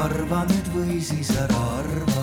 [0.00, 2.22] arva nüüd või siis ära arva.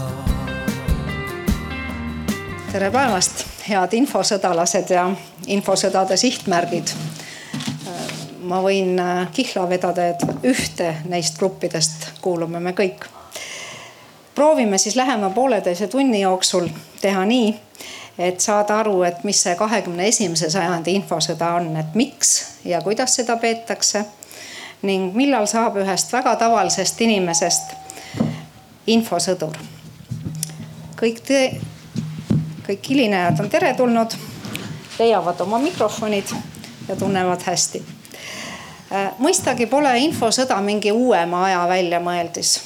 [2.71, 5.03] tere päevast, head infosõdalased ja
[5.45, 6.95] infosõdade sihtmärgid.
[8.47, 8.97] ma võin
[9.35, 13.05] kihla vedada, et ühte neist gruppidest kuulume me kõik.
[14.35, 16.69] proovime siis lähema pooleteise tunni jooksul
[17.01, 17.55] teha nii,
[18.17, 23.15] et saada aru, et mis see kahekümne esimese sajandi infosõda on, et miks ja kuidas
[23.15, 24.05] seda peetakse
[24.81, 27.73] ning millal saab ühest väga tavalisest inimesest
[28.87, 29.57] infosõdur.
[30.97, 31.41] kõik te,
[32.67, 34.15] kõik hilinejad on teretulnud,
[34.99, 36.33] leiavad oma mikrofonid
[36.87, 37.83] ja tunnevad hästi.
[38.91, 42.59] Äh, mõistagi pole infosõda mingi uuema aja väljamõeldis.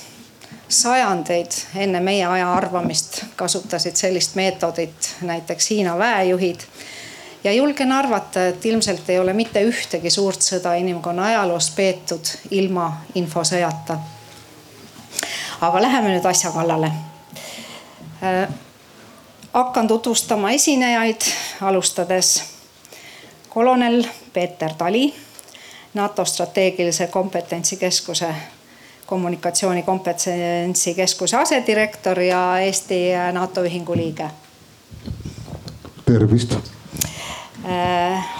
[0.71, 6.63] sajandeid enne meie aja arvamist kasutasid sellist meetodit näiteks Hiina väejuhid
[7.43, 13.01] ja julgen arvata, et ilmselt ei ole mitte ühtegi suurt sõda inimkonna ajaloos peetud ilma
[13.15, 13.97] infosõjata.
[15.61, 16.91] aga läheme nüüd asja kallale
[18.23, 18.47] äh,.
[19.53, 21.21] hakkan tutvustama esinejaid,
[21.61, 22.43] alustades
[23.49, 25.13] kolonel Peeter Tali,
[25.93, 28.35] NATO strateegilise kompetentsikeskuse
[29.05, 34.29] kommunikatsiooni kompetentsikeskuse asedirektor ja Eesti NATO ühingu liige.
[36.05, 36.80] tervist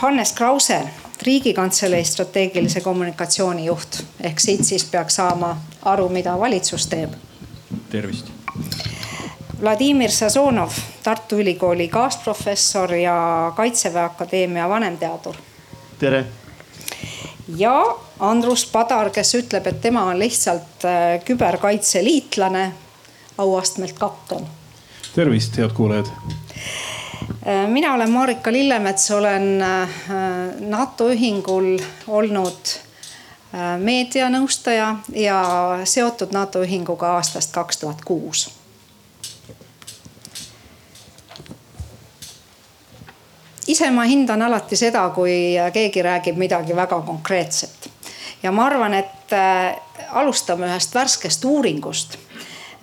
[0.02, 0.80] Hannes Krause,
[1.22, 7.14] riigikantselei strateegilise kommunikatsiooni juht ehk siit siis peaks saama aru, mida valitsus teeb.
[7.90, 8.32] tervist.
[9.62, 10.72] Vladimir Sazonov,
[11.04, 15.36] Tartu Ülikooli kaasprofessor ja Kaitseväe Akadeemia vanemteadur.
[16.00, 16.26] tere.
[17.58, 22.72] ja Andrus Padar, kes ütleb, et tema on lihtsalt äh, küberkaitseliitlane,
[23.38, 24.48] auastmelt kapten.
[25.16, 27.01] tervist, head kuulajad Äh,
[27.68, 29.90] mina olen Marika Lillemets, olen äh,
[30.60, 32.74] NATO ühingul olnud
[33.56, 35.42] äh, meedianõustaja ja
[35.84, 38.50] seotud NATO ühinguga aastast kaks tuhat kuus.
[43.68, 47.90] ise ma hindan alati seda, kui keegi räägib midagi väga konkreetset
[48.44, 49.32] ja ma arvan, et
[50.12, 52.18] alustame ühest värskest uuringust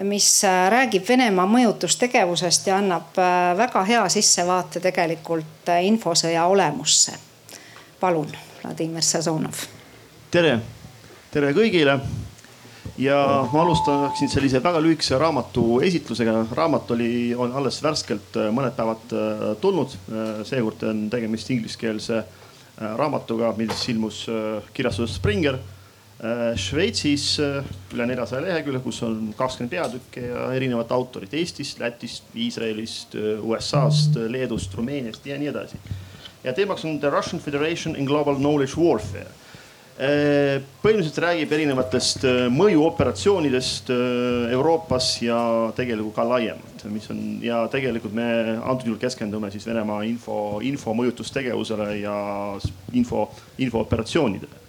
[0.02, 7.18] mis äh, räägib Venemaa mõjutustegevusest ja annab äh, väga hea sissevaate tegelikult äh, infosõja olemusse.
[8.00, 8.30] palun,
[8.62, 9.66] Vladimir Sazonov.
[10.30, 10.58] tere,
[11.30, 11.98] tere kõigile.
[12.98, 16.46] ja ma alustaksin sellise väga lühikese raamatu esitlusega.
[16.52, 19.98] raamat oli, on alles värskelt mõned päevad tulnud.
[20.44, 22.24] seekord on tegemist ingliskeelse
[22.78, 24.26] raamatuga, mis ilmus
[24.72, 25.58] kirjastuses Springer
[26.18, 33.14] Šveitsis äh, üle neljasaja lehekülje, kus on kakskümmend peatükki ja erinevat autorit Eestist, Lätist, Iisraelist,
[33.14, 35.78] äh, USA-st, Leedust, Rumeeniast ja nii edasi.
[36.42, 39.30] ja teemaks on The Russian Federation in Global Knowledge Warfare.
[39.98, 42.22] põhimõtteliselt räägib erinevatest
[42.54, 43.90] mõjuoperatsioonidest
[44.54, 45.38] Euroopas ja
[45.74, 48.28] tegelikult ka laiemalt, mis on ja tegelikult me
[48.62, 52.14] antud juhul keskendume siis Venemaa info, info mõjutustegevusele ja
[52.94, 53.26] info,
[53.58, 54.67] infooperatsioonidele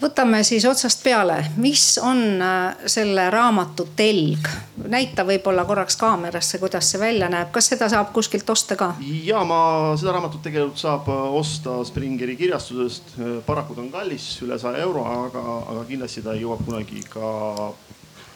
[0.00, 4.48] võtame siis otsast peale, mis on äh, selle raamatu telg?
[4.88, 8.92] näita võib-olla korraks kaamerasse, kuidas see välja näeb, kas seda saab kuskilt osta ka?
[9.02, 9.60] ja ma
[9.98, 13.14] seda raamatut tegelikult saab äh, osta Springeri kirjastusest.
[13.18, 15.44] Äh, paraku ta on kallis, üle saja euro, aga,
[15.74, 17.72] aga kindlasti ta jõuab kunagi ka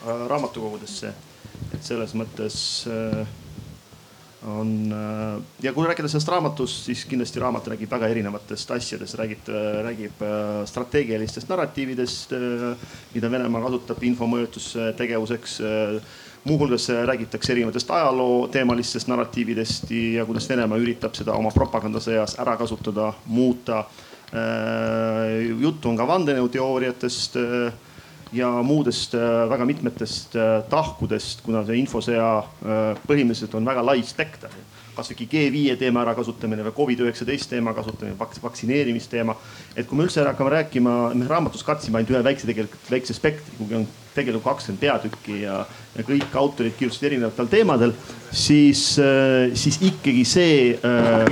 [0.03, 1.13] raamatukogudesse.
[1.73, 2.57] et selles mõttes
[4.47, 9.51] on äh, ja kui rääkida sellest raamatust, siis kindlasti raamat räägib väga erinevatest asjadest, räägib,
[9.87, 15.61] räägib äh, strateegilistest narratiividest, äh, mida Venemaa kasutab infomõjutustegevuseks.
[16.45, 23.13] muuhulgas räägitakse erinevatest ajaloo teemalistest narratiividest ja kuidas Venemaa üritab seda oma propagandasõjas ära kasutada,
[23.27, 23.85] muuta.
[25.61, 27.37] juttu on ka vandenõuteooriatest
[28.33, 34.01] ja muudest äh, väga mitmetest äh, tahkudest, kuna see infosõja äh, põhimõtteliselt on väga lai
[34.07, 34.55] spekter.
[34.93, 39.37] kasvõi G5 teema ärakasutamine või Covid-19 teema kasutamine, vaktsineerimisteema.
[39.77, 43.57] et kui me üldse hakkame rääkima, me raamatus katsime ainult ühe väikse tegelikult väikse spektri,
[43.59, 45.65] kuigi on tegelikult kakskümmend peatükki ja,
[45.97, 47.95] ja kõik autorid kirjutasid erinevatel teemadel,
[48.31, 48.85] siis,
[49.55, 51.25] siis ikkagi see äh,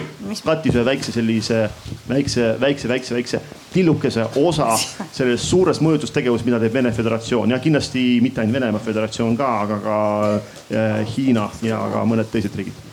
[0.45, 1.67] kattis ühe väikse sellise
[2.09, 3.43] väikse, väikse, väikse, väikse
[3.73, 4.69] tillukese osa
[5.19, 7.55] sellest suurest mõjutustegevusest, mida teeb Vene Föderatsioon.
[7.55, 9.99] Ja kindlasti mitte ainult Venemaa Föderatsioon ka, aga ka
[10.37, 12.90] äh, Hiina ja ka mõned teised riigid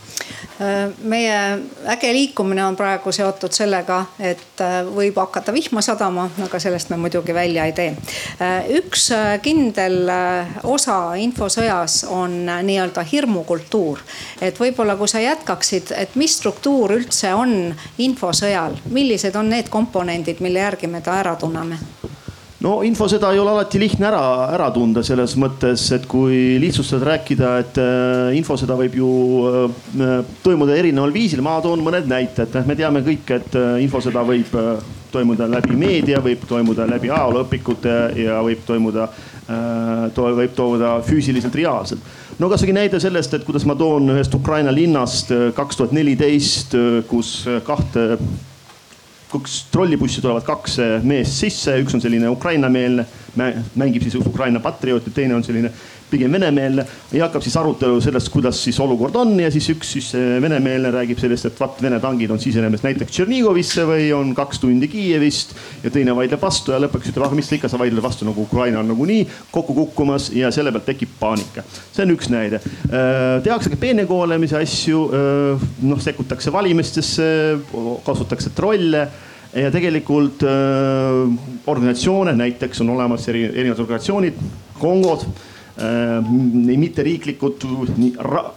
[1.03, 6.89] meie äge liikumine on praegu seotud sellega, et äh, võib hakata vihma sadama, aga sellest
[6.89, 7.93] me muidugi välja ei tee.
[8.41, 10.09] Äh, üks äh, kindel
[10.63, 14.01] osa infosõjas on nii-öelda hirmukultuur.
[14.41, 20.41] et võib-olla, kui sa jätkaksid, et mis struktuur üldse on infosõjal, millised on need komponendid,
[20.41, 21.77] mille järgi me ta ära tunneme?
[22.65, 24.23] No infosõda ei ole alati lihtne ära,
[24.55, 29.09] ära tunda selles mõttes, et kui lihtsustades rääkida, et äh, infosõda võib ju
[29.45, 34.55] äh, toimuda erineval viisil, ma toon mõned näited, me teame kõik, et äh, infosõda võib
[35.13, 39.07] toimuda läbi meedia, võib toimuda läbi ajalooõpikute ja võib toimuda
[40.13, 42.03] to,, võib toimuda füüsiliselt, reaalselt.
[42.41, 46.75] no kasvõi näide sellest, et kuidas ma toon ühest Ukraina linnast kaks tuhat neliteist,
[47.07, 47.31] kus
[47.63, 48.17] kahte
[49.31, 53.05] kus trollibussi tulevad kaks eh, meest sisse, üks on selline Ukraina-meelne,
[53.77, 55.71] mängib siis Ukraina patriooti, teine on selline
[56.09, 60.09] pigem venemeelne ja hakkab siis arutelu sellest, kuidas siis olukord on ja siis üks siis
[60.17, 64.61] eh, venemeelne räägib sellest, et vaat Vene tangid on sisenemas näiteks Tšernigovisse või on kaks
[64.63, 68.03] tundi Kiievist ja teine vaidleb vastu ja lõpuks ütleb, ah mis sa ikka, sa vaidled
[68.03, 71.63] vastu nagu Ukraina on nagunii kokku kukkumas ja selle pealt tekib paanika.
[71.91, 72.61] see on üks näide.
[72.87, 77.27] Äh, tehakse ka peenekoolemise asju, äh, noh sekkutakse valimistesse,
[78.05, 79.07] kasutatakse trolle
[79.53, 81.21] ja tegelikult äh,
[81.67, 84.41] organisatsioone, näiteks on olemas eri, erinevad organisatsioonid,
[84.77, 85.23] Kongod
[85.77, 87.61] mitteriiklikud,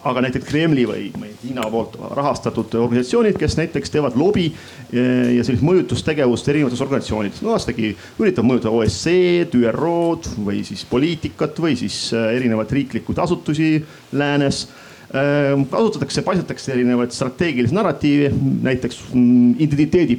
[0.08, 5.44] aga näiteks Kremli või, või Hiina poolt rahastatud organisatsioonid, kes näiteks teevad lobi äh, ja
[5.44, 7.42] sellist mõjutustegevust erinevates organisatsioonides.
[7.44, 13.74] no vastagi üritavad mõjutada OSCE-d, ÜRO-d või siis poliitikat või siis äh, erinevaid riiklikud asutusi
[14.12, 14.68] läänes
[15.10, 18.28] kasutatakse, paisatakse erinevaid strateegilisi narratiive,
[18.62, 20.14] näiteks mm, identiteedi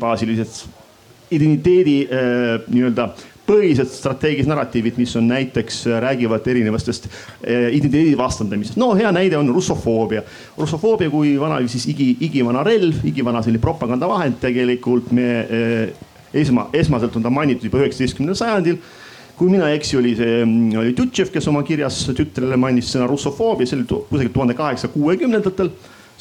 [2.03, 3.05] äh, nii-öelda
[3.47, 8.77] põhilised strateegilised narratiivid, mis on näiteks, äh, räägivad erinevatest äh, identiteedi vastandamisest.
[8.77, 10.23] no hea näide on russofoobia.
[10.57, 15.29] russofoobia kui vana siis igi, igivana relv, igivana selline propagandavahend tegelikult me
[16.33, 18.77] esma, esmaselt on ta mainitud juba üheksateistkümnendal sajandil
[19.41, 23.07] kui mina ei eksi, oli see, mm, oli Tutšev, kes oma kirjas tütrele mainis sõna
[23.09, 25.71] russofoobia, see oli kusagil tuhande kaheksasaja kuuekümnendatel.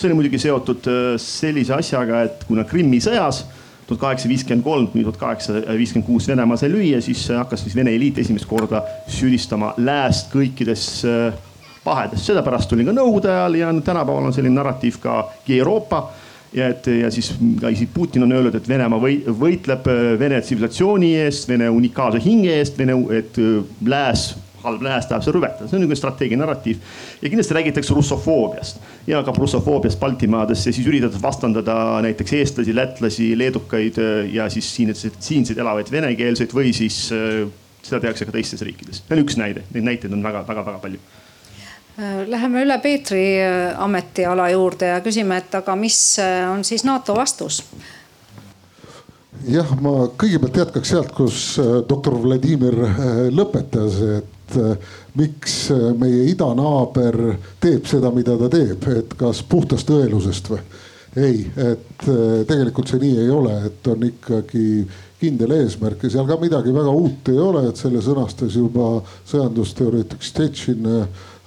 [0.01, 3.43] see oli muidugi seotud äh, sellise asjaga, et kuna Krimmi sõjas
[3.91, 7.77] tuhat kaheksasada viiskümmend kolm kuni tuhat kaheksasada viiskümmend kuus Venemaa sai lüüa, siis hakkas siis
[7.77, 11.39] Vene eliit esimest korda süüdistama lääst kõikides äh,
[11.85, 16.05] pahedes, sellepärast oli ka nõukogude ajal ja tänapäeval on selline narratiiv ka Euroopa
[16.55, 20.41] ja et ja siis ka isegi Putin on öelnud, et Venemaa või, võitleb äh, Vene
[20.43, 24.31] tsivilisatsiooni eest, Vene unikaalse hinge eest, Vene, et äh, lääs,
[24.65, 26.81] halb lääs tahab seda rüvetada, see on niisugune strateegiline narratiiv.
[27.23, 31.77] ja kindlasti räägitakse russofoobiast ja ka russofoobiast Baltimaades ja siis üritatakse vastandada
[32.07, 38.29] näiteks eestlasi, lätlasi, leedukaid äh, ja siis siinseid, siinseid elavaid venekeelseid või siis seda tehakse
[38.29, 39.03] ka teistes riikides.
[39.03, 41.01] see on üks näide, neid näiteid on väga-väga-väga palju
[42.01, 46.85] Äh, läheme üle Peetri äh, ametiala juurde ja küsime, et aga mis äh, on siis
[46.87, 47.65] NATO vastus?
[49.45, 51.59] jah, ma kõigepealt jätkaks sealt, kus
[51.89, 52.77] doktor Vladimir
[53.33, 54.40] lõpetas, et
[55.19, 55.57] miks
[55.99, 57.19] meie idanaaber
[57.61, 60.63] teeb seda, mida ta teeb, et kas puhtast õelusest või?
[61.19, 62.05] ei, et
[62.47, 64.67] tegelikult see nii ei ole, et on ikkagi
[65.21, 70.23] kindel eesmärk ja seal ka midagi väga uut ei ole, et selle sõnastas juba sõjandusteoreetik
[70.23, 70.87] Stetšin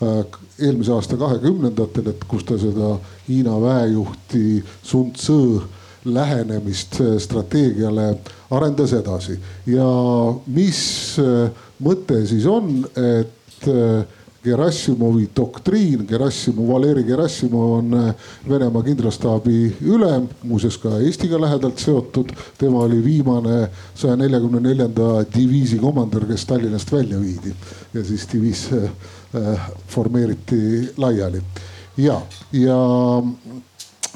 [0.03, 2.97] eelmise aasta kahekümnendatel, et kus ta seda
[3.27, 5.63] Hiina väejuhti Sun Tzu
[6.05, 8.17] lähenemist strateegiale
[8.51, 9.39] arendas edasi.
[9.65, 9.87] ja
[10.47, 11.49] mis äh,
[11.83, 20.27] mõte siis on, et äh, Gerassimovi doktriin, Gerassimo, Valeri Gerassimov on äh, Venemaa kindralstaabi ülem,
[20.43, 22.33] muuseas ka Eestiga lähedalt seotud.
[22.57, 27.55] tema oli viimane saja neljakümne neljanda diviisi komandör, kes Tallinnast välja viidi
[27.93, 28.67] ja siis diviis
[29.35, 31.41] Äh, formeeriti laiali
[31.97, 32.77] ja, ja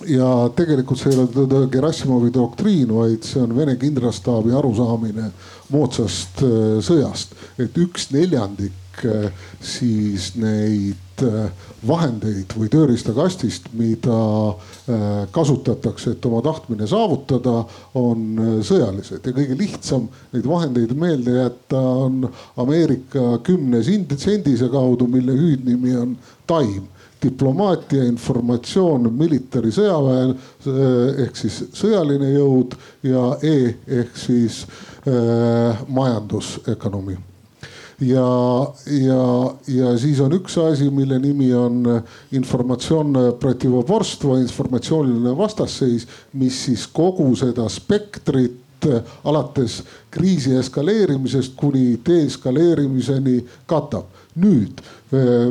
[0.05, 5.31] ja tegelikult see ei ole Gerassimovi doktriin, vaid see on Vene kindralstaabi arusaamine
[5.73, 9.29] moodsast äh, sõjast, et üks neljandik äh,
[9.61, 11.49] siis neid Äh,
[11.87, 14.17] vahendeid või tööriistakastist, mida
[15.31, 17.61] kasutatakse, et oma tahtmine saavutada,
[17.95, 19.21] on sõjalised.
[19.21, 22.25] Ja kõige lihtsam neid vahendeid meelde jätta on
[22.59, 26.17] Ameerika kümne sendise kaudu, mille hüüdnimi on
[26.49, 26.89] taim.
[27.23, 30.33] Diplomaatia, informatsioon, military sõjaväe
[31.23, 33.57] ehk siis sõjaline jõud ja E
[34.01, 34.96] ehk siis äh,
[35.87, 37.17] majandusökonoomia
[38.01, 41.81] ja, ja, ja siis on üks asi, mille nimi on
[42.31, 48.63] informatsioon protivoborstva, informatsiooniline vastasseis, mis siis kogu seda spektrit
[49.25, 49.81] alates
[50.13, 54.13] kriisi eskaleerimisest kuni deeskaleerimiseni katab.
[54.37, 54.83] nüüd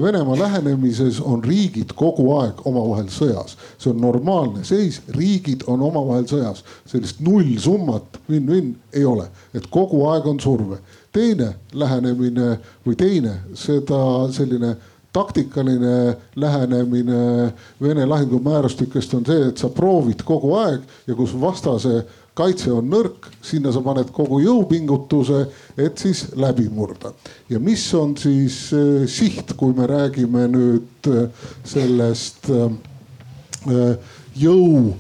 [0.03, 6.27] Venemaa lähenemises on riigid kogu aeg omavahel sõjas, see on normaalne seis, riigid on omavahel
[6.29, 10.77] sõjas, sellist nullsummat win-win ei ole, et kogu aeg on surve.
[11.13, 12.51] Teine lähenemine
[12.85, 14.75] või teine, seda selline
[15.17, 22.03] taktikaline lähenemine Vene lahingumäärustikest on see, et sa proovid kogu aeg ja kus vastase
[22.37, 25.41] kaitse on nõrk, sinna sa paned kogu jõupingutuse,
[25.81, 27.13] et siis läbi murda.
[27.49, 33.97] ja mis on siis äh, siht, kui me räägime nüüd äh, sellest äh,
[34.37, 34.95] jõu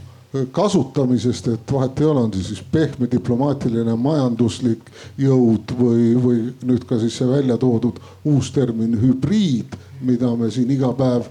[0.52, 6.84] kasutamisest, et vahet ei ole, on see siis pehme diplomaatiline, majanduslik jõud või, või nüüd
[6.88, 11.30] ka siis see välja toodud uus termin hübriid, mida me siin iga päev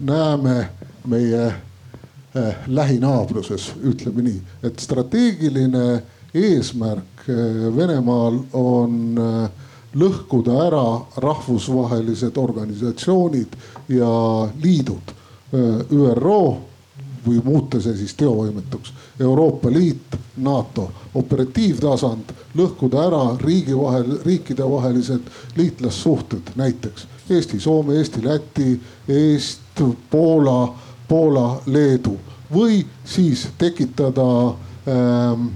[0.00, 0.56] näeme
[1.08, 1.44] meie
[2.66, 5.86] lähinaabruses, ütleme nii, et strateegiline
[6.36, 9.66] eesmärk äh, Venemaal on äh,
[9.96, 10.86] lõhkuda ära
[11.22, 13.56] rahvusvahelised organisatsioonid
[13.88, 14.10] ja
[14.62, 15.14] liidud.
[15.56, 16.40] ÜRO
[17.26, 18.92] või muuta see siis teovõimetuks.
[19.20, 28.80] Euroopa Liit, NATO, operatiivtasand, lõhkuda ära riigi vahel, riikidevahelised liitlassuhted, näiteks Eesti, Soome, Eesti, Läti,
[29.08, 30.74] Eesti, Poola,
[31.08, 32.16] Poola, Leedu
[32.52, 34.26] või siis tekitada
[34.86, 35.48] ähm,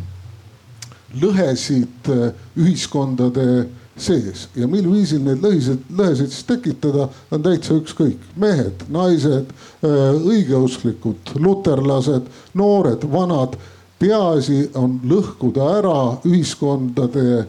[1.21, 3.69] lõhesid äh, ühiskondade
[4.01, 8.21] sees ja mil viisil neid lõhiseid, lõhesid siis tekitada, on täitsa ükskõik.
[8.37, 9.51] mehed, naised,
[9.83, 13.59] õigeusklikud, luterlased, noored, vanad.
[14.01, 17.45] peaasi on lõhkuda ära ühiskondade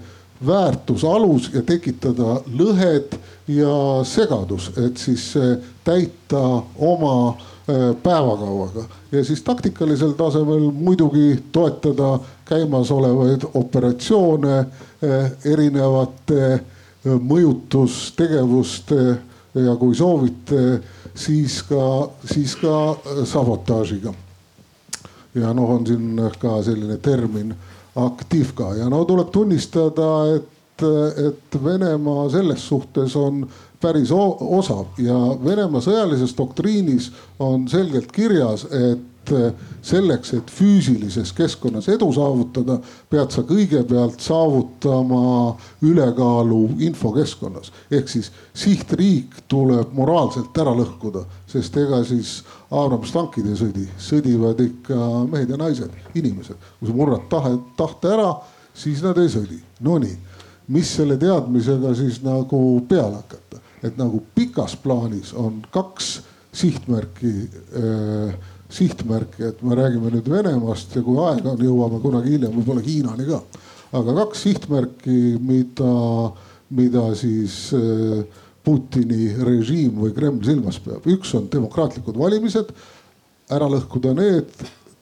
[0.46, 3.16] väärtusalus ja tekitada lõhed
[3.48, 5.32] ja segadus, et siis
[5.84, 6.42] täita
[6.76, 7.38] oma
[8.04, 14.66] päevakavaga ja siis taktikalisel tasemel muidugi toetada käimasolevaid operatsioone
[15.46, 16.60] erinevate
[17.06, 19.02] mõjutustegevuste
[19.54, 20.82] ja kui soovite,
[21.16, 24.14] siis ka, siis ka sabotaažiga.
[25.36, 27.56] ja noh, on siin ka selline termin
[27.96, 30.84] aktiivka ja no tuleb tunnistada, et,
[31.28, 33.48] et Venemaa selles suhtes on
[33.82, 39.08] päris osav ja Venemaa sõjalises doktriinis on selgelt kirjas, et
[39.82, 47.72] selleks, et füüsilises keskkonnas edu saavutada, pead sa kõigepealt saavutama ülekaalu infokeskkonnas.
[47.92, 54.60] ehk siis sihtriik tuleb moraalselt ära lõhkuda, sest ega siis Abrams tankid ei sõdi, sõdivad
[54.60, 56.56] ikka mehed ja naised, inimesed.
[56.80, 58.36] kui sa murrad tahe, tahte ära,
[58.74, 59.60] siis nad ei sõdi.
[59.80, 60.18] Nonii,
[60.68, 63.62] mis selle teadmisega siis nagu peale hakata?
[63.84, 66.20] Et nagu pikas plaanis on kaks
[66.54, 67.34] sihtmärki
[67.78, 68.34] äh,
[68.72, 73.28] sihtmärki, et me räägime nüüd Venemaast ja kui aega on, jõuame kunagi hiljem võib-olla Hiinani
[73.28, 73.42] ka.
[74.00, 75.96] aga kaks sihtmärki, mida,
[76.70, 78.24] mida siis äh,
[78.64, 81.08] Putini režiim või Kreml silmas peab.
[81.10, 82.72] üks on demokraatlikud valimised,
[83.52, 84.52] ära lõhkuda need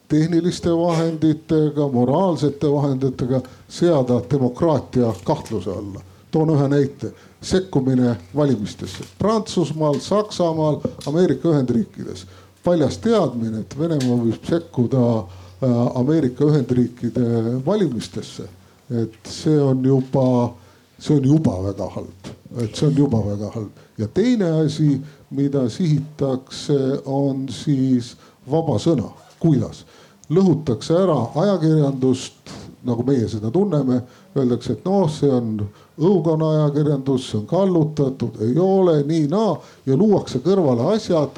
[0.10, 6.02] tehniliste vahenditega, moraalsete vahenditega, seada demokraatia kahtluse alla.
[6.32, 12.26] toon ühe näite sekkumine valimistesse Prantsusmaal, Saksamaal, Ameerika Ühendriikides.
[12.64, 18.44] paljas teadmine, et Venemaa võib sekkuda äh, Ameerika Ühendriikide valimistesse.
[18.90, 20.54] et see on juba,
[21.00, 23.72] see on juba väga halb, et see on juba väga halb.
[23.98, 28.16] ja teine asi, mida sihitakse, on siis
[28.52, 29.12] vaba sõna.
[29.40, 29.86] kuidas?
[30.30, 32.52] lõhutakse ära ajakirjandust,
[32.86, 34.02] nagu meie seda tunneme,
[34.38, 35.56] öeldakse, et noh, see on
[36.00, 41.30] õukonnaajakirjandus, see on kallutatud, ei ole nii-naa ja luuakse kõrvale asjad,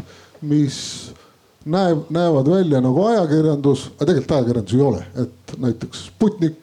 [0.41, 0.77] mis
[1.65, 6.58] näeb, näevad välja nagu ajakirjandus, aga tegelikult ajakirjandus ei ole, et näiteks Sputnik,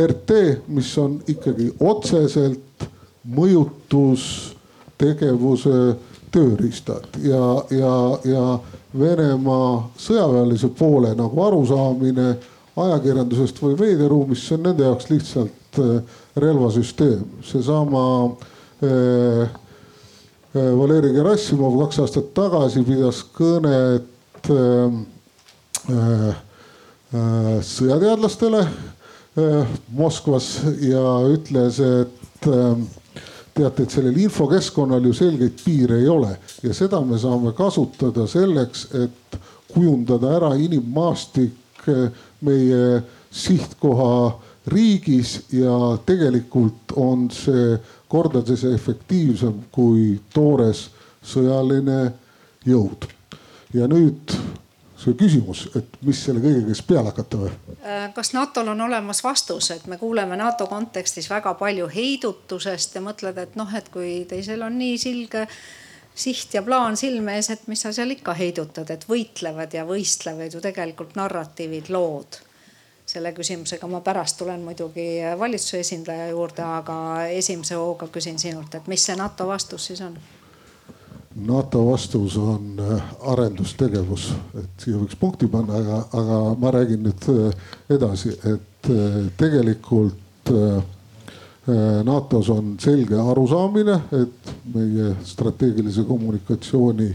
[0.00, 0.30] RT,
[0.72, 2.84] mis on ikkagi otseselt
[3.36, 5.96] mõjutustegevuse
[6.32, 8.58] tööriistad ja, ja, ja
[8.98, 12.36] Venemaa sõjaväelise poole nagu arusaamine
[12.76, 15.61] ajakirjandusest või meediaruumist, see on nende jaoks lihtsalt
[16.36, 18.04] relvasüsteem, seesama
[18.82, 19.48] äh,
[20.54, 24.96] Valeri Gerassimov kaks aastat tagasi pidas kõnet äh,
[25.92, 26.32] äh,
[27.66, 28.66] sõjateadlastele
[29.96, 31.02] Moskvas ja
[31.32, 32.44] ütles, et
[33.56, 36.34] teate, et sellel infokeskkonnal ju selgeid piire ei ole.
[36.60, 39.38] Ja seda me saame kasutada selleks, et
[39.72, 41.88] kujundada ära inimmaastik
[42.44, 43.00] meie
[43.32, 44.12] sihtkoha
[44.66, 47.76] riigis ja tegelikult on see
[48.08, 50.88] kordades efektiivsem kui toores
[51.22, 52.12] sõjaline
[52.66, 53.08] jõud.
[53.74, 54.34] ja nüüd
[55.02, 57.52] see küsimus, et mis selle kõigega siis peale hakata või?
[57.80, 63.02] Äh, kas NATO-l on olemas vastus, et me kuuleme NATO kontekstis väga palju heidutusest ja
[63.02, 65.46] mõtled, et noh, et kui teisel on nii selge
[66.14, 70.54] siht ja plaan silme ees, et mis sa seal ikka heidutad, et võitlevad ja võistlevad
[70.54, 72.42] ju tegelikult narratiivid, lood
[73.12, 73.88] selle küsimusega.
[73.90, 76.96] Ma pärast tulen muidugi valitsuse esindaja juurde, aga
[77.32, 80.16] esimese hooga küsin sinult, et mis see NATO vastus siis on?
[81.36, 83.02] NATO vastus on äh,
[83.32, 89.22] arendustegevus, et siia võiks punkti panna, aga, aga ma räägin nüüd äh, edasi, et äh,
[89.40, 90.18] tegelikult
[91.62, 97.06] NATO-s on selge arusaamine, et meie strateegilise kommunikatsiooni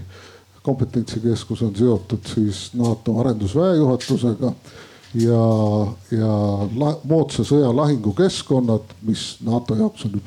[0.64, 4.54] kompetentsikeskus on seotud siis NATO arendusväe juhatusega
[5.14, 5.44] ja,
[6.12, 6.32] ja
[6.78, 10.20] la, moodsa sõja lahingukeskkonnad, mis NATO jaoks on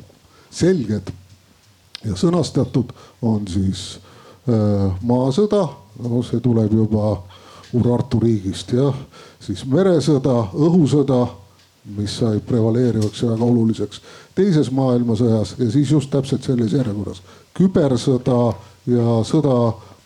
[0.50, 1.12] selged
[2.04, 3.98] ja sõnastatud on siis
[4.48, 5.66] äh, maasõda,
[6.00, 7.18] no see tuleb juba
[7.76, 8.96] Urartu riigist jah,
[9.38, 11.20] siis meresõda, õhusõda,
[11.94, 14.00] mis sai prevaleerivaks ja väga oluliseks
[14.34, 17.22] teises maailmasõjas ja siis just täpselt selles järjekorras.
[17.54, 18.40] Kübersõda
[18.90, 19.54] ja sõda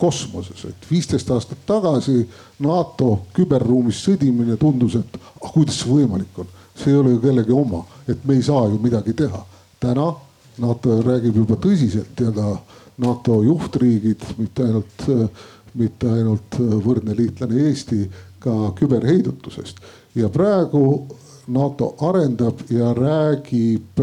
[0.04, 2.20] kosmoses, et viisteist aastat tagasi
[2.64, 7.56] NATO küberruumis sõdimine tundus, et ah, kuidas see võimalik on, see ei ole ju kellegi
[7.56, 9.44] oma, et me ei saa ju midagi teha.
[9.80, 10.12] täna
[10.58, 12.52] NATO räägib juba tõsiselt ja ka
[13.02, 15.06] NATO juhtriigid, mitte ainult,
[15.75, 18.04] mitte ainult võrdne liitlane Eesti,
[18.38, 19.80] ka küberheidutusest.
[20.14, 21.08] ja praegu
[21.49, 24.00] NATO arendab ja räägib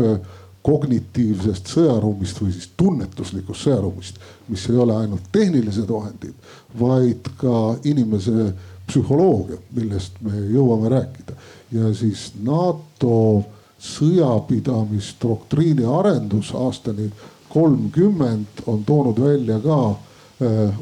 [0.62, 4.20] kognitiivsest sõjaruumist või siis tunnetuslikust sõjaruumist,
[4.52, 6.34] mis ei ole ainult tehnilised vahendid,
[6.80, 8.54] vaid ka inimese
[8.88, 11.34] psühholoogia, millest me jõuame rääkida.
[11.72, 13.44] ja siis NATO
[13.80, 17.12] sõjapidamisdoktriini arendus aastani
[17.50, 19.98] kolmkümmend on toonud välja ka äh,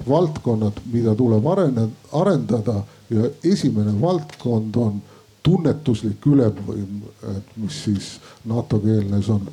[0.10, 1.46] valdkonnad, mida tuleb
[2.12, 5.02] arendada ja esimene valdkond on
[5.44, 7.04] tunnetuslik ülemvõim,
[7.58, 8.10] mis siis
[8.46, 9.48] NATO keelnes on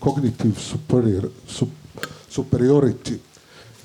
[0.00, 1.28] cognitive superior,
[2.28, 3.20] superiority.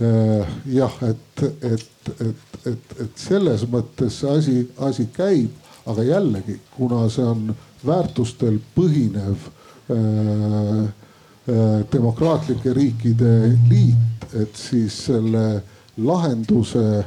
[0.01, 1.85] Äh, jah, et, et,
[2.19, 5.53] et, et, et selles mõttes see asi, asi käib,
[5.87, 7.53] aga jällegi, kuna see on
[7.85, 9.45] väärtustel põhinev
[9.95, 13.31] äh, äh, demokraatlike riikide
[13.69, 15.63] liit, et siis selle
[15.95, 17.05] lahenduse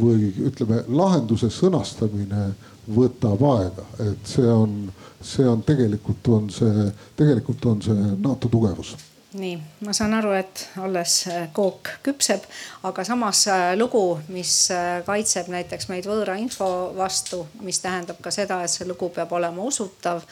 [0.00, 2.54] või ütleme, lahenduse sõnastamine
[2.88, 4.86] võtab aega, et see on,
[5.20, 6.88] see on tegelikult on see,
[7.20, 8.96] tegelikult on see NATO tugevus
[9.38, 12.44] nii, ma saan aru, et alles äh, kook küpseb,
[12.86, 18.32] aga samas äh, lugu, mis äh, kaitseb näiteks meid võõra info vastu, mis tähendab ka
[18.34, 20.24] seda, et see lugu peab olema usutav.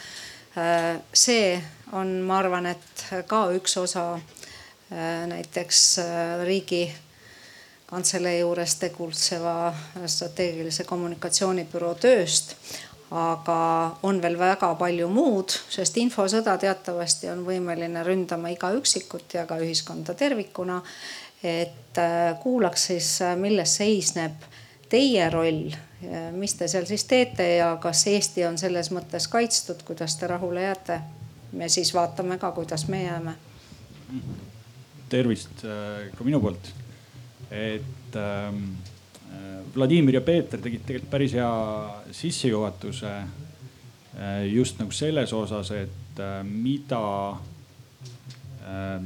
[1.15, 1.53] see
[1.95, 4.19] on, ma arvan, et ka üks osa
[4.91, 5.83] näiteks
[6.49, 6.89] riigi
[7.87, 9.53] kantselei juures tegutseva
[10.07, 12.57] strateegilise kommunikatsioonibüroo tööst
[13.11, 13.59] aga
[14.03, 19.57] on veel väga palju muud, sest infosõda teatavasti on võimeline ründama iga üksikut ja ka
[19.62, 20.83] ühiskonda tervikuna.
[21.42, 24.42] et äh, kuulaks siis, äh, milles seisneb
[24.88, 25.71] teie roll,
[26.33, 30.62] mis te seal siis teete ja kas Eesti on selles mõttes kaitstud, kuidas te rahule
[30.62, 31.01] jääte?
[31.53, 33.33] me siis vaatame ka, kuidas me jääme.
[35.09, 36.73] tervist äh, ka minu poolt,
[37.51, 38.64] et ähm
[39.75, 41.53] Vladimir ja Peeter tegid tegelikult päris hea
[42.17, 47.01] sissejuhatuse äh, just nagu selles osas, et äh, mida
[48.65, 48.99] äh,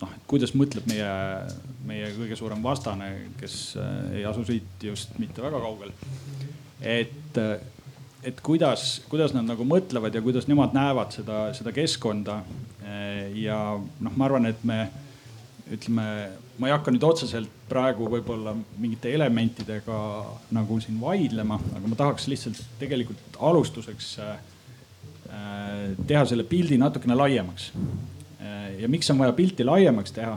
[0.00, 1.12] noh, et kuidas mõtleb meie,
[1.88, 3.76] meie kõige suurem vastane, kes
[4.14, 5.94] ei asu siit just mitte väga kaugel.
[6.80, 7.40] et,
[8.24, 12.42] et kuidas, kuidas nad nagu mõtlevad ja kuidas nemad näevad seda, seda keskkonda.
[13.34, 14.84] ja noh, ma arvan, et me
[15.72, 16.06] ütleme
[16.58, 20.00] ma ei hakka nüüd otseselt praegu võib-olla mingite elementidega
[20.54, 24.34] nagu siin vaidlema, aga ma tahaks lihtsalt tegelikult alustuseks äh,
[26.06, 27.70] teha selle pildi natukene laiemaks.
[27.74, 30.36] Äh, ja miks on vaja pilti laiemaks teha,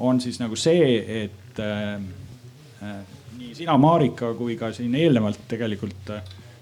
[0.00, 2.98] on siis nagu see, et äh,
[3.38, 6.12] nii sina, Marika, kui ka siin eelnevalt tegelikult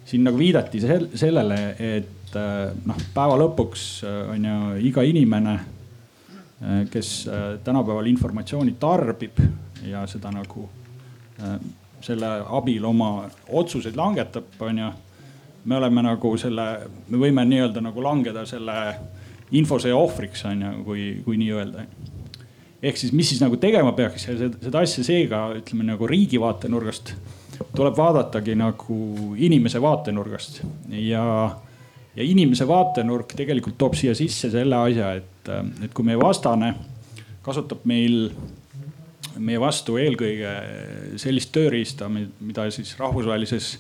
[0.09, 2.37] siin nagu viidati sellele, et
[2.89, 5.78] noh, päeva lõpuks on ju iga inimene Äh,
[6.91, 9.39] kes äh, tänapäeval informatsiooni tarbib
[9.87, 10.69] ja seda nagu
[11.43, 11.59] äh,
[12.03, 14.91] selle abil oma otsuseid langetab, on ju.
[15.65, 16.67] me oleme nagu selle,
[17.09, 18.75] me võime nii-öelda nagu langeda selle
[19.53, 21.85] infosõja ohvriks, on ju, kui, kui nii öelda.
[22.83, 26.41] ehk siis, mis siis nagu tegema peaks ja seda, seda asja seega ütleme nagu riigi
[26.41, 27.15] vaatenurgast
[27.75, 28.99] tuleb vaadatagi nagu
[29.37, 31.25] inimese vaatenurgast ja
[32.19, 35.51] ja inimese vaatenurk tegelikult toob siia sisse selle asja, et,
[35.87, 36.73] et kui meie vastane
[37.47, 38.27] kasutab meil,
[39.39, 40.55] meie vastu eelkõige
[41.23, 43.77] sellist tööriista, mida siis rahvusvahelises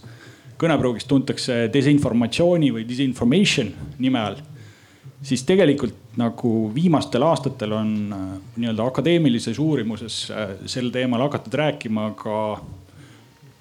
[0.59, 4.39] kõnepruugis tuntakse desinformatsiooni või disinformation nime all.
[5.23, 12.13] siis tegelikult nagu viimastel aastatel on äh, nii-öelda akadeemilises uurimuses äh, sel teemal hakatud rääkima
[12.19, 12.37] ka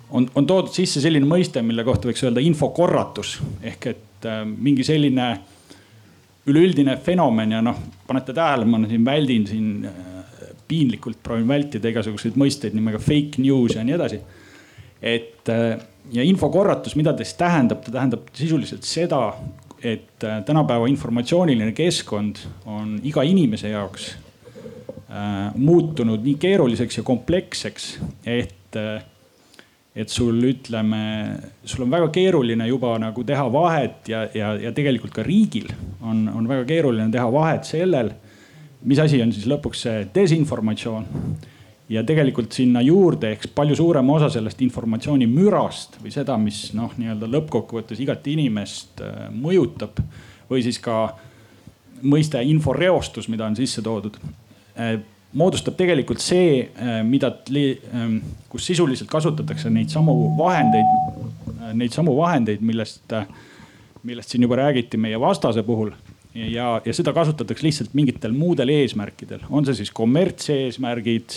[0.10, 4.44] on, on toodud sisse selline mõiste, mille kohta võiks öelda infokorratus ehk et et äh,
[4.46, 5.30] mingi selline
[6.48, 12.36] üleüldine fenomen ja noh, panete tähele, ma siin väldin siin äh, piinlikult proovin vältida igasuguseid
[12.40, 14.20] mõisteid nimega fake news ja nii edasi.
[15.02, 15.48] et
[16.12, 19.22] ja infokorratus, mida ta siis tähendab, ta tähendab sisuliselt seda,
[19.84, 24.10] et tänapäeva informatsiooniline keskkond on iga inimese jaoks
[25.12, 27.92] äh, muutunud nii keeruliseks ja kompleksseks,
[28.26, 29.04] et äh,
[29.98, 31.02] et sul ütleme,
[31.66, 35.72] sul on väga keeruline juba nagu teha vahet ja, ja, ja tegelikult ka riigil
[36.06, 38.12] on, on väga keeruline teha vahet sellel,
[38.86, 41.08] mis asi on siis lõpuks see desinformatsioon.
[41.90, 46.92] ja tegelikult sinna juurde ehk palju suurem osa sellest informatsiooni mürast või seda, mis noh,
[47.00, 49.98] nii-öelda lõppkokkuvõttes igat inimest äh, mõjutab
[50.50, 51.16] või siis ka
[52.04, 54.20] mõiste inforeostus, mida on sisse toodud
[54.78, 55.00] äh,
[55.38, 58.20] moodustab tegelikult see, äh, mida, ähm,
[58.50, 60.90] kus sisuliselt kasutatakse neid samu vahendeid,
[61.54, 63.28] äh, neid samu vahendeid, millest, äh,
[64.08, 65.92] millest siin juba räägiti meie vastase puhul.
[66.38, 71.34] ja, ja seda kasutatakse lihtsalt mingitel muudel eesmärkidel, on see siis kommertseesmärgid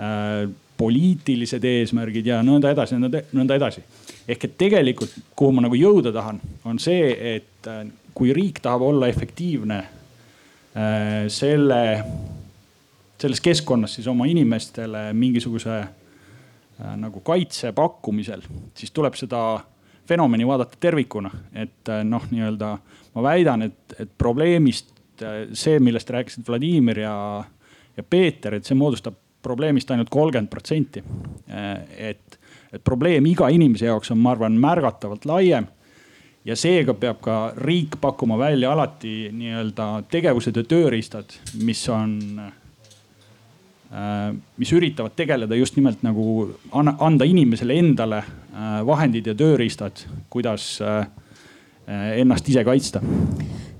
[0.00, 3.82] äh,, poliitilised eesmärgid ja nõnda edasi, nõnda edasi.
[4.28, 7.68] ehk et tegelikult, kuhu ma nagu jõuda tahan, on see, et
[8.16, 11.82] kui riik tahab olla efektiivne äh, selle
[13.18, 18.42] selles keskkonnas siis oma inimestele mingisuguse äh, nagu kaitse pakkumisel,
[18.74, 19.60] siis tuleb seda
[20.06, 22.72] fenomeni vaadata tervikuna, et äh, noh, nii-öelda
[23.14, 27.16] ma väidan, et, et probleemist äh, see, millest rääkisid Vladimir ja,
[27.96, 31.02] ja Peeter, et see moodustab probleemist ainult kolmkümmend protsenti.
[31.96, 32.38] et,
[32.72, 35.68] et probleem iga inimese jaoks on, ma arvan, märgatavalt laiem
[36.46, 42.18] ja seega peab ka riik pakkuma välja alati nii-öelda tegevused ja tööriistad, mis on
[44.56, 51.06] mis üritavad tegeleda just nimelt nagu anda inimesele endale äh, vahendid ja tööriistad, kuidas äh,
[52.20, 53.00] ennast ise kaitsta.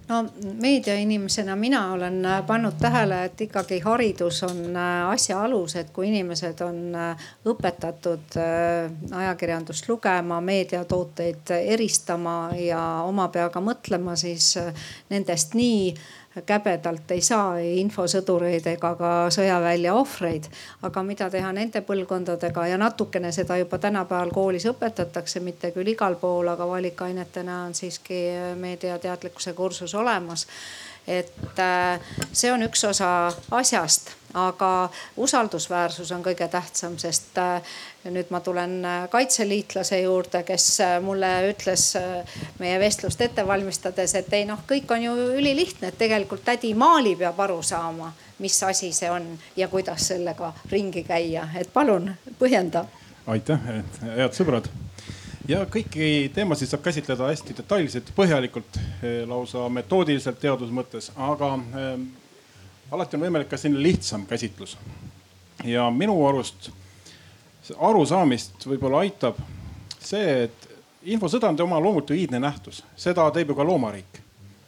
[0.06, 0.20] No
[0.62, 4.76] meediainimesena mina olen pannud tähele, et ikkagi haridus on
[5.10, 6.94] asja alus, et kui inimesed on
[7.50, 8.36] õpetatud
[9.10, 14.52] ajakirjandust lugema, meediatooteid eristama ja oma peaga mõtlema, siis
[15.10, 15.90] nendest nii
[16.46, 20.48] käbedalt ei saa ei infosõdureid ega ka sõjavälja ohvreid.
[20.82, 26.16] aga mida teha nende põlvkondadega ja natukene seda juba tänapäeval koolis õpetatakse, mitte küll igal
[26.20, 28.20] pool, aga valikainetena on siiski
[28.56, 30.46] meediateadlikkuse kursus olemas
[31.06, 32.00] et äh,
[32.32, 34.88] see on üks osa asjast, aga
[35.22, 37.76] usaldusväärsus on kõige tähtsam, sest äh,
[38.10, 40.68] nüüd ma tulen äh, kaitseliitlase juurde, kes
[41.04, 41.88] mulle ütles
[42.58, 47.14] meie vestlust ette valmistades, et ei noh, kõik on ju ülilihtne, et tegelikult tädi Maali
[47.16, 52.86] peab aru saama, mis asi see on ja kuidas sellega ringi käia, et palun põhjenda.
[53.26, 53.70] aitäh,
[54.02, 54.68] head sõbrad
[55.48, 61.92] ja kõiki teemasid saab käsitleda hästi detailselt, põhjalikult, eh, lausa metoodiliselt teaduse mõttes, aga äh,
[62.90, 64.76] alati on võimalik ka selline lihtsam käsitlus.
[65.64, 66.70] ja minu arust
[67.78, 69.38] arusaamist võib-olla aitab
[69.98, 70.68] see, et
[71.02, 74.20] infosõda on oma loomult ju iidne nähtus, seda teeb ju ka loomariik.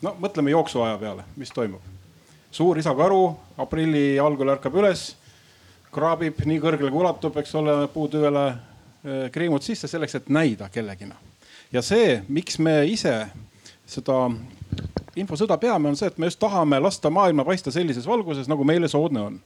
[0.03, 1.83] no mõtleme jooksuaja peale, mis toimub.
[2.51, 5.17] suur isakaru aprilli algul ärkab üles,
[5.93, 8.68] kraabib nii kõrgele kui ulatub, eks ole, puutüvele
[9.09, 11.15] Äh, kriimud sisse selleks, et näida kellegina.
[11.73, 13.13] ja see, miks me ise
[13.87, 14.17] seda
[15.17, 18.89] infosõda peame, on see, et me just tahame lasta maailma paista sellises valguses, nagu meile
[18.89, 19.39] soodne on.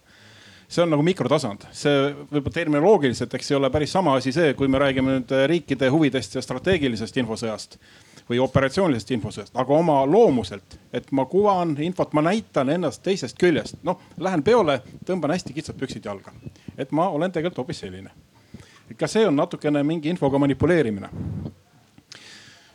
[0.72, 4.70] See on nagu mikrotasand, see võib-olla terminoloogiliselt, eks ei ole päris sama asi see, kui
[4.72, 7.78] me räägime nüüd riikide huvidest ja strateegilisest infosõjast
[8.30, 13.78] või operatsioonilisest infosõjast, aga oma loomuselt, et ma kuvan infot, ma näitan ennast teisest küljest.
[13.82, 16.32] noh, lähen peole, tõmban hästi kitsad püksid jalga,
[16.78, 18.10] et ma olen tegelikult hoopis selline
[18.98, 21.08] ka see on natukene mingi infoga manipuleerimine.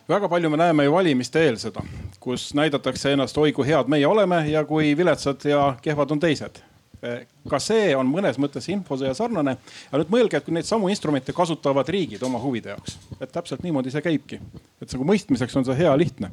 [0.08, 1.82] väga palju me näeme ju valimiste eel seda,
[2.20, 6.62] kus näidatakse ennast, oi kui head meie oleme ja kui viletsad ja kehvad on teised
[7.48, 9.56] ka see on mõnes mõttes infosõja sarnane.
[9.92, 13.62] ja nüüd mõelge, et kui neid samu instrumente kasutavad riigid oma huvide jaoks, et täpselt
[13.62, 14.40] niimoodi see käibki.
[14.82, 16.30] et nagu mõistmiseks on see hea lihtne.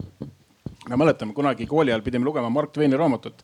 [0.90, 3.44] me mäletame kunagi kooli ajal pidime lugema Mark Twaini raamatut,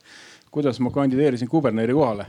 [0.51, 2.25] kuidas ma kandideerisin kuberneri kohale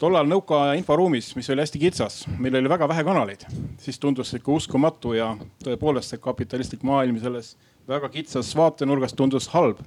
[0.00, 3.44] tollal nõukaaja inforuumis, mis oli hästi kitsas, meil oli väga vähe kanaleid,
[3.82, 5.34] siis tundus ikka uskumatu ja
[5.64, 7.52] tõepoolest see kapitalistlik maailm selles
[7.88, 9.78] väga kitsas vaatenurgas tundus halb.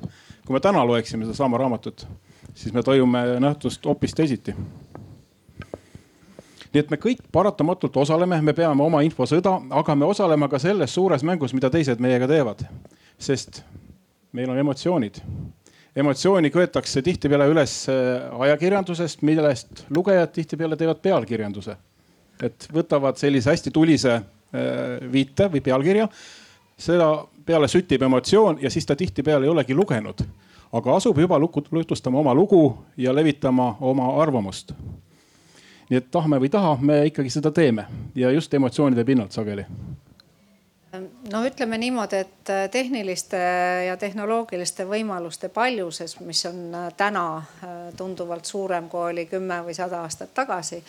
[0.45, 2.07] kui me täna loeksime sedasama raamatut,
[2.53, 4.55] siis me tajume nähtust hoopis teisiti.
[6.73, 10.93] nii et me kõik paratamatult osaleme, me peame oma infosõda, aga me osaleme ka selles
[10.93, 12.65] suures mängus, mida teised meiega teevad.
[13.17, 13.63] sest
[14.31, 15.21] meil on emotsioonid
[15.95, 21.75] emotsiooni köetakse tihtipeale üles äh, ajakirjandusest, millest lugejad tihtipeale teevad pealkirjanduse.
[22.43, 24.23] et võtavad sellise hästi tulise äh,
[25.11, 26.07] viite või pealkirja,
[26.77, 30.25] seda peale süttib emotsioon ja siis ta tihtipeale ei olegi lugenud
[30.73, 31.39] aga asub juba
[31.71, 34.73] jutustama oma lugu ja levitama oma arvamust.
[35.89, 39.65] nii et tahame või ei taha, me ikkagi seda teeme ja just emotsioonide pinnalt sageli
[41.31, 43.37] no ütleme niimoodi, et äh, tehniliste
[43.87, 49.73] ja tehnoloogiliste võimaluste paljuses, mis on äh, täna äh, tunduvalt suurem, kui oli kümme või
[49.73, 50.83] sada aastat tagasi,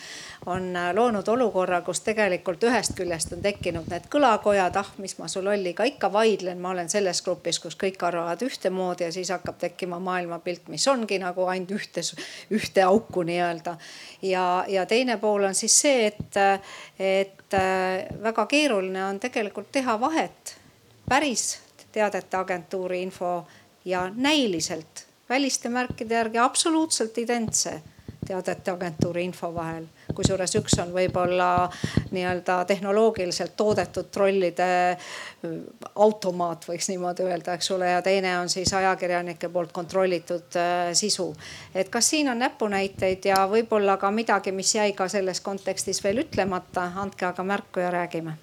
[0.45, 5.49] on loonud olukorra, kus tegelikult ühest küljest on tekkinud need kõlakojad, ah, mis ma sul
[5.49, 9.99] Olliga ikka vaidlen, ma olen selles grupis, kus kõik arvavad ühtemoodi ja siis hakkab tekkima
[9.99, 12.05] maailmapilt, mis ongi nagu ainult ühte,
[12.53, 13.77] ühte auku nii-öelda.
[14.21, 16.37] ja, ja teine pool on siis see, et,
[16.99, 17.44] et
[18.21, 20.55] väga keeruline on tegelikult teha vahet
[21.09, 21.59] päris
[21.91, 23.47] teadete agentuuri info
[23.85, 27.81] ja näiliselt väliste märkide järgi absoluutselt identse
[28.27, 29.85] teadete agentuuri info vahel.
[30.15, 31.69] kusjuures üks on võib-olla
[32.11, 34.97] nii-öelda tehnoloogiliselt toodetud trollide äh,
[35.95, 41.33] automaat, võiks niimoodi öelda, eks ole, ja teine on siis ajakirjanike poolt kontrollitud äh, sisu.
[41.75, 46.25] et kas siin on näpunäiteid ja võib-olla ka midagi, mis jäi ka selles kontekstis veel
[46.25, 48.37] ütlemata, andke aga märku ja räägime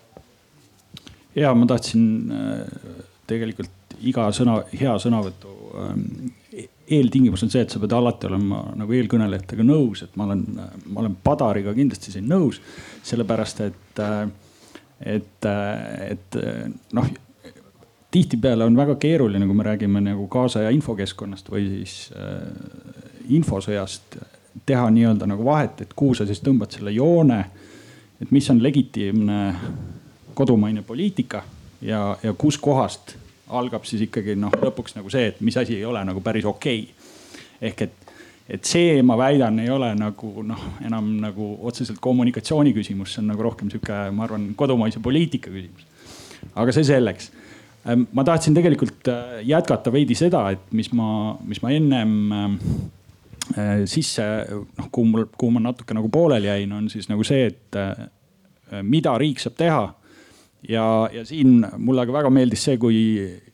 [1.35, 2.67] ja ma tahtsin äh,
[3.27, 3.71] tegelikult
[4.03, 6.33] iga sõna, hea sõnavõtu ähm,
[6.93, 10.45] eeltingimus on see, et sa pead alati olema nagu eelkõnelejatega nõus, et ma olen,
[10.87, 12.61] ma olen Padariga kindlasti siin nõus.
[13.03, 14.03] sellepärast et,
[15.15, 15.49] et,
[16.09, 16.41] et
[16.99, 17.09] noh,
[18.13, 22.45] tihtipeale on väga keeruline, kui me räägime nagu kaasaja infokeskkonnast või siis äh,
[23.33, 24.19] infosõjast,
[24.69, 27.45] teha nii-öelda nagu vahet, et kuhu sa siis tõmbad selle joone.
[28.21, 29.55] et mis on legitiimne
[30.35, 31.43] kodumaine poliitika
[31.83, 33.17] ja, ja kuskohast
[33.59, 36.83] algab siis ikkagi noh, lõpuks nagu see, et mis asi ei ole nagu päris okei
[36.83, 37.13] okay..
[37.71, 38.15] ehk et,
[38.57, 43.31] et see, ma väidan, ei ole nagu noh, enam nagu otseselt kommunikatsiooni küsimus, see on
[43.33, 45.87] nagu rohkem sihuke, ma arvan, kodumaise poliitika küsimus.
[46.55, 47.31] aga see selleks.
[47.89, 52.59] Ähm, ma tahtsin tegelikult äh, jätkata veidi seda, et mis ma, mis ma ennem ähm,
[53.57, 54.27] äh, sisse,
[54.79, 58.07] noh, kuhu mul, kuhu ma natuke nagu pooleli jäin, on siis nagu see, et äh,
[58.87, 59.83] mida riik saab teha
[60.69, 63.01] ja, ja siin mulle aga väga meeldis see, kui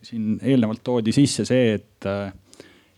[0.04, 2.08] siin eelnevalt toodi sisse see, et,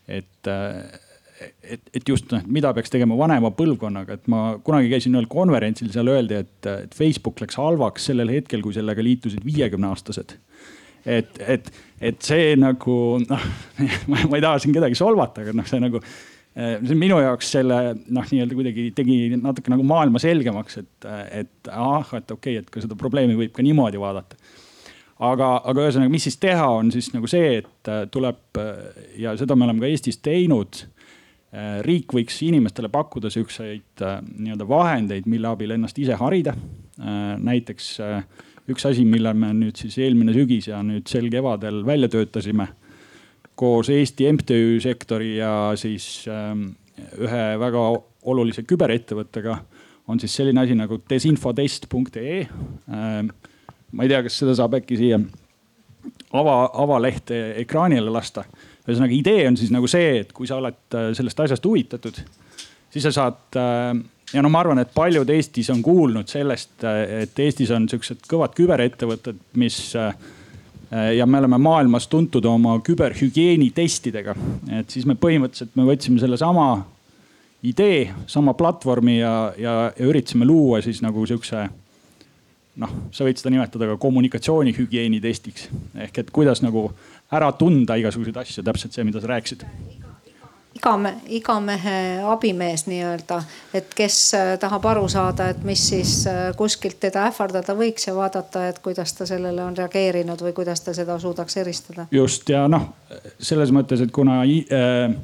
[0.08, 5.30] et, et, et just noh, mida peaks tegema vanema põlvkonnaga, et ma kunagi käisin ühel
[5.30, 10.38] konverentsil, seal öeldi, et, et Facebook läks halvaks sellel hetkel, kui sellega liitusid viiekümne aastased
[11.06, 11.70] et, et,
[12.00, 13.46] et see nagu noh,
[14.10, 16.02] ma ei taha siin kedagi solvata, aga noh, see nagu
[16.54, 17.76] see on minu jaoks selle
[18.10, 21.10] noh, nii-öelda kuidagi tegi natuke nagu maailma selgemaks, et,
[21.42, 24.38] et ah, et okei okay,, et ka seda probleemi võib ka niimoodi vaadata.
[25.30, 28.60] aga, aga ühesõnaga, mis siis teha, on siis nagu see, et äh, tuleb
[29.20, 30.82] ja seda me oleme ka Eestis teinud.
[31.50, 36.54] Äh, riik võiks inimestele pakkuda siukseid nii-öelda vahendeid, mille abil ennast ise harida.
[37.40, 37.86] näiteks
[38.70, 42.68] üks asi, mille me nüüd siis eelmine sügis ja nüüd sel kevadel välja töötasime
[43.60, 46.70] koos Eesti MTÜ sektori ja siis ähm,
[47.20, 47.84] ühe väga
[48.30, 49.58] olulise küberettevõttega
[50.10, 53.30] on siis selline asi nagu desinfotest.ee ähm,.
[53.92, 55.20] ma ei tea, kas seda saab äkki siia
[56.32, 58.44] ava, avalehte ekraanile lasta.
[58.86, 62.22] ühesõnaga idee on siis nagu see, et kui sa oled äh, sellest asjast huvitatud,
[62.90, 63.92] siis sa saad äh,
[64.34, 68.24] ja no ma arvan, et paljud Eestis on kuulnud sellest, äh, et Eestis on siuksed
[68.30, 70.14] kõvad küberettevõtted, mis äh,
[70.90, 74.34] ja me oleme maailmas tuntud oma küberhügieeni testidega,
[74.80, 76.70] et siis me põhimõtteliselt me võtsime sellesama
[77.62, 81.68] idee, sama platvormi ja, ja, ja üritasime luua siis nagu sihukese
[82.80, 85.68] noh, sa võid seda nimetada ka kommunikatsioonihügieeni testiks.
[86.06, 86.88] Ehk et kuidas nagu
[87.30, 89.66] ära tunda igasuguseid asju, täpselt see, mida sa rääkisid
[90.80, 93.40] iga, iga mehe abimees nii-öelda,
[93.76, 98.14] et kes äh, tahab aru saada, et mis siis äh, kuskilt teda ähvardada võiks ja
[98.16, 102.06] vaadata, et kuidas ta sellele on reageerinud või kuidas ta seda suudaks eristada.
[102.10, 102.88] just ja noh,
[103.38, 105.14] selles mõttes, et kuna äh,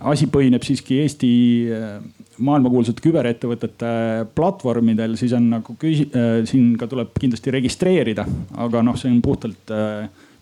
[0.00, 1.32] asi põhineb siiski Eesti
[1.70, 1.96] äh,
[2.42, 3.90] maailmakuulsate küberettevõtete
[4.34, 6.08] platvormidel, siis on nagu küsi-,
[6.48, 8.24] siin ka tuleb kindlasti registreerida,
[8.64, 9.70] aga noh, see on puhtalt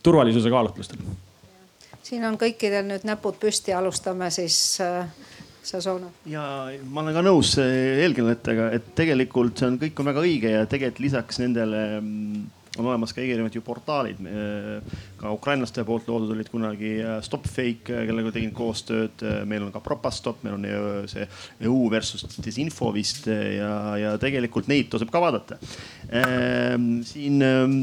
[0.01, 1.03] turvalisuse kaalutlustel
[2.11, 5.07] siin on kõikidel nüüd näpud püsti, alustame siis äh,
[5.63, 6.11] Sasoono.
[6.27, 6.43] ja
[6.89, 11.05] ma olen ka nõus eelkõnelejatega, et tegelikult see on, kõik on väga õige ja tegelikult
[11.05, 12.41] lisaks nendele mm,
[12.79, 14.21] on olemas ka erinevad ju portaalid.
[15.21, 19.25] Ka ukrainlaste poolt loodud olid kunagi äh, Stopfake, äh, kellega tegin koostööd.
[19.49, 21.27] meil on ka Propastop, meil on see
[21.67, 25.59] EU versus Desinfo vist ja, ja tegelikult neid tasub ka vaadata.
[26.11, 27.75] Ehm, siin ehm,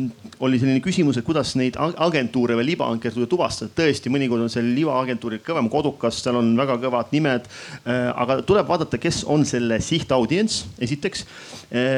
[0.44, 3.72] oli selline küsimus, et kuidas neid agentuure või libaagentuure tuvastada.
[3.78, 7.48] tõesti, mõnikord on seal libaagentuuril kõvem kodukas, seal on väga kõvad nimed.
[7.88, 11.26] Aga tuleb vaadata, kes on selle sihtaudients, esiteks.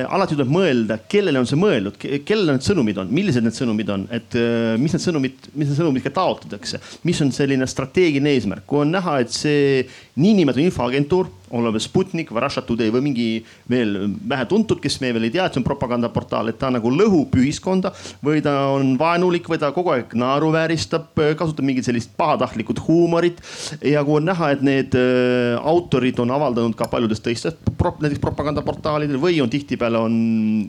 [0.09, 4.07] alati tuleb mõelda, kellele on see mõeldud, kellele need sõnumid on, millised need sõnumid on,
[4.13, 4.37] et
[4.81, 8.91] mis need sõnumid sõnumit, mis sõnumit ka taotletakse, mis on selline strateegiline eesmärk, kui on
[8.91, 9.85] näha, et see
[10.17, 13.27] niinimetatud infoagentuur oleme Sputnik või Russia Today või mingi
[13.69, 13.95] veel
[14.29, 17.91] vähetuntud, kes me veel ei tea, et see on propagandaportaal, et ta nagu lõhub ühiskonda
[18.25, 23.41] või ta on vaenulik või ta kogu aeg naeruvääristab, kasutab mingit sellist pahatahtlikut huumorit.
[23.83, 29.19] ja kui on näha, et need äh, autorid on avaldanud ka paljudes teistes näiteks propagandaportaalidel
[29.21, 30.15] või on tihtipeale on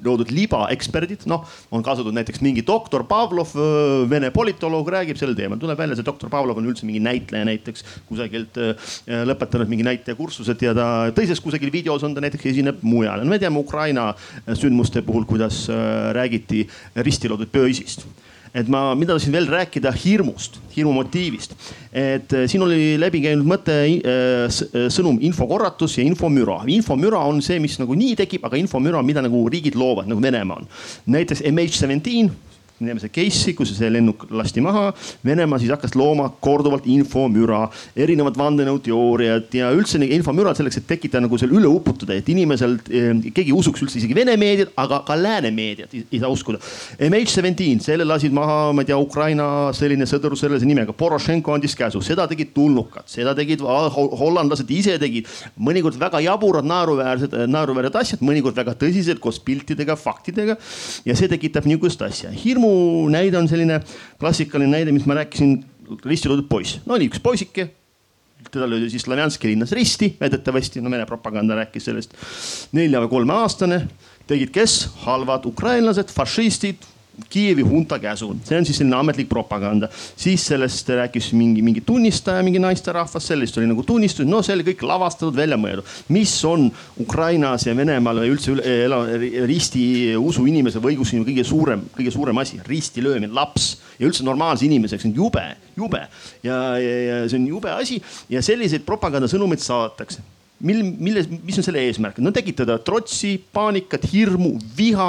[0.05, 5.61] loodud libaeksperdid, noh on kaasatud näiteks mingi doktor Pavlov, äh, vene politoloog räägib sel teemal,
[5.61, 8.93] tuleb välja, see doktor Pavlov on üldse mingi näitleja näiteks kusagilt äh,
[9.29, 13.25] lõpetanud mingi näitlejakursused ja ja ta teises kusagil videos on ta näiteks esineb mujal.
[13.29, 14.11] me teame Ukraina
[14.55, 18.07] sündmuste puhul, kuidas äh, räägiti risti loodud poisist
[18.55, 21.55] et ma, mida tahtsin veel rääkida hirmust, hirmu motiivist.
[21.93, 26.61] et äh, siin oli läbi käinud mõte äh, sõnum infokorratus ja infomüra.
[26.67, 30.63] infomüra on see, mis nagu nii tekib, aga infomüra, mida nagu riigid loovad, nagu Venemaa
[30.63, 30.71] on.
[31.07, 32.50] näiteks MH17
[32.81, 34.87] me teame seda case'i, kus see lennuk lasti maha.
[35.27, 41.37] Venemaa siis hakkas looma korduvalt infomüra, erinevad vandenõuteooriad ja üldse infomüra selleks, et tekitada nagu
[41.41, 45.51] seal üle uputada, et inimesel eh, keegi usuks üldse isegi Vene meediat, aga ka lääne
[45.53, 46.61] meediat ei, ei saa uskuda.
[47.05, 52.01] MH17, selle lasid maha, ma ei tea, Ukraina selline sõdur sellise nimega, Porošenko andis käsu,
[52.05, 55.29] seda tegid tulnukad, seda tegid hollandlased ise tegid.
[55.61, 60.57] mõnikord väga jaburad, naeruväärsed, naeruväärsed asjad, mõnikord väga tõsised koos piltidega, faktidega.
[61.05, 63.81] ja see tekitab niisugust asja, hirmu minu näide on selline
[64.21, 65.59] klassikaline näide, mis ma rääkisin,
[66.05, 66.81] risti loodud poiss.
[66.87, 67.71] no oli üks poisike,
[68.51, 72.15] teda löödi siis Slavjanski linnas risti, väidetavasti, no Vene propaganda rääkis sellest.
[72.73, 73.83] nelja või kolmeaastane,
[74.27, 74.89] tegid kes?
[75.05, 76.87] halvad ukrainlased, fašistid
[77.31, 79.89] Kiievi hunta käsul, see on siis selline ametlik propaganda.
[80.17, 84.65] siis sellest rääkis mingi, mingi tunnistaja, mingi naisterahvas, sellest oli nagu tunnistus, no see oli
[84.71, 85.85] kõik lavastatud, välja mõeldud.
[86.09, 86.71] mis on
[87.01, 92.43] Ukrainas ja Venemaal või üldse üle, risti usu inimese või õigeusu kõige suurem, kõige suurem
[92.43, 93.77] asi, risti löömine, laps.
[94.01, 95.05] Ja üldse normaalse inimeseks.
[95.05, 95.45] On jube,
[95.77, 96.01] jube.
[96.43, 98.01] Ja, ja, ja see on jube asi.
[98.33, 100.25] Ja selliseid propagandasõnumeid saadetakse
[100.67, 102.19] mil, milles, mis on selle eesmärk?
[102.23, 105.09] no tekitada trotsi, paanikat, hirmu, viha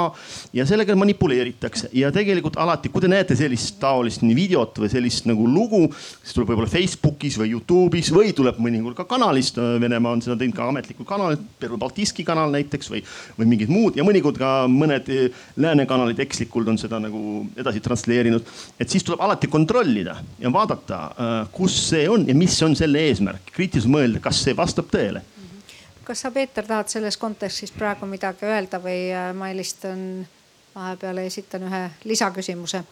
[0.56, 5.28] ja sellega manipuleeritakse ja tegelikult alati, kui te näete sellist taolist nii videot või sellist
[5.28, 5.84] nagu lugu,
[6.22, 9.58] siis tuleb võib-olla Facebookis või Youtube'is või tuleb mõnikord ka kanalist.
[9.82, 11.40] Venemaa on seda teinud ka ametlikul kanalil,
[11.82, 13.02] Baltiski kanal näiteks või,
[13.38, 17.82] või mingid muud ja mõnikord ka mõned eh, lääne kanalid ekslikult on seda nagu edasi
[17.84, 18.46] transleerinud.
[18.80, 23.04] et siis tuleb alati kontrollida ja vaadata, eh, kus see on ja mis on selle
[23.08, 25.24] eesmärk, kriitiliselt mõelda, kas see vastab tõele
[26.04, 30.26] kas sa, Peeter, tahad selles kontekstis praegu midagi öelda või äh, ma helistan
[30.74, 32.82] vahepeal ja esitan ühe lisaküsimuse?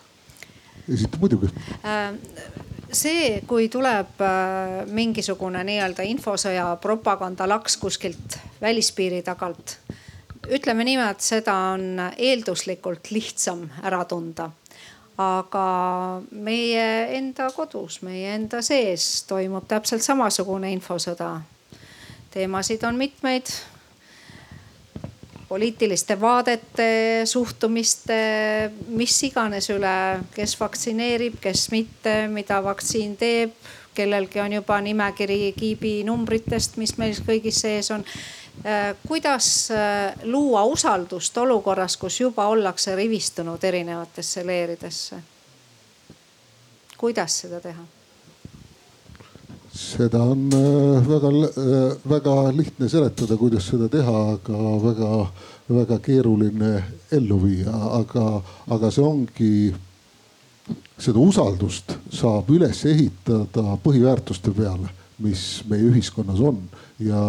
[0.95, 1.51] esita muidugi.
[1.85, 2.15] Äh,
[2.93, 9.77] see, kui tuleb äh, mingisugune nii-öelda infosõja propagandalaks kuskilt välispiiri tagant,
[10.49, 14.51] ütleme niimoodi, seda on eelduslikult lihtsam ära tunda
[15.21, 15.65] aga
[16.33, 16.85] meie
[17.19, 21.35] enda kodus, meie enda sees toimub täpselt samasugune infosõda
[22.31, 23.47] teemasid on mitmeid.
[25.49, 28.17] poliitiliste vaadete, suhtumiste,
[28.87, 33.51] mis iganes üle, kes vaktsineerib, kes mitte, mida vaktsiin teeb.
[33.95, 40.65] kellelgi on juba nimekiri kiibi numbritest, mis meil kõigis sees on äh, kuidas äh, luua
[40.65, 45.17] usaldust olukorras, kus juba ollakse rivistunud erinevatesse leeridesse?
[46.97, 48.00] kuidas seda teha?
[49.81, 55.11] Seda on äh, väga, äh, väga lihtne seletada, kuidas seda teha, aga väga,
[55.69, 56.73] väga keeruline
[57.17, 58.27] ellu viia, aga,
[58.71, 59.53] aga see ongi,
[61.01, 66.61] seda usaldust saab üles ehitada põhiväärtuste peale mis meie ühiskonnas on.
[67.01, 67.21] Ja,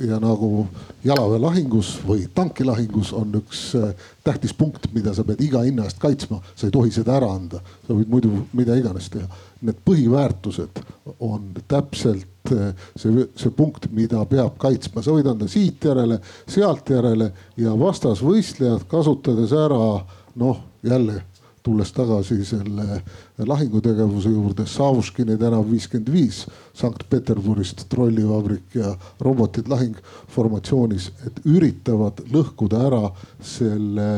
[0.00, 0.66] ja nagu
[1.04, 3.90] jalaväelahingus või tankilahingus on üks äh,
[4.24, 7.60] tähtis punkt, mida sa pead iga hinna eest kaitsma, sa ei tohi seda ära anda,
[7.84, 9.28] sa võid muidu mida iganes teha.
[9.62, 10.80] Need põhiväärtused
[11.22, 16.18] on täpselt äh, see, see punkt, mida peab kaitsma, sa võid anda siit järele,
[16.50, 19.84] sealt järele ja vastasvõistlejad kasutades ära
[20.42, 21.20] noh, jälle
[21.62, 23.02] tulles tagasi selle
[23.46, 26.42] lahingutegevuse juurde, Savuškini tänav viiskümmend viis,
[26.78, 33.02] Sankt-Peterburist trollivabrik ja robotid lahingformatsioonis, et üritavad lõhkuda ära
[33.38, 34.10] selle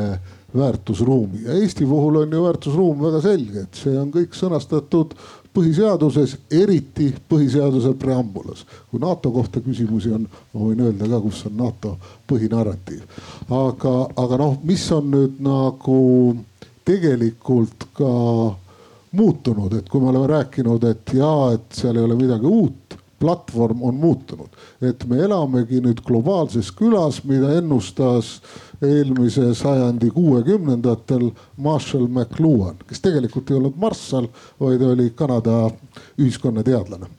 [0.54, 1.44] väärtusruumi.
[1.44, 5.16] Ja Eesti puhul on ju väärtusruum väga selge, et see on kõik sõnastatud
[5.54, 8.64] põhiseaduses, eriti põhiseaduse preambulas.
[8.90, 11.96] kui NATO kohta küsimusi on, ma võin öelda ka, kus on NATO
[12.30, 13.02] põhinarratiiv.
[13.50, 16.36] aga, aga noh, mis on nüüd nagu
[16.84, 18.12] tegelikult ka
[19.14, 23.82] muutunud, et kui me oleme rääkinud, et jaa, et seal ei ole midagi uut platvorm
[23.82, 24.48] on muutunud.
[24.82, 28.40] et me elamegi nüüd globaalses külas, mida ennustas
[28.84, 34.28] eelmise sajandi kuuekümnendatel Marshall McLuhan, kes tegelikult ei olnud marssal,
[34.60, 35.68] vaid oli Kanada
[36.18, 37.10] ühiskonnateadlane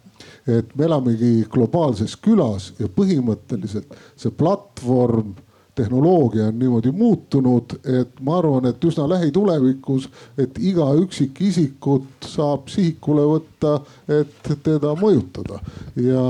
[0.47, 5.34] et me elamegi globaalses külas ja põhimõtteliselt see platvorm
[5.76, 10.07] tehnoloogia on niimoodi muutunud, et ma arvan, et üsna lähitulevikus,
[10.38, 13.76] et iga üksikisikut saab sihikule võtta,
[14.07, 15.59] et teda mõjutada.
[15.95, 16.26] ja,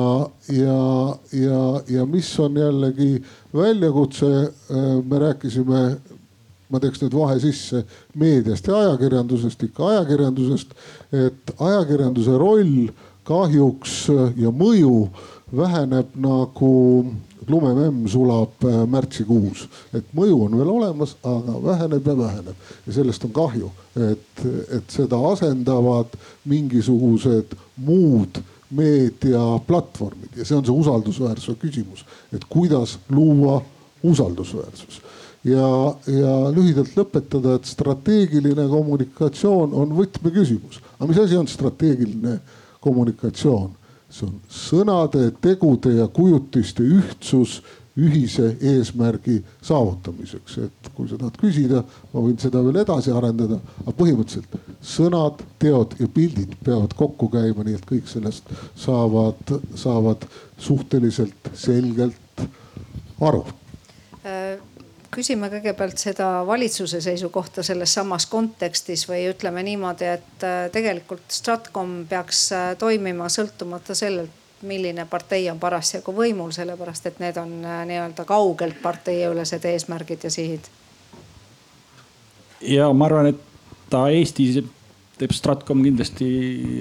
[0.50, 0.82] ja,
[1.34, 3.24] ja, ja mis on jällegi
[3.54, 4.32] väljakutse,
[5.10, 5.86] me rääkisime
[6.70, 7.84] ma teeks nüüd vahe sisse
[8.18, 10.74] meediast ja ajakirjandusest, ikka ajakirjandusest,
[11.14, 12.88] et ajakirjanduse roll
[13.26, 13.94] kahjuks
[14.38, 15.08] ja mõju
[15.58, 16.72] väheneb nagu
[17.48, 23.28] lumememm sulab äh, märtsikuus, et mõju on veel olemas, aga väheneb ja väheneb ja sellest
[23.28, 23.70] on kahju,
[24.08, 24.44] et,
[24.80, 26.18] et seda asendavad
[26.50, 27.54] mingisugused
[27.86, 28.42] muud
[28.76, 33.60] meediaplatvormid ja see on see usaldusväärsuse küsimus, et kuidas luua
[34.06, 35.02] usaldusväärsus
[35.46, 35.70] ja,
[36.10, 40.82] ja lühidalt lõpetada, et strateegiline kommunikatsioon on võtmeküsimus.
[40.98, 42.40] aga mis asi on strateegiline
[42.82, 43.74] kommunikatsioon?
[44.16, 47.60] See on sõnade, tegude ja kujutiste ühtsus
[47.96, 53.96] ühise eesmärgi saavutamiseks, et kui sa tahad küsida, ma võin seda veel edasi arendada, aga
[53.96, 58.52] põhimõtteliselt sõnad, teod ja pildid peavad kokku käima, nii et kõik sellest
[58.84, 60.28] saavad, saavad
[60.60, 62.48] suhteliselt selgelt
[63.24, 63.46] aru.
[64.26, 64.65] Äh
[65.16, 72.02] küsime kõigepealt seda valitsuse seisukohta selles samas kontekstis või ütleme niimoodi, et äh, tegelikult Stratcom
[72.10, 77.84] peaks äh, toimima sõltumata sellelt, milline partei on parasjagu võimul, sellepärast et need on äh,
[77.90, 80.72] nii-öelda kaugelt parteiülesed eesmärgid ja sihid.
[82.62, 83.42] ja ma arvan, et
[83.92, 84.64] ta Eestis
[85.16, 86.28] teeb Stratcom kindlasti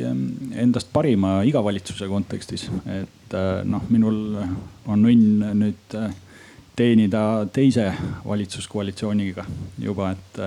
[0.03, 0.27] ähm,
[0.59, 4.41] endast parima iga valitsuse kontekstis, et noh, minul
[4.91, 5.95] on õnn nüüd
[6.77, 7.89] teenida teise
[8.27, 9.45] valitsuskoalitsiooniga
[9.83, 10.41] juba, et,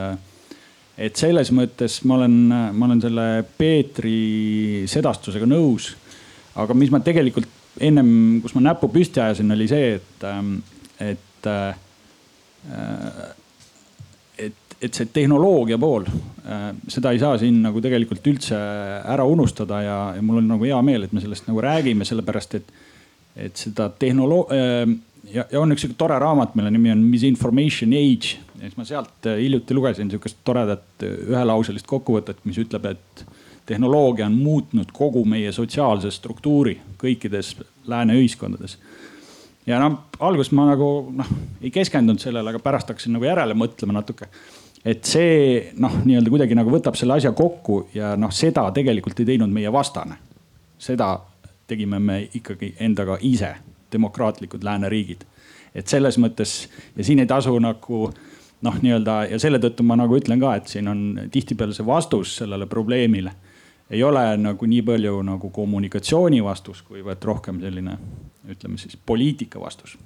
[1.07, 2.37] et selles mõttes ma olen,
[2.75, 5.93] ma olen selle Peetri sedastusega nõus.
[6.57, 7.47] aga mis ma tegelikult
[7.79, 10.25] ennem, kus ma näpu püsti ajasin, oli see, et,
[11.05, 11.49] et,
[14.37, 16.07] et, et see tehnoloogia pool,
[16.89, 20.81] seda ei saa siin nagu tegelikult üldse ära unustada ja, ja mul on nagu hea
[20.83, 22.73] meel, et me sellest nagu räägime, sellepärast et,
[23.47, 24.87] et seda tehnoloogia
[25.33, 28.85] ja, ja on üks sihuke tore raamat, mille nimi on Misinformation Age ja siis ma
[28.87, 33.25] sealt äh, hiljuti lugesin sihukest toredat äh, ühelauselist kokkuvõtet, mis ütleb, et
[33.67, 37.55] tehnoloogia on muutnud kogu meie sotsiaalse struktuuri kõikides
[37.87, 38.77] lääne ühiskondades.
[39.67, 43.99] ja noh, alguses ma nagu noh, ei keskendunud sellele, aga pärast hakkasin nagu järele mõtlema
[43.99, 44.29] natuke.
[44.85, 49.33] et see noh, nii-öelda kuidagi nagu võtab selle asja kokku ja noh, seda tegelikult ei
[49.33, 50.17] teinud meie vastane.
[50.79, 51.17] seda
[51.67, 53.55] tegime me ikkagi endaga ise
[53.91, 55.25] demokraatlikud lääneriigid.
[55.75, 58.07] et selles mõttes ja siin ei tasu nagu
[58.61, 62.37] noh, nii-öelda ja selle tõttu ma nagu ütlen ka, et siin on tihtipeale see vastus
[62.37, 63.33] sellele probleemile
[63.89, 67.95] ei ole nagu nii palju nagu kommunikatsiooni vastus, kuivõrd rohkem selline,
[68.51, 69.97] ütleme siis poliitika vastus.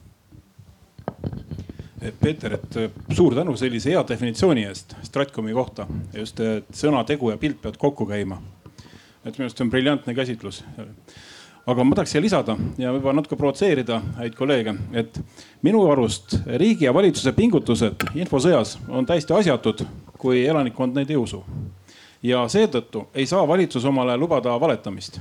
[2.22, 2.78] Peeter, et
[3.14, 5.86] suur tänu sellise hea definitsiooni eest Stratkomi kohta.
[6.14, 8.42] just, et sõna, tegu ja pilt peavad kokku käima.
[9.26, 10.64] et minu arust see on briljantne käsitlus
[11.66, 15.20] aga ma tahaks siia lisada ja võib-olla natuke provotseerida häid kolleege, et
[15.66, 19.86] minu arust riigi ja valitsuse pingutused infosõjas on täiesti asjatud,
[20.18, 21.44] kui elanikkond neid ei usu.
[22.24, 25.20] ja seetõttu ei saa valitsus omale lubada valetamist.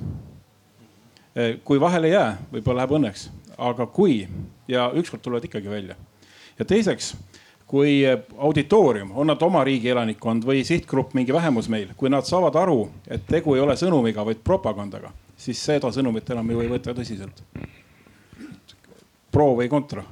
[1.64, 3.28] kui vahele ei jää, võib-olla läheb õnneks,
[3.58, 4.28] aga kui
[4.68, 5.96] ja ükskord tulevad ikkagi välja.
[6.58, 7.14] ja teiseks
[7.70, 8.02] kui
[8.38, 12.88] auditoorium, on nad oma riigi elanikkond või sihtgrupp, mingi vähemus meil, kui nad saavad aru,
[13.06, 17.42] et tegu ei ole sõnumiga, vaid propagandaga, siis seda sõnumit enam ju ei võeta tõsiselt.
[19.32, 20.04] pro või kontra?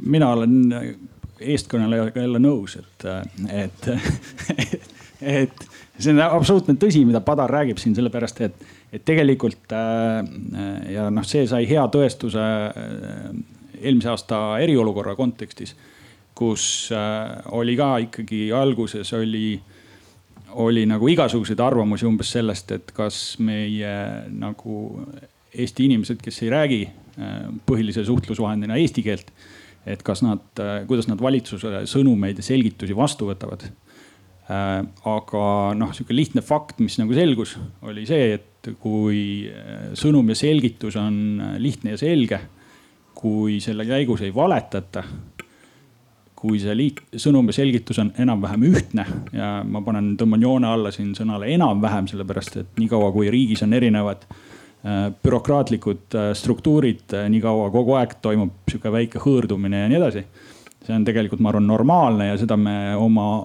[0.00, 0.54] mina olen
[1.40, 3.04] eestkõnelejaga jälle nõus, et,
[3.52, 3.88] et,
[5.20, 5.64] et
[5.98, 8.62] see on absoluutne tõsi, mida Padar räägib siin, sellepärast et,
[8.92, 9.74] et tegelikult
[10.88, 12.46] ja noh, see sai hea tõestuse
[13.80, 15.74] eelmise aasta eriolukorra kontekstis,
[16.36, 16.64] kus
[17.52, 19.60] oli ka ikkagi alguses oli
[20.58, 23.92] oli nagu igasuguseid arvamusi umbes sellest, et kas meie
[24.30, 24.80] nagu
[25.50, 29.32] Eesti inimesed, kes ei räägi äh, põhilise suhtlusvahendina eesti keelt,
[29.88, 33.66] et kas nad, äh, kuidas nad valitsuse sõnumeid ja selgitusi vastu võtavad.
[33.66, 34.76] Äh,
[35.10, 35.42] aga
[35.78, 39.50] noh, sihuke lihtne fakt, mis nagu selgus, oli see, et kui
[39.98, 41.16] sõnum ja selgitus on
[41.58, 42.38] lihtne ja selge,
[43.16, 45.02] kui selle käigus ei valetata
[46.40, 49.04] kui see liit, sõnum ja selgitus on enam-vähem ühtne
[49.36, 53.76] ja ma panen, tõmban joone alla siin sõnale enam-vähem, sellepärast et niikaua kui riigis on
[53.76, 54.24] erinevad
[55.20, 60.24] bürokraatlikud struktuurid nii kaua kogu aeg toimub sihuke väike hõõrdumine ja nii edasi.
[60.86, 63.44] see on tegelikult, ma arvan, normaalne ja seda me oma,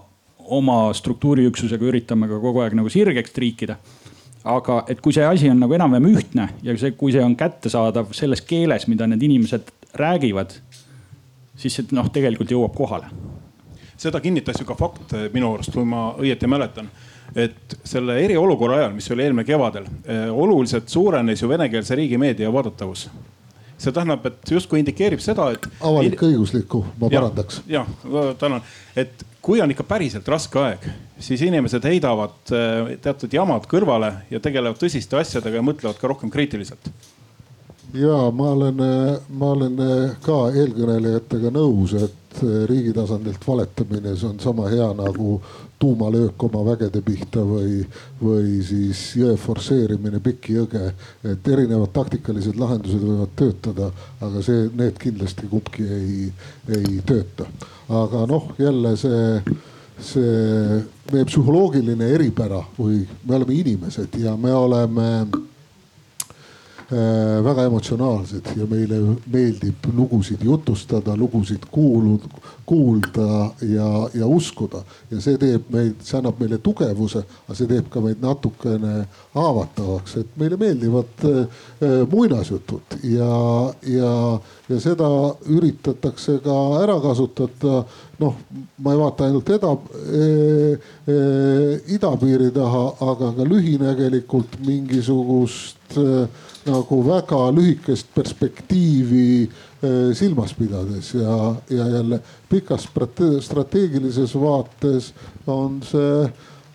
[0.55, 3.75] oma struktuuriüksusega üritame ka kogu aeg nagu sirgeks triikida
[4.45, 8.13] aga et kui see asi on nagu enam-vähem ühtne ja see, kui see on kättesaadav
[8.15, 10.53] selles keeles, mida need inimesed räägivad,
[11.57, 13.09] siis see noh, tegelikult jõuab kohale.
[13.97, 16.89] seda kinnitas ju ka fakt minu arust, kui ma õieti mäletan,
[17.35, 23.09] et selle eriolukorra ajal, mis oli eelmine kevadel, eh, oluliselt suurenes ju venekeelse riigimeedia vaadatavus
[23.77, 25.65] see tähendab, et justkui indikeerib seda, et.
[25.83, 27.61] avalik-õiguslikku, ma parandaks.
[27.67, 27.87] jah,
[28.39, 28.63] tänan,
[28.95, 30.87] et kui on ikka päriselt raske aeg,
[31.19, 36.31] siis inimesed heidavad eh, teatud jamad kõrvale ja tegelevad tõsiste asjadega ja mõtlevad ka rohkem
[36.33, 36.87] kriitiliselt
[37.95, 38.81] ja ma olen,
[39.39, 39.77] ma olen
[40.23, 45.37] ka eelkõnelejatega nõus, et riigi tasandilt valetamine, see on sama hea nagu
[45.79, 47.83] tuumalöök oma vägede pihta või,
[48.21, 50.91] või siis jõe forsseerimine pikki jõge.
[51.23, 53.91] et erinevad taktikalised lahendused võivad töötada,
[54.21, 56.29] aga see, need kindlasti kumbki ei,
[56.69, 57.47] ei tööta.
[57.89, 59.41] aga noh, jälle see,
[59.99, 65.54] see meie psühholoogiline eripära või me oleme inimesed ja me oleme Äh,
[66.89, 68.99] väga emotsionaalsed ja meile
[69.31, 72.27] meeldib lugusid jutustada, lugusid kuulud,
[72.65, 74.83] kuulda ja, ja uskuda.
[75.11, 80.17] ja see teeb meid, see annab meile tugevuse, aga see teeb ka meid natukene haavatavaks,
[80.21, 81.65] et meile meeldivad äh,
[82.11, 83.33] muinasjutud ja,
[83.89, 84.13] ja,
[84.69, 85.09] ja seda
[85.49, 87.85] üritatakse ka ära kasutada.
[88.19, 88.35] Noh,
[88.77, 89.73] ma ei vaata ainult eda,
[90.07, 91.17] e,
[91.97, 95.99] idapiiri taha, aga ka lühinägelikult mingisugust
[96.65, 101.13] nagu väga lühikest perspektiivi eh, silmas pidades.
[101.13, 102.89] Ja, ja jälle pikas
[103.41, 105.13] strateegilises vaates
[105.47, 106.25] on see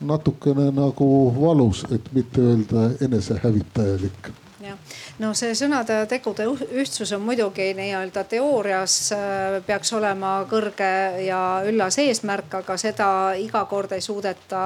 [0.00, 1.08] natukene nagu
[1.40, 4.30] valus, et mitte öelda enesehävitajalik
[5.20, 10.92] no see sõnade ja tegude ühtsus on muidugi nii-öelda teoorias äh, peaks olema kõrge
[11.26, 14.64] ja üllas eesmärk, aga seda iga kord ei suudeta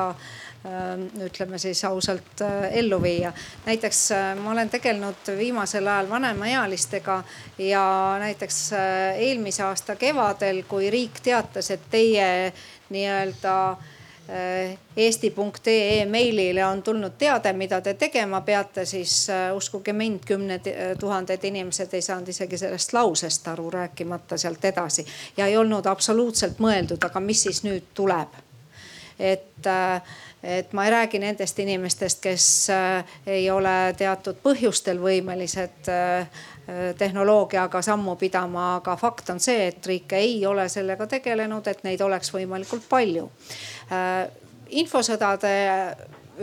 [0.65, 3.33] Äh, ütleme siis ausalt äh, ellu viia.
[3.67, 3.99] näiteks
[4.41, 7.19] ma olen tegelenud viimasel ajal vanemaealistega
[7.59, 8.73] ja näiteks
[9.19, 12.53] eelmise aasta kevadel, kui riik teatas, et teie
[12.89, 13.77] nii-öelda
[14.97, 21.93] eesti.ee meilile on tulnud teade, mida te tegema peate, siis uskuge mind, kümned tuhanded inimesed
[21.93, 25.07] ei saanud isegi sellest lausest aru, rääkimata sealt edasi.
[25.37, 28.29] ja ei olnud absoluutselt mõeldud, aga mis siis nüüd tuleb.
[29.19, 30.03] et äh,
[30.45, 36.43] et ma ei räägi nendest inimestest, kes äh, ei ole teatud põhjustel võimelised äh,
[36.99, 42.01] tehnoloogiaga sammu pidama, aga fakt on see, et riik ei ole sellega tegelenud, et neid
[42.05, 43.29] oleks võimalikult palju.
[43.93, 44.31] Äh,
[44.71, 45.55] infosõdade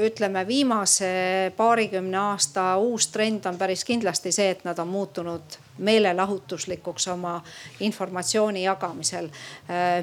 [0.01, 7.07] ütleme viimase paarikümne aasta uus trend on päris kindlasti see, et nad on muutunud meelelahutuslikuks
[7.11, 7.41] oma
[7.79, 9.27] informatsiooni jagamisel.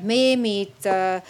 [0.03, 1.23] meemid Äh,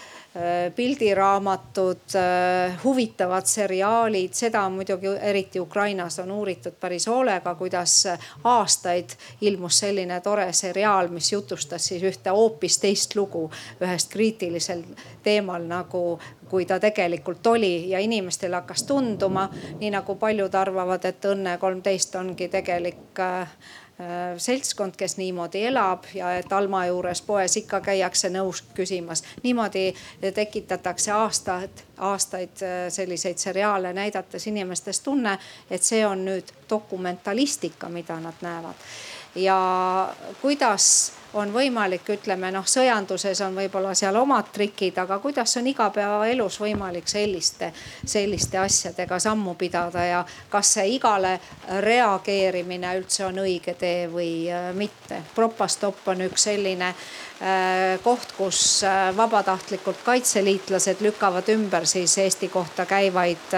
[0.74, 8.06] pildiraamatud, äh, huvitavad seriaalid, seda muidugi eriti Ukrainas on uuritud päris hoolega, kuidas
[8.44, 13.48] aastaid ilmus selline tore seriaal, mis jutustas siis ühte hoopis teist lugu
[13.80, 14.84] ühest kriitilisel
[15.22, 19.48] teemal nagu kui ta tegelikult oli ja inimestel hakkas tunduma,
[19.80, 23.87] nii nagu paljud arvavad, et Õnne kolmteist ongi tegelik äh, Äh,
[24.36, 29.24] seltskond, kes niimoodi elab ja et Alma juures poes ikka käiakse nõus küsimas.
[29.42, 29.94] niimoodi
[30.34, 35.38] tekitatakse aastaid, aastaid äh, selliseid seriaale näidates inimestes tunne,
[35.70, 38.86] et see on nüüd dokumentalistika, mida nad näevad.
[39.38, 39.58] Ja
[40.42, 46.56] kuidas on võimalik, ütleme noh, sõjanduses on võib-olla seal omad trikid, aga kuidas on igapäevaelus
[46.62, 47.70] võimalik selliste,
[48.04, 51.34] selliste asjadega sammu pidada ja kas see igale
[51.84, 55.22] reageerimine üldse on õige tee või äh, mitte.
[55.34, 62.86] Propastop on üks selline äh, koht, kus äh, vabatahtlikult kaitseliitlased lükkavad ümber siis Eesti kohta
[62.88, 63.52] käivaid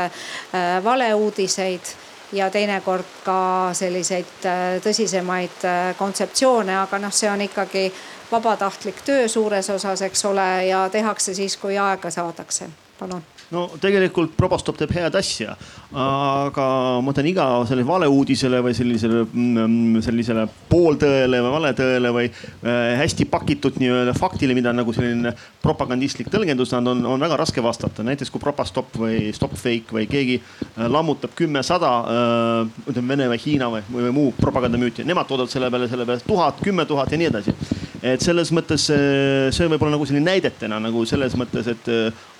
[0.84, 1.94] valeuudiseid
[2.32, 7.88] ja teinekord ka selliseid äh, tõsisemaid äh, kontseptsioone, aga noh, see on ikkagi
[8.30, 12.70] vabatahtlik töö suures osas, eks ole, ja tehakse siis, kui aega saadakse.
[12.98, 13.24] palun
[13.54, 15.54] no tegelikult Probostop teeb head asja,
[15.90, 16.66] aga
[17.00, 23.26] ma mõtlen iga selle valeuudisele või sellisele, mm, sellisele pooltõele või valetõele või äh, hästi
[23.30, 28.06] pakitud nii-öelda faktile, mida nagu selline propagandistlik tõlgendus on, on, on väga raske vastata.
[28.06, 33.70] näiteks kui Propastop või Stopfake või keegi äh, lammutab kümme-sada, äh, ütleme Vene või Hiina
[33.72, 37.32] või, või muu propagandamüüti, nemad toodavad selle peale, selle peale tuhat, kümme tuhat ja nii
[37.32, 37.56] edasi
[38.02, 41.90] et selles mõttes see võib-olla nagu selline näidetena nagu selles mõttes, et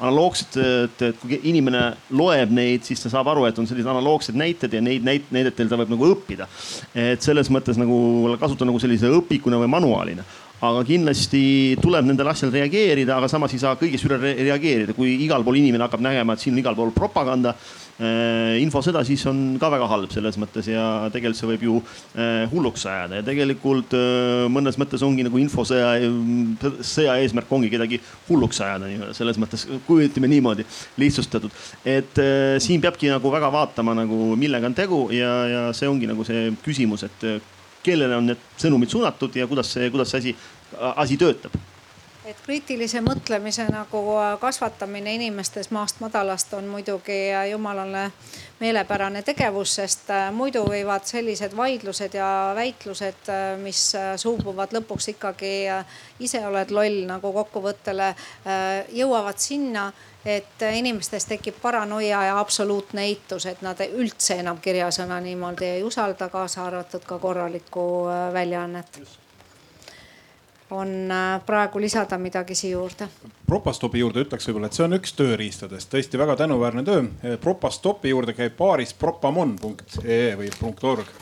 [0.00, 1.82] analoogselt, et, et kui inimene
[2.16, 5.70] loeb neid, siis ta saab aru, et on sellised analoogsed näited ja neid näit-, näidetel
[5.70, 6.48] ta võib nagu õppida.
[6.94, 10.24] et selles mõttes nagu kasutada nagu sellise õpikuna või manuaalina
[10.61, 11.42] aga kindlasti
[11.80, 15.86] tuleb nendele asjadele reageerida, aga samas ei saa kõigest üle reageerida, kui igal pool inimene
[15.86, 20.12] hakkab nägema, et siin on igal pool propaganda äh, infosõda, siis on ka väga halb
[20.14, 25.05] selles mõttes ja tegelikult see võib ju äh, hulluks ajada ja tegelikult äh, mõnes mõttes
[25.05, 25.92] ongi nagu infosõja,
[26.86, 30.64] sõja eesmärk ongi kedagi hulluks ajada nii-öelda selles mõttes, kujutame niimoodi
[31.01, 31.53] lihtsustatud.
[31.84, 32.20] et
[32.62, 36.48] siin peabki nagu väga vaatama nagu millega on tegu ja, ja see ongi nagu see
[36.64, 37.26] küsimus, et
[37.84, 40.34] kellele on need sõnumid suunatud ja kuidas see, kuidas see asi,
[40.96, 41.57] asi töötab
[42.31, 44.01] et kriitilise mõtlemise nagu
[44.41, 47.18] kasvatamine inimestes maast madalast on muidugi
[47.51, 48.11] jumalale
[48.61, 55.11] meelepärane tegevus, sest äh, muidu võivad sellised vaidlused ja väitlused, äh, mis äh, suubuvad lõpuks
[55.14, 55.53] ikkagi
[56.20, 58.12] ise oled loll nagu kokkuvõttele,
[58.93, 59.89] jõuavad sinna
[60.24, 66.28] et inimestes tekib paranoia ja absoluutne eitus, et nad üldse enam kirjasõna niimoodi ei usalda,
[66.28, 69.01] kaasa arvatud ka korralikku äh, väljaannet.
[70.70, 73.08] On äh, praegu lisada midagi siia juurde?
[73.46, 77.06] Propastopi juurde ütleks võib-olla, et see on üks tööriistadest, tõesti väga tänuväärne töö.
[77.42, 80.52] Propastopi juurde käib baaris propamon.ee või
[80.92, 81.18] .org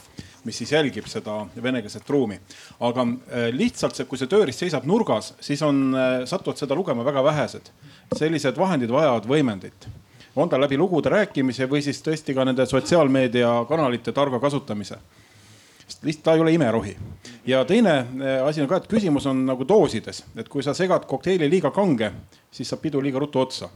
[0.46, 2.38] mis siis jälgib seda venekeelset ruumi.
[2.80, 7.24] aga äh, lihtsalt see, kui see tööriist seisab nurgas, siis on, satuvad seda lugema väga
[7.24, 7.72] vähesed
[8.16, 9.88] sellised vahendid vajavad võimendit
[10.36, 14.98] on ta läbi lugude rääkimise või siis tõesti ka nende sotsiaalmeediakanalite targa kasutamise.
[15.98, 16.96] Sest lihtsalt ta ei ole imerohi.
[17.46, 21.06] ja teine eh, asi on ka, et küsimus on nagu doosides, et kui sa segad
[21.06, 22.12] kokteili liiga kange,
[22.50, 23.68] siis saab pidu liiga ruttu otsa.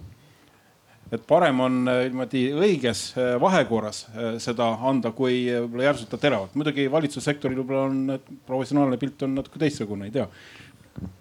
[1.12, 4.06] et parem on eh, niimoodi õiges eh, vahekorras
[4.38, 6.54] seda anda, kui võib-olla järsult teravalt.
[6.54, 10.28] muidugi valitsussektoril võib-olla on professionaalne pilt on natuke teistsugune, ei tea.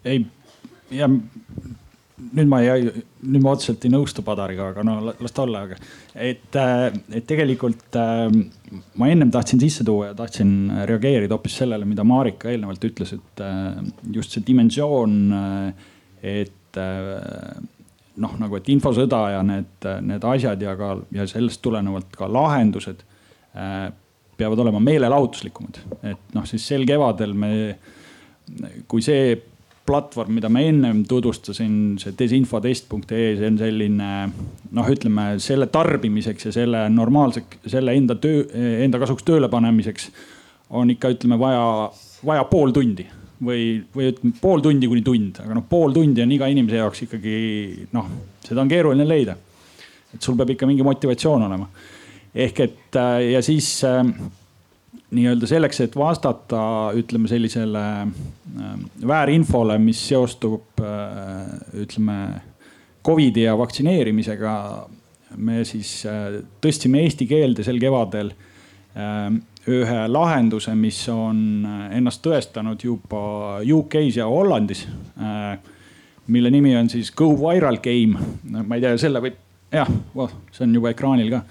[0.06, 0.26] ei
[0.92, 1.10] ja
[2.22, 2.90] nüüd ma ei,
[3.26, 5.78] nüüd ma otseselt ei nõustu Padariga, aga no las ta olla, aga
[6.14, 8.26] et, äh, et tegelikult äh,
[9.00, 10.54] ma ennem tahtsin sisse tuua ja tahtsin
[10.90, 13.80] reageerida hoopis sellele, mida Marika eelnevalt ütles, et äh,
[14.14, 15.16] just see dimensioon,
[16.22, 16.78] et
[18.22, 23.02] noh, nagu, et infosõda ja need, need asjad ja ka ja sellest tulenevalt ka lahendused
[24.38, 25.82] peavad olema meelelahutuslikumad,
[26.14, 27.52] et noh, siis sel kevadel me,
[28.90, 29.34] kui see
[29.86, 34.10] platvorm, mida ma ennem tutvustasin, see desinfotest.ee, see on selline
[34.78, 38.46] noh, ütleme selle tarbimiseks ja selle normaalseks, selle enda töö,
[38.86, 40.12] enda kasuks tööle panemiseks
[40.78, 41.64] on ikka ütleme vaja,
[42.26, 43.08] vaja pool tundi
[43.44, 43.64] või,
[43.96, 47.38] või ütleme pool tundi kuni tund, aga noh, pool tundi on iga inimese jaoks ikkagi
[47.96, 48.12] noh,
[48.46, 49.38] seda on keeruline leida.
[50.12, 51.68] et sul peab ikka mingi motivatsioon olema.
[52.36, 53.02] ehk et
[53.32, 54.06] ja siis äh,
[55.16, 56.62] nii-öelda selleks, et vastata,
[56.98, 58.72] ütleme sellisele äh,
[59.08, 61.52] väärinfole, mis seostub äh,
[61.84, 62.18] ütleme
[63.06, 64.56] Covidi ja vaktsineerimisega.
[65.38, 68.34] me siis äh, tõstsime eesti keelde sel kevadel
[69.72, 71.64] ühe lahenduse, mis on
[71.96, 74.82] ennast tõestanud juba UK-s ja Hollandis.
[76.28, 79.38] mille nimi on siis Go Viral Game, ma ei tea, selle võib,
[79.72, 79.88] jah,
[80.52, 81.42] see on juba ekraanil ka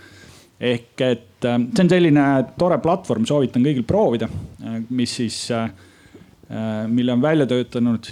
[0.61, 2.25] ehk et äh, see on selline
[2.61, 5.71] tore platvorm, soovitan kõigil proovida, äh, mis siis, äh,
[6.91, 8.11] mille on välja töötanud,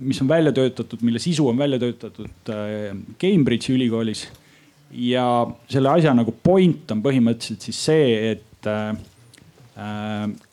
[0.00, 2.52] mis on välja töötatud, mille sisu on välja töötatud
[3.20, 4.28] Cambridge'i ülikoolis.
[4.90, 8.68] ja selle asja nagu point on põhimõtteliselt siis see, et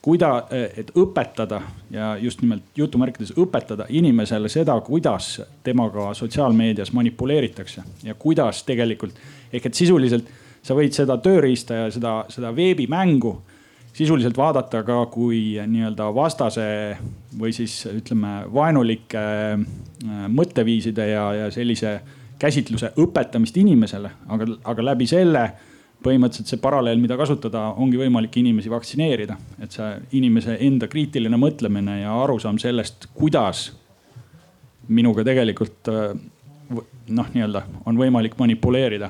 [0.04, 8.20] kuida-, et õpetada ja just nimelt jutumärkides õpetada inimesele seda, kuidas temaga sotsiaalmeedias manipuleeritakse ja
[8.20, 9.16] kuidas tegelikult
[9.54, 10.28] ehk et sisuliselt
[10.68, 13.34] sa võid seda tööriista ja seda, seda veebimängu
[13.98, 16.68] sisuliselt vaadata ka kui nii-öelda vastase
[17.40, 19.24] või siis ütleme vaenulike
[19.56, 21.98] äh, mõtteviiside ja, ja sellise
[22.38, 25.48] käsitluse õpetamist inimesele, aga, aga läbi selle
[26.06, 29.38] põhimõtteliselt see paralleel, mida kasutada, ongi võimalik inimesi vaktsineerida.
[29.64, 29.90] et see
[30.20, 33.72] inimese enda kriitiline mõtlemine ja arusaam sellest, kuidas
[34.88, 36.12] minuga tegelikult äh,
[37.10, 39.10] noh, nii-öelda on võimalik manipuleerida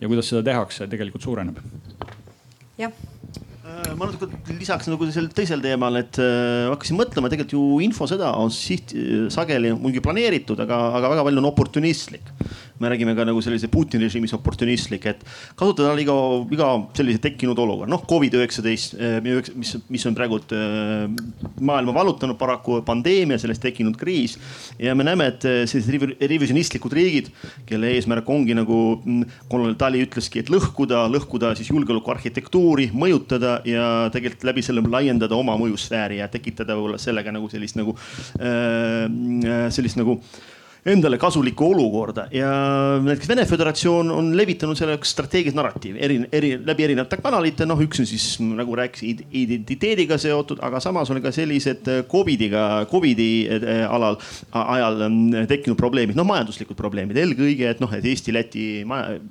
[0.00, 1.60] ja kuidas seda tehakse, tegelikult suureneb.
[2.80, 7.84] jah äh, ma natuke lisaks nagu sel teisel teemal, et äh, hakkasin mõtlema, tegelikult ju
[7.86, 8.94] infosõda on siht
[9.32, 12.32] sageli muidugi planeeritud, aga, aga väga palju on oportunistlik.
[12.80, 15.24] Me räägime ka nagu sellise Putini režiimis oportunistlik, et
[15.58, 16.16] kasutada iga,
[16.52, 20.54] iga sellise tekkinud olukorra, noh Covid üheksateist, mis, mis on praegult
[21.60, 24.38] maailma vallutanud paraku pandeemia, sellest tekkinud kriis.
[24.78, 27.30] ja me näeme, et sellised revisionistlikud riigid,
[27.68, 33.90] kelle eesmärk ongi nagu mm, kolonel Tali ütleski, et lõhkuda, lõhkuda siis julgeolekuarhitektuuri, mõjutada ja
[34.14, 37.96] tegelikult läbi selle laiendada oma mõjusfääri ja tekitada võib-olla sellega nagu sellist nagu
[38.40, 40.20] äh,, sellist nagu
[40.88, 42.50] endale kasulikku olukorda ja
[43.04, 47.66] näiteks Vene Föderatsioon on levitanud selleks strateegilist narratiivi eri, eri, läbi erinevate kanalite.
[47.68, 53.30] noh, üks on siis nagu rääkisin identiteediga seotud, aga samas on ka sellised Covidiga, Covidi
[53.50, 54.16] äh, alal,
[54.52, 58.66] ajal mm, tekkinud probleemid, noh majanduslikud probleemid eelkõige, et noh, et Eesti, Läti,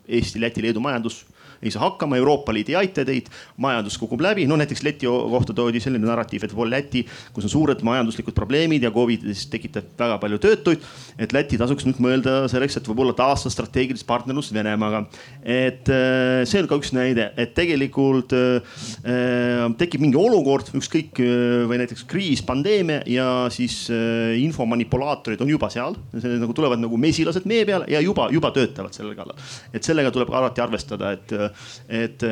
[0.08, 1.24] Eesti, Läti, Leedu majandus
[1.64, 4.48] ei saa hakkama, Euroopa Liit ei aita teid, majandus kukub läbi.
[4.48, 8.84] no näiteks Läti kohta toodi selline narratiiv, et pool Läti, kus on suured majanduslikud probleemid
[8.84, 10.86] ja Covid tekitab väga palju töötuid.
[11.18, 15.06] et Läti tasuks nüüd mõelda selleks, et võib-olla taastada strateegilist partnerlust Venemaaga.
[15.44, 18.62] et äh, see on ka üks näide, et tegelikult äh,
[19.04, 21.20] äh tekib mingi olukord, ükskõik
[21.70, 25.96] või näiteks kriis, pandeemia ja siis infomanipulaatorid on juba seal.
[26.14, 29.38] nagu tulevad nagu mesilased mee peale ja juba, juba töötavad selle kallal.
[29.74, 31.34] et sellega tuleb alati arvestada, et
[31.88, 32.26] et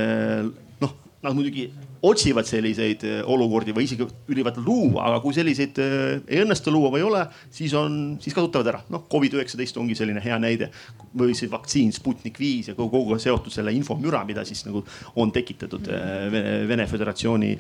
[0.82, 1.70] noh, nad muidugi
[2.02, 6.92] otsivad selliseid äh, olukordi või isegi üritavad luua, aga kui selliseid äh, ei õnnestu luua
[6.94, 8.82] või ei ole, siis on, siis kasutavad ära.
[8.94, 10.70] noh, Covid-19 ongi selline hea näide
[11.18, 14.84] või see vaktsiin Sputnik viis ja kogu, kogu seotud selle infomüra, mida siis nagu
[15.16, 16.38] on tekitatud äh,
[16.70, 17.54] Vene Föderatsiooni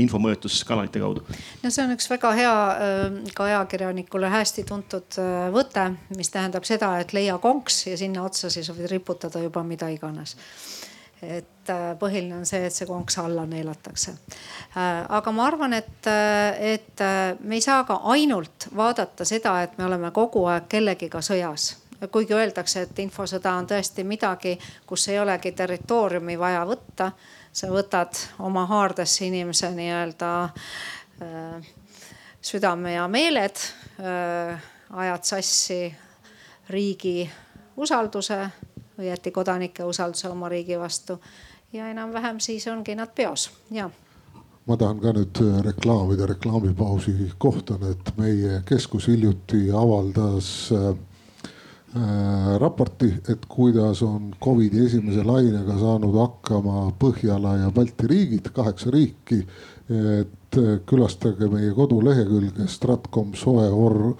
[0.00, 1.24] infomõjutuskanalite kaudu.
[1.62, 2.54] no see on üks väga hea
[3.36, 5.18] ka ajakirjanikule hästi tuntud
[5.54, 5.86] võte,
[6.16, 10.36] mis tähendab seda, et leia konks ja sinna otsa siis võid riputada juba mida iganes
[11.38, 14.14] et äh, põhiline on see, et see konks alla neelatakse.
[14.76, 17.04] Äh, aga ma arvan, et, äh, et
[17.40, 21.74] me ei saa ka ainult vaadata seda, et me oleme kogu aeg kellegiga sõjas
[22.12, 27.12] kuigi öeldakse, et infosõda on tõesti midagi, kus ei olegi territooriumi vaja võtta.
[27.54, 30.30] sa võtad oma haardesse inimese nii-öelda
[32.42, 33.62] südame ja meeled
[34.90, 35.94] ajad sassi
[36.68, 37.30] riigi
[37.76, 38.38] usalduse
[38.98, 41.20] õieti kodanike usalduse oma riigi vastu.
[41.72, 43.90] ja enam-vähem siis ongi nad peos ja
[44.66, 50.94] ma tahan ka nüüd äh, reklaamida reklaamipausi kohta, et meie keskus hiljuti avaldas äh, äh,
[52.62, 59.46] raporti, et kuidas on Covidi esimese lainega saanud hakkama Põhjala ja Balti riigid, kaheksa riiki.
[59.84, 60.56] et
[60.88, 64.16] külastage meie kodulehekülge stratcom.soe.org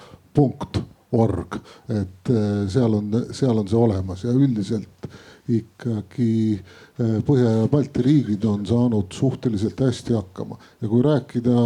[1.14, 1.58] org,
[1.88, 4.24] et äh, seal on, seal on see olemas.
[4.26, 5.08] Ja üldiselt
[5.50, 10.58] ikkagi äh, Põhja ja Balti riigid on saanud suhteliselt hästi hakkama.
[10.82, 11.56] Ja kui rääkida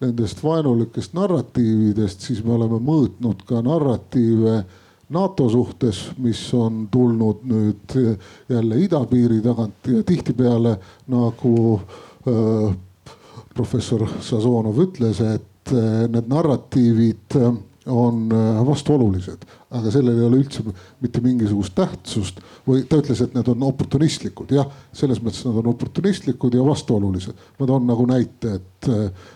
[0.00, 4.62] nendest vaenulikest narratiividest, siis me oleme mõõtnud ka narratiive
[5.14, 7.94] NATO suhtes, mis on tulnud nüüd
[8.48, 10.74] jälle idapiiri tagant ja tihtipeale
[11.08, 11.80] nagu
[12.28, 12.76] äh,
[13.54, 17.56] professor Sazonov ütles, et äh, need narratiivid äh,
[17.88, 20.62] on äh, vastuolulised, aga sellel ei ole üldse
[21.02, 25.70] mitte mingisugust tähtsust või ta ütles, et need on oportunistlikud, jah, selles mõttes nad on
[25.72, 27.44] oportunistlikud ja vastuolulised.
[27.58, 29.28] ma toon nagu näite, et äh,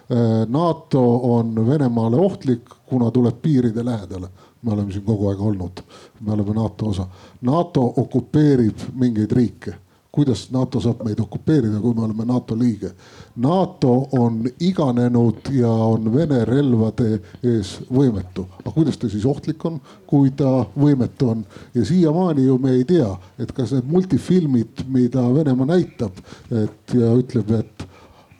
[0.48, 4.28] NATO on Venemaale ohtlik, kuna tuleb piiride lähedale.
[4.62, 5.80] me oleme siin kogu aeg olnud,
[6.20, 7.06] me oleme NATO osa.
[7.40, 9.74] NATO okupeerib mingeid riike
[10.12, 12.90] kuidas NATO saab meid okupeerida, kui me oleme NATO liige.
[13.36, 18.44] NATO on iganenud ja on Vene relvade ees võimetu.
[18.60, 21.44] aga kuidas ta siis ohtlik on, kui ta võimetu on?
[21.74, 23.08] ja siiamaani ju me ei tea,
[23.38, 27.86] et kas need multifilmid, mida Venemaa näitab, et ja ütleb, et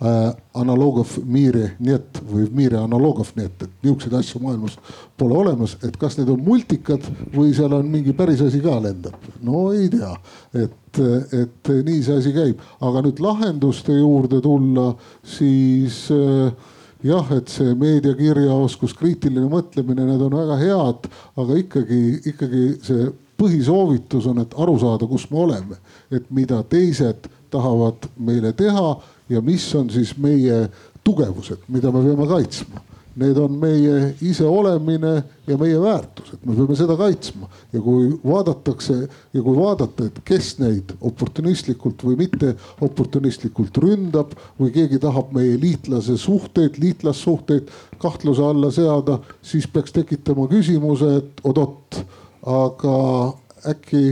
[0.02, 4.74] Äh, analoogov Mire Net või Mire analoogov Net, et niisuguseid asju maailmas
[5.20, 9.14] pole olemas, et kas need on multikad või seal on mingi päris asi ka lendab,
[9.46, 10.10] no ei tea,
[10.64, 11.00] et,
[11.38, 14.88] et nii see asi käib, aga nüüd lahenduste juurde tulla,
[15.22, 16.50] siis äh,
[17.06, 21.10] jah, et see meediakirjaoskus, kriitiline mõtlemine, need on väga head,
[21.44, 23.06] aga ikkagi, ikkagi see
[23.38, 25.81] põhisoovitus on, et aru saada, kus me oleme
[26.12, 28.88] et mida teised tahavad meile teha
[29.32, 30.66] ja mis on siis meie
[31.04, 32.82] tugevused, mida me peame kaitsma.
[33.12, 35.10] Need on meie iseolemine
[35.44, 40.54] ja meie väärtused, me peame seda kaitsma ja kui vaadatakse ja kui vaadata, et kes
[40.62, 47.68] neid oportunistlikult või mitte oportunistlikult ründab või keegi tahab meie liitlase suhteid, liitlassuhteid
[48.00, 52.00] kahtluse alla seada, siis peaks tekitama küsimuse, et oot-oot,
[52.48, 52.96] aga
[53.76, 54.06] äkki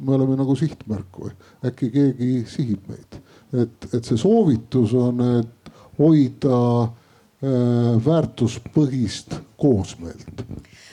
[0.00, 1.32] me oleme nagu sihtmärk või?
[1.66, 3.18] Äkki keegi sihib meid?
[3.52, 10.44] Et, et see soovitus on, et hoida äh, väärtuspõhist koosmeelt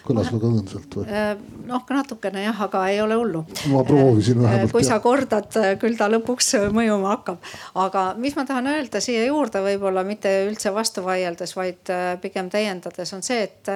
[0.05, 1.05] kõlas väga õõnsalt või?
[1.09, 1.31] Äh,
[1.65, 3.43] noh, natukene jah, aga ei ole hullu.
[3.71, 4.73] ma proovisin äh, vähemalt.
[4.75, 7.49] kui sa kordad, äh, küll ta lõpuks mõjuma hakkab.
[7.81, 11.91] aga mis ma tahan öelda siia juurde, võib-olla mitte üldse vastu vaieldes, vaid
[12.21, 13.71] pigem täiendades on see, et,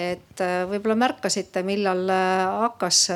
[0.00, 3.06] et võib-olla märkasite, millal hakkas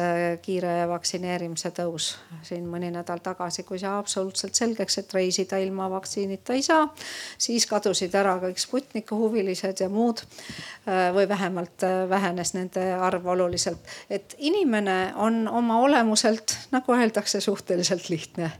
[0.44, 2.12] kiire vaktsineerimise tõus
[2.46, 6.88] siin mõni nädal tagasi, kui sai absoluutselt selgeks, et reisida ilma vaktsiinita ei saa.
[7.38, 10.22] siis kadusid ära kõik Sputniku huvilised ja muud
[10.86, 13.78] või vähemalt vähenes vähenes nende arv oluliselt.
[14.10, 18.50] et inimene on oma olemuselt, nagu öeldakse, suhteliselt lihtne.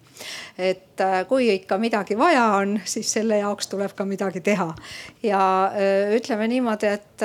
[0.59, 4.75] et äh, kui ikka midagi vaja on, siis selle jaoks tuleb ka midagi teha.
[5.23, 7.23] ja äh, ütleme niimoodi, et,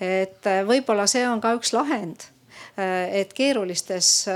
[0.00, 2.22] et võib-olla see on ka üks lahend
[2.78, 4.28] äh, et keerulistes,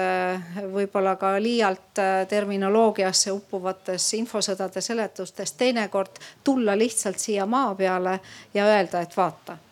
[0.73, 8.21] võib-olla ka liialt terminoloogiasse uppuvates infosõdade seletustes teinekord tulla lihtsalt siia maa peale
[8.55, 9.66] ja öelda, et vaata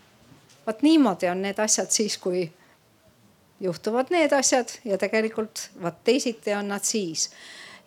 [0.66, 2.52] vot niimoodi on need asjad siis, kui
[3.60, 7.30] juhtuvad need asjad ja tegelikult vot teisiti on nad siis.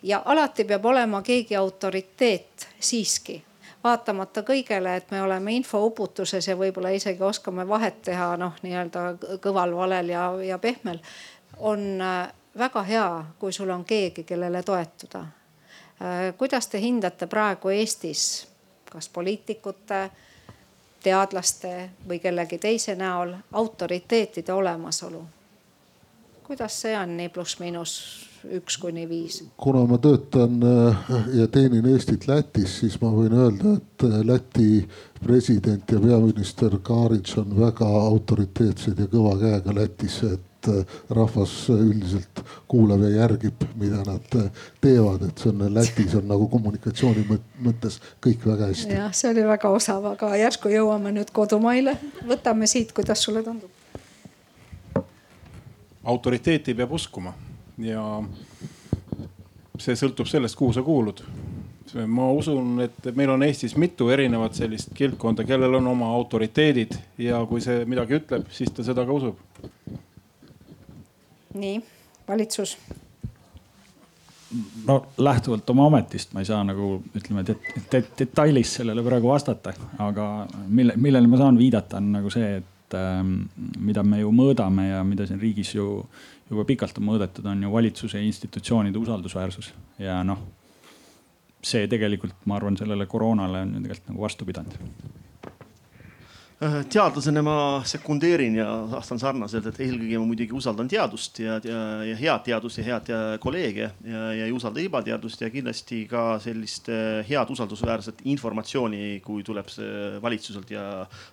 [0.03, 3.43] ja alati peab olema keegi autoriteet siiski
[3.83, 9.03] vaatamata kõigele, et me oleme infouputuses ja võib-olla isegi oskame vahet teha noh, nii-öelda
[9.43, 10.99] kõval valel ja, ja pehmel.
[11.57, 13.09] on äh, väga hea,
[13.39, 15.19] kui sul on keegi, kellele toetuda.
[16.01, 18.47] Äh, kuidas te hindate praegu Eestis,
[18.91, 20.09] kas poliitikute
[21.07, 21.73] teadlaste
[22.07, 25.23] või kellegi teise näol autoriteetide olemasolu.
[26.47, 27.93] kuidas see on nii pluss-miinus
[28.57, 29.41] üks kuni viis?
[29.57, 34.69] kuna ma töötan äh, ja teenin Eestit Lätis, siis ma võin öelda, et äh, Läti
[35.23, 40.56] president ja peaminister Karic on väga autoriteetsed ja kõva käega Lätis, et
[41.13, 44.49] rahvas üldiselt kuulab ja järgib, mida nad äh,
[44.81, 47.25] teevad, et see on Lätis on nagu kommunikatsiooni
[47.63, 48.93] mõttes kõik väga hästi.
[48.97, 51.97] jah, see oli väga osav, aga järsku jõuame nüüd kodumaile,
[52.27, 53.71] võtame siit, kuidas sulle tundub?
[56.07, 57.33] autoriteeti peab uskuma
[57.83, 58.03] ja
[59.77, 61.21] see sõltub sellest, kuhu sa kuulud
[62.07, 67.39] ma usun, et meil on Eestis mitu erinevat sellist kildkonda, kellel on oma autoriteedid ja
[67.47, 69.39] kui see midagi ütleb, siis ta seda ka usub
[71.57, 71.81] nii,
[72.27, 72.77] valitsus?
[74.87, 77.57] no lähtuvalt oma ametist ma ei saa nagu ütleme det,
[77.91, 82.95] det, detailis sellele praegu vastata, aga mille, millele ma saan viidata, on nagu see, et
[82.95, 83.33] ähm,
[83.83, 85.89] mida me ju mõõdame ja mida siin riigis ju
[86.47, 90.45] juba pikalt on mõõdetud, on ju valitsuse institutsioonide usaldusväärsus ja noh,
[91.59, 94.79] see tegelikult, ma arvan, sellele koroonale on ju tegelikult nagu vastu pidanud
[96.57, 97.55] teadlasena ma
[97.85, 102.79] sekundeerin ja vastan sarnaselt, et eelkõige ma muidugi usaldan teadust ja, ja, ja head teadust
[102.81, 107.53] ja head ja kolleege ja, ja ei usalda ebateadust ja kindlasti ka sellist äh, head
[107.53, 110.87] usaldusväärset informatsiooni, kui tuleb see valitsuselt ja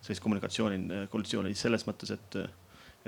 [0.05, 1.55] sellist kommunikatsiooni, äh, koalitsiooni.
[1.57, 2.39] Selles mõttes, et,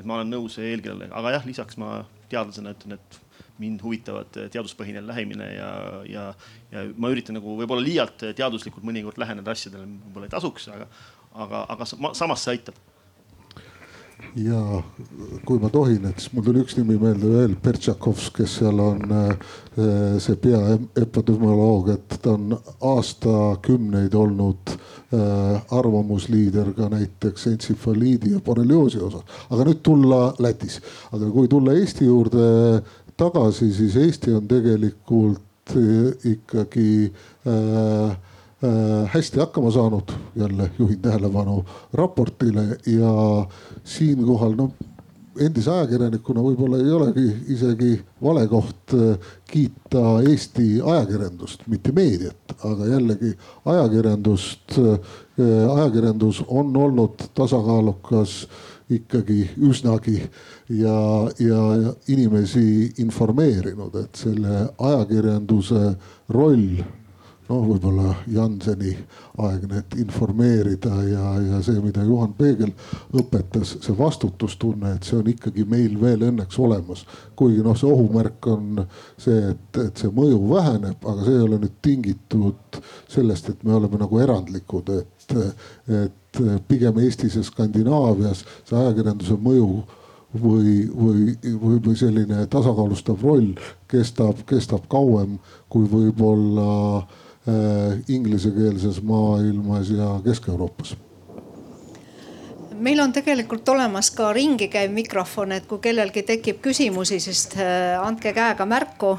[0.00, 1.98] et ma olen nõus eelkõnelejaga, aga jah, lisaks ma
[2.32, 3.20] teadlasena ütlen, et
[3.60, 5.68] mind huvitavad teaduspõhine lähemine ja,
[6.08, 6.24] ja,
[6.72, 10.88] ja ma üritan nagu võib-olla liialt teaduslikult mõnikord läheneda asjadele, võib-olla ei tasuks, aga
[11.36, 12.76] aga, aga samas see aitab.
[14.36, 14.60] ja
[15.48, 19.14] kui ma tohin, et siis mul tuli üks nimi meelde veel, Bertšakovs, kes seal on
[19.16, 19.30] äh,
[20.20, 22.52] see peaepidemioloog, et ta on
[22.90, 29.24] aastakümneid olnud äh, arvamusliider ka näiteks entsefaliidi ja borrelioosi osas.
[29.48, 30.80] aga nüüd tulla Lätis,
[31.12, 32.46] aga kui tulla Eesti juurde
[33.16, 38.16] tagasi, siis Eesti on tegelikult äh, ikkagi äh, Äh,
[39.12, 43.12] hästi hakkama saanud, jälle juhin tähelepanu raportile ja
[43.84, 44.72] siinkohal noh
[45.40, 47.90] endise ajakirjanikuna võib-olla ei olegi isegi
[48.22, 53.32] vale koht äh, kiita Eesti ajakirjandust, mitte meediat, aga jällegi
[53.64, 54.78] ajakirjandust.
[54.80, 55.12] Äh,
[55.76, 58.46] ajakirjandus on olnud tasakaalukas
[58.90, 60.20] ikkagi üsnagi
[60.70, 60.98] ja,
[61.42, 61.62] ja
[62.08, 65.82] inimesi informeerinud, et selle ajakirjanduse
[66.32, 66.78] roll
[67.48, 68.92] noh, võib-olla Janseni
[69.42, 72.72] aegne, et informeerida ja, ja see, mida Juhan Peegel
[73.16, 77.04] õpetas, see vastutustunne, et see on ikkagi meil veel õnneks olemas.
[77.36, 78.80] kuigi noh, see ohumärk on
[79.18, 82.80] see, et, et see mõju väheneb, aga see ei ole nüüd tingitud
[83.12, 85.36] sellest, et me oleme nagu erandlikud, et,
[86.00, 89.68] et pigem Eestis ja Skandinaavias see ajakirjanduse mõju
[90.36, 93.54] või, või, või, või selline tasakaalustav roll
[93.88, 95.38] kestab, kestab kauem
[95.72, 96.66] kui võib-olla
[96.98, 97.22] äh,
[98.08, 100.96] inglisekeelses maailmas ja Kesk-Euroopas
[102.78, 107.96] meil on tegelikult olemas ka ringi käiv mikrofon, et kui kellelgi tekib küsimusi, siis äh,
[108.02, 109.18] andke käega märku.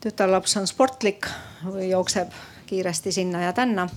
[0.00, 1.26] tütarlaps on sportlik
[1.64, 2.30] või jookseb
[2.66, 3.88] kiiresti sinna ja tänna.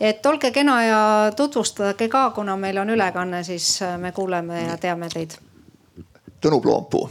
[0.00, 5.08] et olge kena ja tutvustage ka, kuna meil on ülekanne, siis me kuuleme ja teame
[5.08, 5.30] teid.
[6.40, 7.10] Tõnu Ploompuu,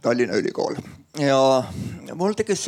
[0.00, 1.64] Tallinna Ülikool ja
[2.14, 2.64] mul tekkis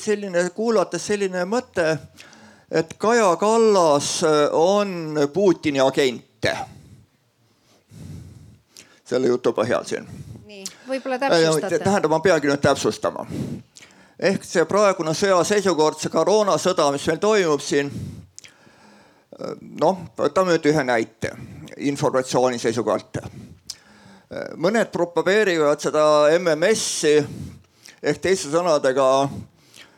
[0.00, 1.96] selline, kuulates selline mõte,
[2.70, 4.20] et Kaja Kallas
[4.52, 6.56] on Putini agente.
[9.06, 10.06] selle jutu põhjal siin.
[10.46, 11.78] nii, võib-olla täpsustate.
[11.78, 13.26] tähendab, ma peangi nüüd täpsustama.
[14.18, 17.90] ehk see praegune sõjaseisukord, see koroonasõda, mis meil toimub siin.
[19.80, 21.34] noh, võtame nüüd ühe näite
[21.76, 23.20] informatsiooni seisukohalt
[24.58, 26.04] mõned propageerivad seda
[26.34, 27.20] MMS-i
[28.06, 29.06] ehk teiste sõnadega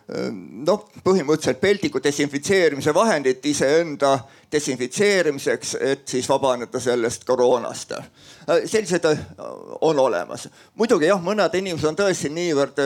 [0.09, 4.15] noh, põhimõtteliselt peldiku desinfitseerimise vahendit iseenda
[4.53, 7.93] desinfitseerimiseks, et siis vabaneda sellest koroonast.
[8.65, 9.05] sellised
[9.81, 10.49] on olemas.
[10.75, 12.81] muidugi jah, mõned inimesed on tõesti niivõrd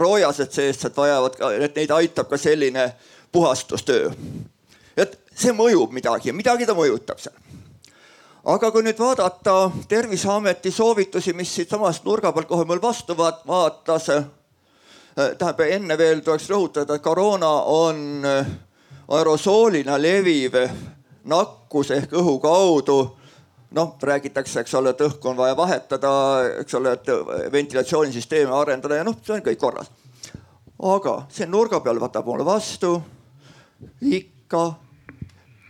[0.00, 2.92] roojased seest, et vajavad, et neid aitab ka selline
[3.32, 4.10] puhastustöö.
[4.96, 7.36] et see mõjub midagi, midagi ta mõjutab seal
[8.48, 14.37] aga kui nüüd vaadata Terviseameti soovitusi, mis siitsamast nurga pealt kohe mul vastu vaatas Äh,
[15.18, 18.50] tähendab enne veel tuleks rõhutada, et koroona on äh,
[19.08, 20.54] aerosoolina leviv
[21.28, 22.98] nakkus ehk õhu kaudu
[23.70, 26.10] noh, räägitakse, eks ole, et õhku on vaja vahetada,
[26.62, 27.10] eks ole, et
[27.52, 29.90] ventilatsioonisüsteeme arendada ja noh, see on kõik korras.
[30.78, 32.94] aga see nurga peal võtab mulle vastu
[34.00, 34.62] ikka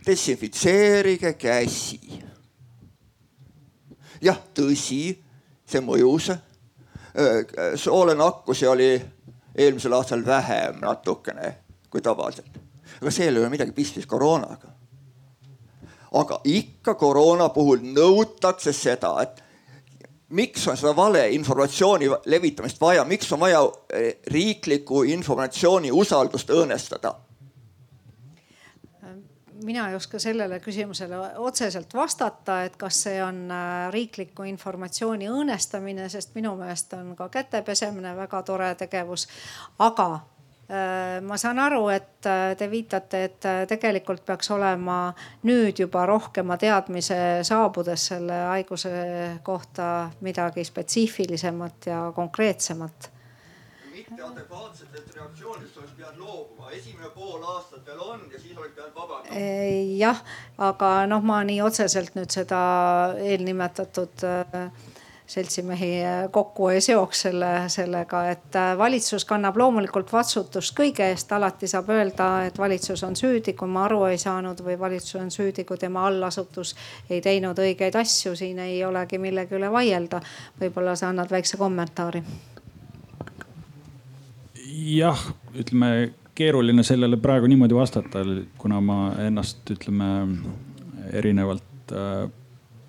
[0.05, 2.21] desinfitseerige käsi.
[4.21, 5.17] jah, tõsi,
[5.65, 6.29] see mõjus.
[6.29, 8.93] Äh, soolenakkusi oli
[9.59, 11.55] eelmisel aastal vähem natukene
[11.89, 12.59] kui tavaliselt.
[13.01, 14.71] aga seal ei ole midagi pistmist koroonaga.
[16.11, 19.43] aga ikka koroona puhul nõutakse seda, et
[20.29, 27.15] miks on seda valeinformatsiooni levitamist vaja, miks on vaja eh, riikliku informatsiooni usaldust õõnestada
[29.63, 36.09] mina ei oska sellele küsimusele otseselt vastata, et kas see on äh, riikliku informatsiooni õõnestamine,
[36.09, 39.27] sest minu meelest on ka käte pesemine väga tore tegevus.
[39.79, 46.05] aga äh, ma saan aru, et äh, te viitate, et tegelikult peaks olema nüüd juba
[46.05, 48.91] rohkema teadmise saabudes selle haiguse
[49.43, 53.11] kohta midagi spetsiifilisemat ja konkreetsemat
[54.19, 59.39] mitteadekvaatsetest reaktsioonidest oleks pidanud loobuma, esimene pool aastat veel on ja siis oleks pidanud vabandama.
[59.97, 60.23] jah,
[60.57, 62.59] aga noh, ma nii otseselt nüüd seda
[63.23, 64.71] eelnimetatud äh,
[65.29, 71.31] seltsimehi äh, kokku ei seoks selle, sellega, et äh, valitsus kannab loomulikult vastutust kõige eest.
[71.31, 75.31] alati saab öelda, et valitsus on süüdi, kui ma aru ei saanud või valitsus on
[75.31, 76.75] süüdi, kui tema allasutus
[77.09, 78.35] ei teinud õigeid asju.
[78.35, 80.21] siin ei olegi millegi üle vaielda.
[80.59, 82.23] võib-olla sa annad väikse kommentaari
[84.97, 85.21] jah,
[85.57, 88.23] ütleme keeruline sellele praegu niimoodi vastata,
[88.59, 90.09] kuna ma ennast ütleme
[91.19, 92.27] erinevalt äh,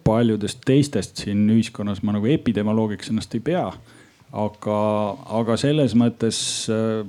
[0.07, 3.65] paljudest teistest siin ühiskonnas ma nagu epidemioloogiks ennast ei pea.
[4.31, 4.77] aga,
[5.41, 6.39] aga selles mõttes
[6.71, 7.03] äh,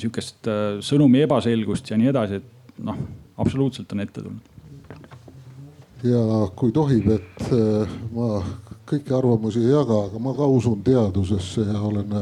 [0.00, 2.96] sihukest äh, sõnumi ebaselgust ja nii edasi, et noh,
[3.36, 4.48] absoluutselt on ette tulnud.
[6.08, 6.22] ja
[6.56, 7.52] kui tohib, et
[8.14, 8.40] ma
[8.88, 12.14] kõiki arvamusi ei jaga, aga ma ka usun teadusesse ja olen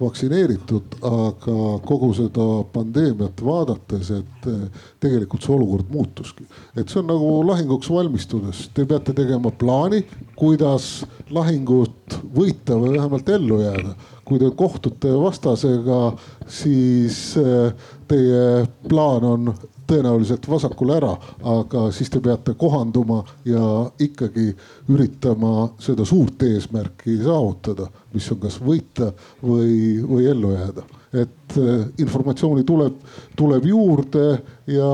[0.00, 1.56] vaktsineeritud, aga
[1.86, 6.46] kogu seda pandeemiat vaadates, et eh, tegelikult see olukord muutuski.
[6.76, 10.02] et see on nagu lahinguks valmistudes, te peate tegema plaani,
[10.38, 13.94] kuidas lahingut võita või vähemalt ellu jääda.
[14.28, 16.12] kui te kohtute vastasega,
[16.46, 17.72] siis eh,
[18.08, 19.54] teie plaan on
[19.88, 21.14] tõenäoliselt vasakule ära,
[21.48, 24.50] aga siis te peate kohanduma ja ikkagi
[24.92, 31.84] üritama seda suurt eesmärki saavutada, mis on kas võita või, või ellu jääda et äh,
[32.04, 32.96] informatsiooni tuleb,
[33.36, 34.24] tuleb juurde
[34.66, 34.90] ja,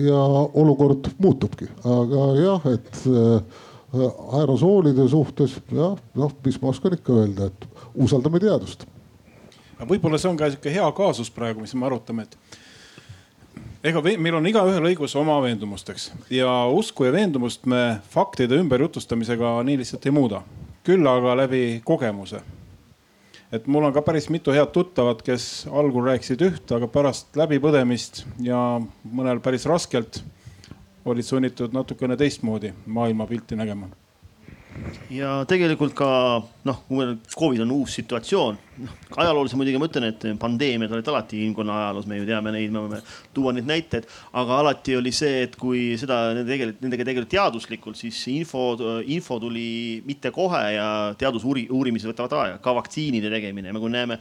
[0.00, 0.24] ja
[0.54, 3.62] olukord muutubki, aga jah, et äh,
[4.40, 8.86] aerosoolide suhtes jah, noh, mis ma oskan ikka öelda, et usaldame teadust.
[9.80, 12.62] võib-olla see on ka sihuke hea kaasus praegu, mis me arutame, et
[13.86, 19.80] ega meil on igaühel õigus oma veendumusteks ja usku ja veendumust me faktide ümberjutustamisega nii
[19.82, 20.42] lihtsalt ei muuda,
[20.86, 22.42] küll aga läbi kogemuse.
[23.52, 28.24] Et mul on ka päris mitu head tuttavat, kes algul rääkisid üht, aga pärast läbipõdemist
[28.42, 28.80] ja
[29.12, 30.22] mõnel päris raskelt
[31.06, 33.90] olid sunnitud natukene teistmoodi maailmapilti nägema
[35.12, 36.08] ja tegelikult ka
[36.66, 36.78] noh,
[37.32, 38.58] Covid on uus situatsioon.
[38.82, 42.72] noh, ajalooliselt muidugi ma ütlen, et pandeemiad olid alati inimkonna ajaloos, me ju teame neid,
[42.74, 43.00] me võime
[43.34, 44.08] tuua neid näiteid.
[44.36, 48.68] aga alati oli see, et kui seda tegelikult, nendega tegeleti teaduslikult, siis info,
[49.04, 49.68] info tuli
[50.06, 54.20] mitte kohe ja teadusuurimised võtavad aega, ka vaktsiinide tegemine, nagu näeme,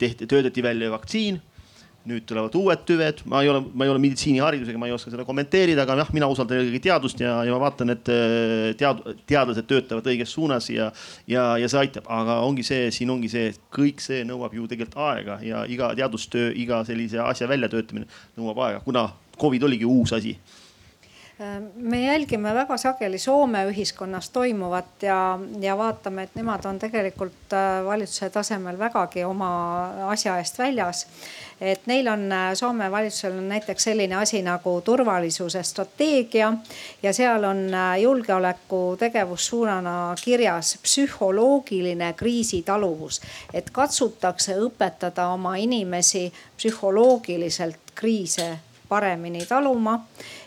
[0.00, 1.40] tehti, töötati välja vaktsiin
[2.08, 5.26] nüüd tulevad uued tüved, ma ei ole, ma ei ole meditsiiniharidusega, ma ei oska seda
[5.28, 9.68] kommenteerida, aga jah, mina usaldan eelkõige teadust ja, ja ma vaatan, et äh, tead-, teadlased
[9.68, 10.88] töötavad õiges suunas ja,
[11.28, 14.96] ja, ja see aitab, aga ongi see, siin ongi see, kõik see nõuab ju tegelikult
[15.10, 18.08] aega ja iga teadustöö, iga sellise asja väljatöötamine
[18.40, 20.34] nõuab aega, kuna Covid oligi uus asi
[21.74, 27.84] me jälgime väga sageli Soome ühiskonnas toimuvat ja, ja vaatame, et nemad on tegelikult äh,
[27.84, 29.48] valitsuse tasemel vägagi oma
[30.12, 31.06] asja eest väljas.
[31.60, 36.52] et neil on, äh, Soome valitsusel on näiteks selline asi nagu turvalisuse strateegia
[37.02, 43.20] ja seal on äh, julgeoleku tegevussuunana kirjas psühholoogiline kriisitaluvus.
[43.54, 50.00] et katsutakse õpetada oma inimesi psühholoogiliselt kriise paremini taluma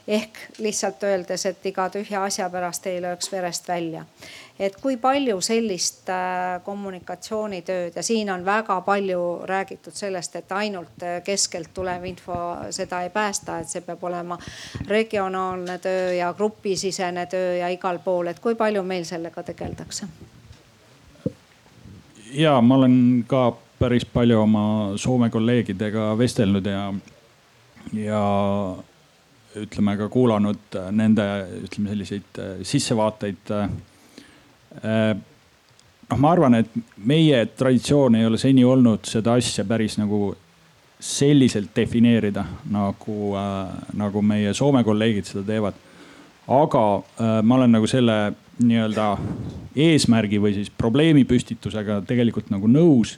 [0.08, 4.06] ehk lihtsalt öeldes, et iga tühja asja pärast ei lööks verest välja.
[4.60, 11.04] et kui palju sellist äh, kommunikatsioonitööd ja siin on väga palju räägitud sellest, et ainult
[11.04, 12.36] äh, keskelt tulev info
[12.70, 14.38] seda ei päästa, et see peab olema
[14.88, 20.08] regionaalne töö ja grupisisene töö ja igal pool, et kui palju meil sellega tegeldakse?
[22.34, 24.64] ja ma olen ka päris palju oma
[24.96, 26.94] Soome kolleegidega vestelnud ja,
[27.94, 28.24] ja
[29.60, 31.26] ütleme ka kuulanud äh, nende
[31.64, 33.52] ütleme selliseid äh, sissevaateid.
[33.54, 35.14] Äh,
[36.10, 36.74] noh, ma arvan, et
[37.06, 40.34] meie traditsioon ei ole seni olnud seda asja päris nagu
[41.04, 43.34] selliselt defineerida nagu,
[44.00, 45.76] nagu meie Soome kolleegid seda teevad.
[46.48, 46.84] aga
[47.44, 48.16] ma olen nagu selle
[48.64, 49.08] nii-öelda
[49.76, 53.18] eesmärgi või siis probleemipüstitusega tegelikult nagu nõus.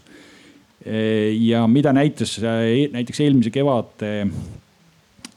[0.85, 4.25] ja mida näitas näiteks eelmise kevade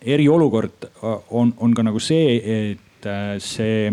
[0.03, 2.39] eriolukord äh, on, on ka nagu see,
[2.73, 3.91] et äh, see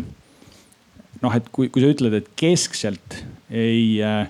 [1.21, 4.27] noh, et kui, kui sa ütled, et keskselt ei, äh,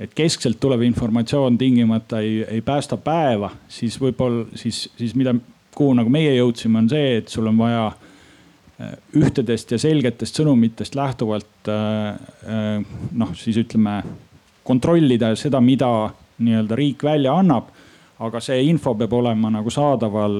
[0.00, 5.34] et keskselt tulev informatsioon tingimata ei, ei päästa päeva, siis võib-olla siis, siis mida,
[5.74, 7.90] kuhu nagu meie jõudsime, on see, et sul on vaja
[9.12, 13.98] ühtedest ja selgetest sõnumitest lähtuvalt noh, siis ütleme
[14.64, 15.90] kontrollida seda, mida
[16.40, 17.68] nii-öelda riik välja annab.
[18.20, 20.32] aga see info peab olema nagu saadaval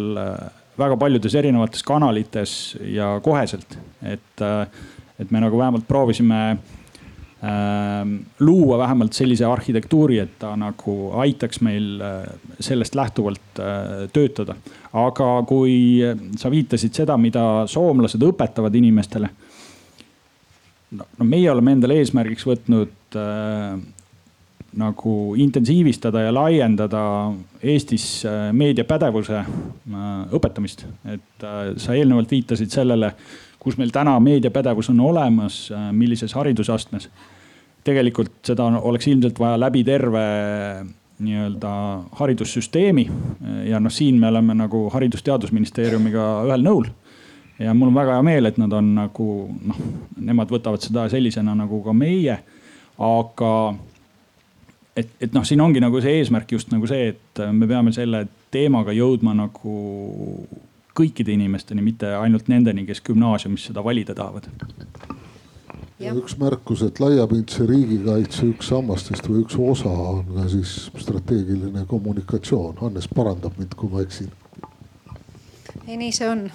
[0.81, 3.78] väga paljudes erinevates kanalites ja koheselt.
[4.03, 4.66] et, äh,
[5.18, 6.59] et me nagu vähemalt proovisime äh,
[8.41, 12.24] luua vähemalt sellise arhitektuuri, et ta nagu aitaks meil äh,
[12.61, 14.57] sellest lähtuvalt äh, töötada.
[14.93, 16.01] aga kui
[16.37, 19.31] sa viitasid seda, mida soomlased õpetavad inimestele.
[20.99, 23.18] no meie oleme endale eesmärgiks võtnud
[24.79, 27.03] nagu intensiivistada ja laiendada
[27.62, 29.47] Eestis äh, meediapädevuse äh,
[30.37, 30.87] õpetamist.
[31.05, 33.12] et äh, sa eelnevalt viitasid sellele,
[33.59, 37.09] kus meil täna meediapädevus on olemas, millises haridusastmes.
[37.85, 40.23] tegelikult seda oleks ilmselt vaja läbi terve
[41.21, 41.71] nii-öelda
[42.16, 43.11] haridussüsteemi
[43.68, 46.89] ja noh, siin me oleme nagu Haridus-Teadusministeeriumiga ühel nõul
[47.61, 49.81] ja mul on väga hea meel, et nad on nagu noh,
[50.16, 52.39] nemad võtavad seda sellisena nagu ka meie.
[53.01, 53.51] aga
[55.01, 58.26] et, et noh, siin ongi nagu see eesmärk just nagu see, et me peame selle
[58.53, 59.76] teemaga jõudma nagu
[60.96, 64.48] kõikide inimesteni, mitte ainult nendeni, kes gümnaasiumis seda valida tahavad.
[66.01, 71.84] Ja üks märkus, et laiapindse riigikaitse üks sammastest või üks osa on ka siis strateegiline
[71.90, 72.78] kommunikatsioon.
[72.80, 74.30] Hannes parandab mind, kui ma eksin.
[75.86, 76.46] ei, nii see on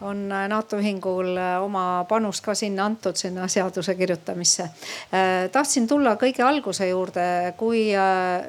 [0.00, 4.62] on äh, NATO ühingul äh, oma panus ka sinna antud, sinna seaduse kirjutamisse.
[4.62, 7.88] Äh, tahtsin tulla kõige alguse juurde, kui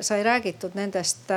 [0.02, 1.32] sai räägitud nendest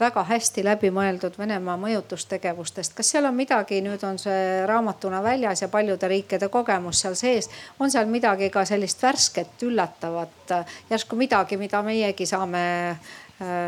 [0.00, 2.94] väga hästi läbimõeldud Venemaa mõjutustegevustest.
[2.96, 7.50] kas seal on midagi, nüüd on see raamatuna väljas ja paljude riikide kogemus seal sees,
[7.78, 10.56] on seal midagi ka sellist värsket, üllatavat,
[10.90, 12.96] järsku midagi, mida meiegi saame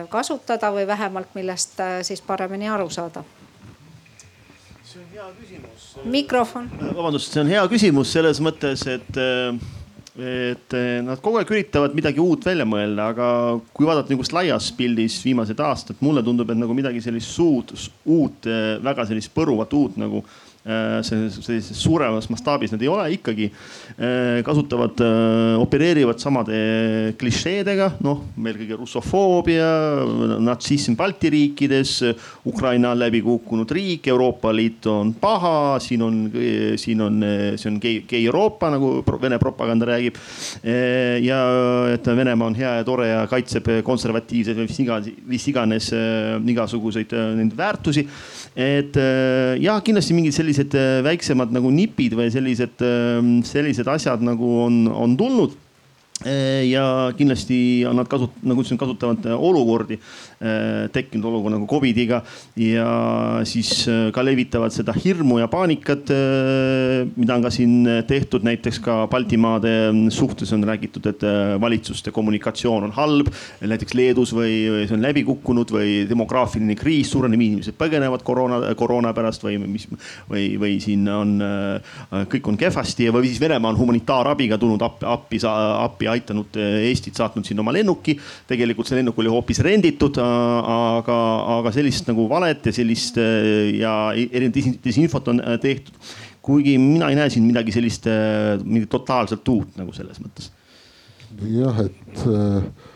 [0.09, 3.25] kasutada või vähemalt millest siis paremini aru saada?
[4.93, 5.85] See on hea küsimus.
[6.05, 6.69] mikrofon.
[6.95, 9.19] vabandust, see on hea küsimus selles mõttes, et,
[10.21, 10.77] et
[11.07, 13.29] nad kogu aeg üritavad midagi uut välja mõelda, aga
[13.73, 17.73] kui vaadata niisugust laias pildis viimased aastad, mulle tundub, et nagu midagi sellist suud,
[18.05, 18.49] uut,
[18.85, 20.25] väga sellist põruvat uut nagu
[20.63, 23.49] sellises suuremas mastaabis nad ei ole ikkagi.
[23.93, 29.67] Äh, kasutavad, äh, opereerivad samade klišeedega, noh meil kõige russofoobia,
[30.41, 31.97] natsism Balti riikides,
[32.49, 36.23] Ukraina on läbi kukkunud riik, Euroopa Liit on paha, siin on,
[36.81, 37.19] siin on,
[37.59, 40.17] see on gei, gei Euroopa nagu Vene propaganda räägib.
[41.23, 41.39] ja
[41.93, 45.91] et Venemaa on hea ja tore ja kaitseb konservatiivseid või mis iganes, mis iganes
[46.55, 48.07] igasuguseid neid väärtusi.
[48.57, 48.97] Et
[49.63, 54.87] jah, kindlasti mingid sellised äh, väiksemad nagu nipid või sellised, ähm, sellised asjad nagu on,
[54.93, 55.59] on tulnud.
[56.23, 59.97] Ja kindlasti nad kasut-, nagu ütlesin, kasutavad olukordi,
[60.93, 62.23] tekkinud olukorda nagu Covidiga
[62.59, 62.87] ja
[63.49, 66.11] siis ka levitavad seda hirmu ja paanikat,
[67.17, 69.75] mida on ka siin tehtud, näiteks ka Baltimaade
[70.15, 71.25] suhtes on räägitud, et
[71.63, 73.31] valitsuste kommunikatsioon on halb.
[73.61, 78.75] näiteks Leedus või, või see on läbi kukkunud või demograafiline kriis, suureneb, inimesed põgenevad koroona,
[78.79, 79.87] koroona pärast või mis
[80.31, 81.37] või, või siin on,
[82.33, 87.47] kõik on kehvasti või siis Venemaa on humanitaarabiga tulnud appi, appi, appi aitanud Eestit, saatnud
[87.47, 88.19] siin oma lennuki.
[88.49, 90.19] tegelikult see lennuk oli hoopis renditud,
[90.99, 91.17] aga,
[91.59, 95.95] aga sellist nagu valet ja sellist eh, ja erinevat disinfot on eh, tehtud.
[96.43, 98.09] kuigi mina ei näe siin midagi sellist,
[98.65, 100.51] mingit totaalselt uut nagu selles mõttes.
[101.47, 102.89] jah, et äh,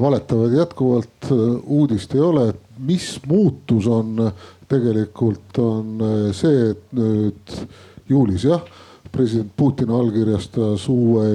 [0.00, 1.30] valetavad jätkuvalt,
[1.62, 2.48] uudist ei ole,
[2.82, 4.18] mis muutus on
[4.66, 6.02] tegelikult on
[6.34, 7.54] see, et nüüd
[8.10, 8.66] juulis jah
[9.14, 11.28] president Putin allkirjastas uue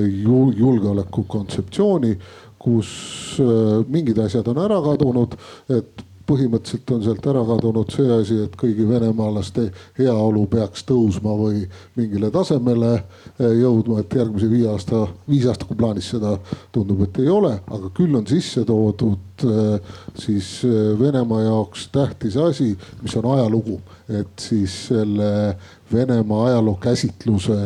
[0.59, 2.19] julgeolekukontseptsiooni,
[2.59, 2.91] kus
[3.39, 5.35] äh, mingid asjad on ära kadunud,
[5.71, 9.67] et põhimõtteliselt on sealt ära kadunud see asi, et kõigi venemaalaste
[9.97, 11.63] heaolu peaks tõusma või
[11.97, 16.35] mingile tasemele eh, jõudma, et järgmise viie aasta, viisaastaku plaanis seda
[16.75, 20.51] tundub, et ei ole, aga küll on sisse toodud eh, siis
[20.99, 22.71] Venemaa jaoks tähtis asi,
[23.01, 23.79] mis on ajalugu,
[24.21, 25.31] et siis selle
[25.93, 27.59] Venemaa ajaloo käsitluse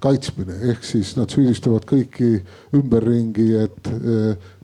[0.00, 2.40] kaitsmine, ehk siis nad süüdistavad kõiki
[2.76, 3.90] ümberringi, et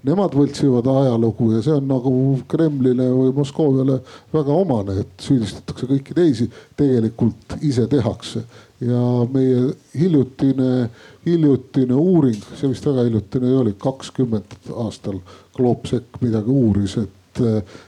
[0.06, 2.12] nemad võltsivad ajalugu ja see on nagu
[2.50, 3.98] Kremlile või Moskooviale
[4.34, 6.48] väga omane, et süüdistatakse kõiki teisi,
[6.78, 8.44] tegelikult ise tehakse.
[8.80, 9.02] ja
[9.32, 10.90] meie hiljutine,
[11.24, 14.52] hiljutine uuring, see vist väga hiljutine ei oli, kakskümmend
[14.84, 15.22] aastal
[15.56, 17.40] Globsec midagi uuris, et,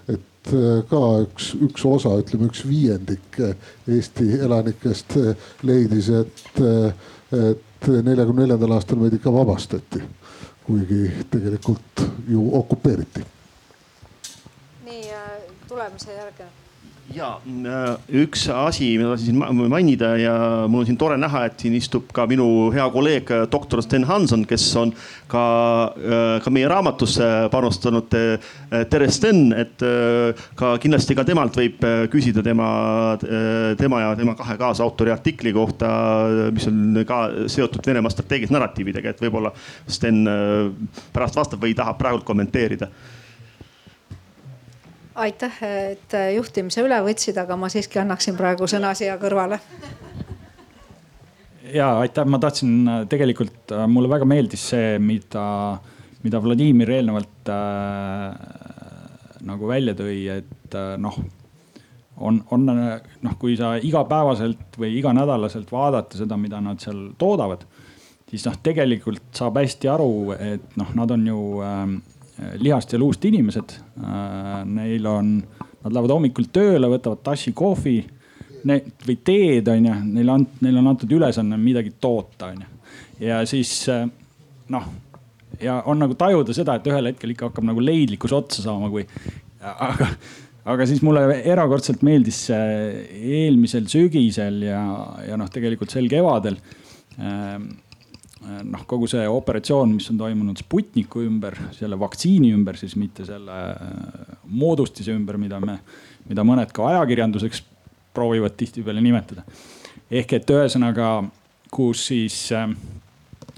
[0.09, 0.55] et
[0.89, 3.37] ka üks, üks osa, ütleme üks viiendik
[3.89, 5.19] Eesti elanikest
[5.69, 6.53] leidis, et,
[7.32, 10.02] et neljakümne neljandal aastal meid ikka vabastati
[10.68, 13.24] kuigi tegelikult ju okupeeriti.
[14.84, 15.12] nii
[15.68, 16.44] tulemise järge
[17.14, 19.39] ja äh, üks asi, mida tahtsin
[19.70, 20.35] mainida ja
[20.68, 24.05] mul on siin tore näha, et siin istub ka minu hea kolleeg, äh, doktor Sten
[24.09, 24.93] Hanson, kes on
[25.30, 25.44] ka,
[25.97, 28.09] äh, ka meie raamatusse panustanud.
[28.90, 29.80] tere, Sten, et
[30.56, 31.82] ka kindlasti ka temalt võib
[32.12, 32.68] küsida tema,
[33.80, 35.89] tema ja tema kahe kaasautori artikli kohta,
[36.55, 37.20] mis on ka
[37.51, 39.52] seotud Venemaa strateegiliste narratiividega, et võib-olla
[39.89, 40.24] Sten
[41.12, 42.90] pärast vastab või tahab praegu kommenteerida
[45.19, 45.59] aitäh,
[45.93, 49.59] et juhtimise üle võtsid, aga ma siiski annaksin praegu sõna siia kõrvale.
[51.74, 55.78] ja aitäh, ma tahtsin tegelikult, äh, mulle väga meeldis see, mida,
[56.24, 58.39] mida Vladimir eelnevalt äh,
[59.49, 61.19] nagu välja tõi, et äh, noh
[62.19, 67.62] on, on noh, kui sa igapäevaselt või iganädalaselt vaadata seda, mida nad seal toodavad,
[68.31, 72.18] siis noh, tegelikult saab hästi aru, et noh, nad on ju äh, Äh,
[72.62, 73.74] lihast ja luust inimesed.
[74.02, 75.35] Äh, neil on,
[75.85, 77.98] nad lähevad hommikul tööle, võtavad tassi kohvi
[78.69, 79.98] või teed, onju.
[80.12, 82.73] Neile on, neile on antud ülesanne midagi toota, onju.
[83.23, 84.05] ja siis äh,
[84.74, 84.90] noh,
[85.62, 89.06] ja on nagu tajuda seda, et ühel hetkel ikka hakkab nagu leidlikkus otsa saama, kui
[89.62, 90.12] aga
[90.69, 94.82] aga siis mulle erakordselt meeldis eelmisel sügisel ja,
[95.24, 96.59] ja noh, tegelikult sel kevadel
[97.19, 97.59] Äh,
[98.65, 103.57] noh, kogu see operatsioon, mis on toimunud Sputniku ümber, selle vaktsiini ümber, siis mitte selle
[103.73, 105.79] äh, moodustise ümber, mida me,
[106.29, 107.62] mida mõned ka ajakirjanduseks
[108.16, 109.45] proovivad tihtipeale nimetada.
[110.11, 111.11] ehk et ühesõnaga,
[111.70, 112.69] kus siis äh,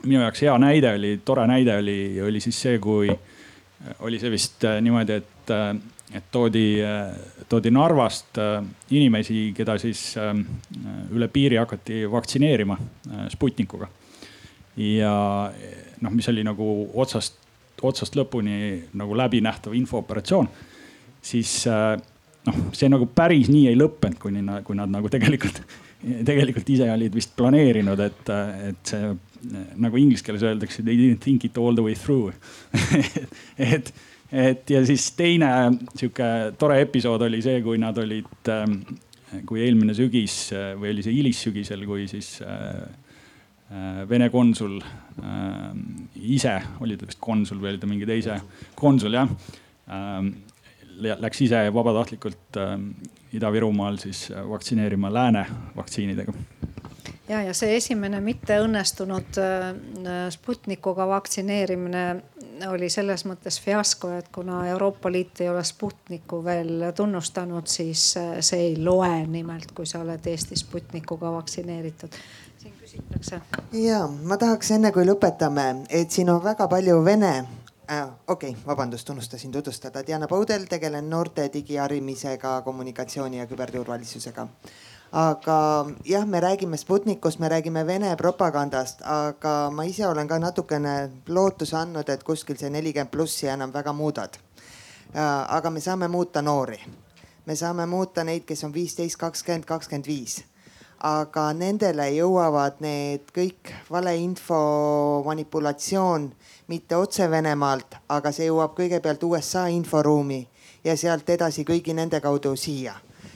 [0.04, 3.10] minu jaoks hea näide oli, tore näide oli, oli siis see, kui
[4.00, 5.52] oli see vist niimoodi, et,
[6.12, 6.64] et toodi,
[7.48, 8.36] toodi Narvast
[8.92, 12.76] inimesi, keda siis üle piiri hakati vaktsineerima
[13.32, 13.88] Sputnikuga
[14.76, 15.14] ja
[16.00, 16.66] noh, mis oli nagu
[17.00, 17.38] otsast,
[17.82, 20.48] otsast lõpuni nagu läbinähtav infooperatsioon,
[21.22, 21.94] siis äh,
[22.46, 25.62] noh, see nagu päris nii ei lõppenud, kuni kui nad nagu tegelikult,
[26.28, 28.32] tegelikult ise olid vist planeerinud, et,
[28.70, 29.10] et see
[29.80, 32.32] nagu inglise keeles öeldakse, they didn't think it all the way through.
[33.56, 33.92] Et,
[34.30, 35.48] et ja siis teine
[35.96, 36.26] sihuke
[36.60, 38.76] tore episood oli see, kui nad olid, ähm,
[39.48, 40.36] kui eelmine sügis
[40.78, 43.09] või oli see hilissügisel, kui siis Äh,
[44.08, 45.74] Vene konsul äh,
[46.14, 48.40] ise, oli ta vist konsul või oli ta mingi teise
[48.74, 49.30] konsul jah.
[49.90, 50.32] Ähm,
[50.98, 52.90] läks ise vabatahtlikult ähm,
[53.32, 55.44] Ida-Virumaal siis vaktsineerima lääne
[55.76, 56.34] vaktsiinidega.
[57.28, 59.70] ja, ja see esimene mitteõnnestunud äh,
[60.34, 62.04] Sputnikuga vaktsineerimine
[62.68, 68.60] oli selles mõttes fiasko, et kuna Euroopa Liit ei ole Sputniku veel tunnustanud, siis see
[68.66, 72.18] ei loe nimelt, kui sa oled Eesti Sputnikuga vaktsineeritud
[72.60, 73.40] siin küsitakse.
[73.72, 77.32] ja ma tahaks enne kui lõpetame, et siin on väga palju vene
[77.90, 78.08] äh,.
[78.26, 80.06] okei okay,, vabandust, unustasin tutvustada.
[80.06, 84.48] Diana Paudel, tegelen noorte digiharimisega, kommunikatsiooni ja küberturvalisusega
[85.12, 91.10] aga jah, me räägime Sputnikust, me räägime Vene propagandast, aga ma ise olen ka natukene
[91.26, 94.38] lootuse andnud, et kuskil see nelikümmend plussi enam väga muudad.
[95.48, 96.78] aga me saame muuta noori,
[97.46, 100.44] me saame muuta neid, kes on viisteist, kakskümmend, kakskümmend viis
[101.00, 104.60] aga nendele jõuavad need kõik valeinfo
[105.26, 106.30] manipulatsioon
[106.68, 110.42] mitte otse Venemaalt, aga see jõuab kõigepealt USA inforuumi
[110.84, 112.94] ja sealt edasi kõigi nende kaudu siia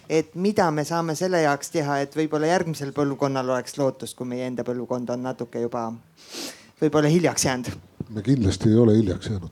[0.09, 4.47] et mida me saame selle jaoks teha, et võib-olla järgmisel põlvkonnal oleks lootust, kui meie
[4.51, 5.87] enda põlvkond on natuke juba
[6.81, 7.73] võib-olla hiljaks jäänud.
[8.11, 9.51] me kindlasti ei ole hiljaks jäänud.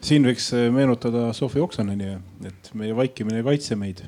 [0.00, 2.16] siin võiks äh, meenutada Sofi Oksaneni,
[2.46, 4.02] et meie vaikimine ei kaitse meid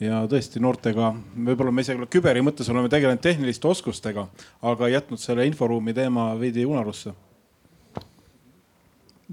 [0.00, 1.14] ja tõesti noortega,
[1.48, 4.26] võib-olla me isegi küberi mõttes oleme tegelenud tehniliste oskustega,
[4.62, 7.14] aga jätnud selle inforuumi teema veidi unarusse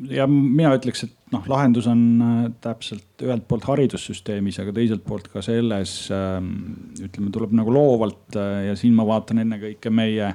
[0.10, 5.30] ja mina ütleks, et noh, lahendus on äh, täpselt ühelt poolt haridussüsteemis, aga teiselt poolt
[5.34, 6.50] ka selles ähm,
[6.98, 10.34] ütleme, tuleb nagu loovalt äh, ja siin ma vaatan ennekõike meie,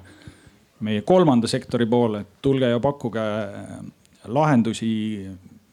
[0.87, 3.77] meie kolmanda sektori poole, et tulge ja pakkuge äh,
[4.29, 4.91] lahendusi,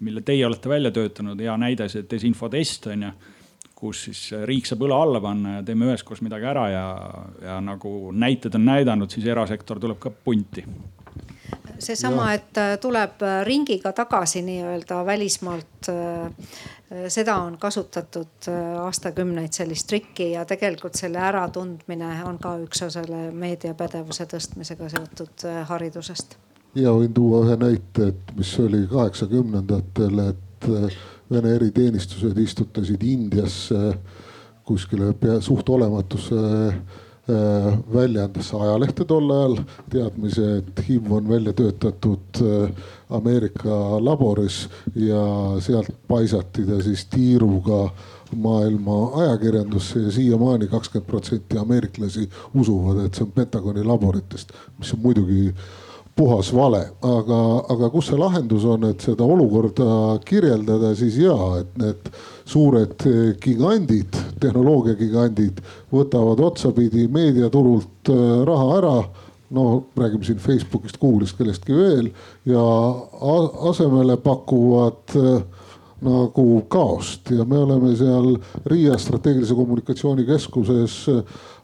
[0.05, 1.39] mille teie olete välja töötanud.
[1.41, 3.13] hea näide see desinfotest on ju,
[3.75, 6.85] kus siis riik saab õla alla panna ja teeme üheskoos midagi ära ja,
[7.43, 10.63] ja nagu näited on näidanud, siis erasektor tuleb ka punti
[11.79, 15.89] seesama, et äh, tuleb äh, ringiga tagasi nii-öelda välismaalt.
[15.89, 16.31] Äh,
[17.09, 18.47] seda on kasutatud
[18.79, 25.47] aastakümneid sellist trikki ja tegelikult selle äratundmine on ka üks osa selle meediapädevuse tõstmisega seotud
[25.71, 26.37] haridusest.
[26.77, 30.69] ja võin tuua ühe näite, et mis oli kaheksakümnendatel, et
[31.31, 33.95] Vene eriteenistused istutasid Indiasse
[34.65, 36.41] kuskile pea suht olematusse
[37.25, 39.55] Äh, väljaandes ajalehte tol ajal.
[39.89, 45.23] Teadmise, et HIV on välja töötatud äh, Ameerika laboris ja
[45.59, 47.87] sealt paisati ta siis tiiruga
[48.35, 55.01] maailma ajakirjandusse ja siiamaani kakskümmend protsenti ameeriklasi usuvad, et see on Pentagoni laboritest, mis on
[55.01, 55.47] muidugi
[56.15, 57.39] puhas vale, aga,
[57.73, 62.09] aga kus see lahendus on, et seda olukorda kirjeldada, siis ja, et need
[62.47, 63.03] suured
[63.43, 65.59] gigandid, tehnoloogiagigandid
[65.91, 68.97] võtavad otsapidi meediaturult äh, raha ära.
[69.55, 69.65] No
[69.95, 72.07] räägime siin Facebookist, Google'ist, kellestki veel.
[72.49, 72.63] Ja
[73.69, 75.43] asemele pakuvad äh,
[76.05, 77.29] nagu kaost.
[77.31, 78.33] Ja me oleme seal
[78.71, 81.21] Riia strateegilise kommunikatsiooni keskuses äh,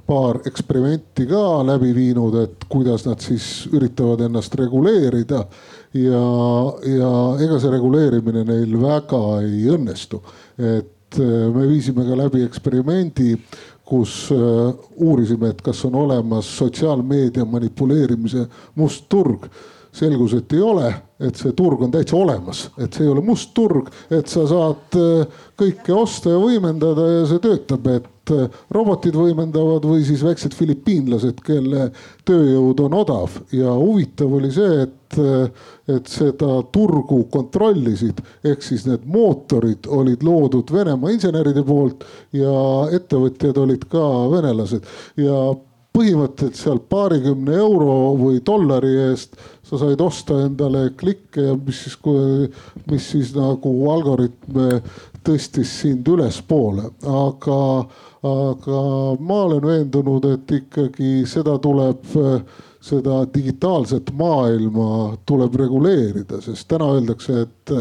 [0.07, 5.45] paar eksperimenti ka läbi viinud, et kuidas nad siis üritavad ennast reguleerida.
[5.93, 6.23] ja,
[6.87, 7.11] ja
[7.43, 10.21] ega see reguleerimine neil väga ei õnnestu.
[10.57, 13.35] et äh, me viisime ka läbi eksperimendi,
[13.85, 19.49] kus äh, uurisime, et kas on olemas sotsiaalmeedia manipuleerimise must turg
[19.91, 23.53] selgus, et ei ole, et see turg on täitsa olemas, et see ei ole must
[23.57, 29.15] turg, et sa saad äh, kõike osta ja võimendada ja see töötab, et Äh, robotid
[29.18, 31.88] võimendavad või siis väiksed filipiinlased, kelle
[32.27, 33.38] tööjõud on odav.
[33.56, 40.23] Ja huvitav oli see, et, äh, et seda turgu kontrollisid, ehk siis need mootorid olid
[40.23, 42.06] loodud Venemaa inseneride poolt
[42.38, 42.53] ja
[42.93, 44.85] ettevõtjad olid ka venelased.
[45.18, 45.41] Ja
[45.91, 49.35] põhimõtteliselt seal paarikümne euro või dollari eest
[49.72, 51.98] sa said osta endale klikke ja mis siis,
[52.91, 54.81] mis siis nagu algoritme
[55.23, 57.61] tõstis sind ülespoole, aga
[58.22, 58.81] aga
[59.19, 62.03] ma olen veendunud, et ikkagi seda tuleb,
[62.81, 67.73] seda digitaalset maailma tuleb reguleerida, sest täna öeldakse, et,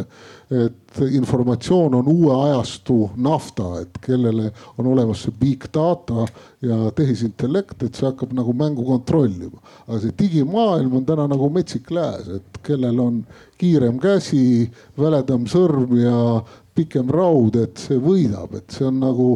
[0.65, 6.27] et informatsioon on uue ajastu nafta, et kellele on olemas see big data
[6.62, 9.61] ja tehisintellekt, et see hakkab nagu mängu kontrollima.
[9.87, 13.25] aga see digimaailm on täna nagu metsik lääs, et kellel on
[13.59, 16.43] kiirem käsi, väledam sõrm ja
[16.75, 19.31] pikem raud, et see võidab, et see on nagu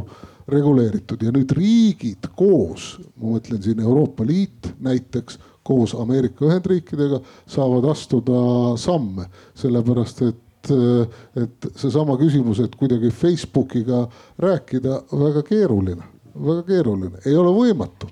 [0.51, 7.87] reguleeritud ja nüüd riigid koos, ma mõtlen siin Euroopa Liit näiteks koos Ameerika Ühendriikidega saavad
[7.89, 8.41] astuda
[8.81, 14.05] samme, sellepärast et, et seesama küsimus, et kuidagi Facebookiga
[14.43, 18.11] rääkida, väga keeruline, väga keeruline, ei ole võimatu.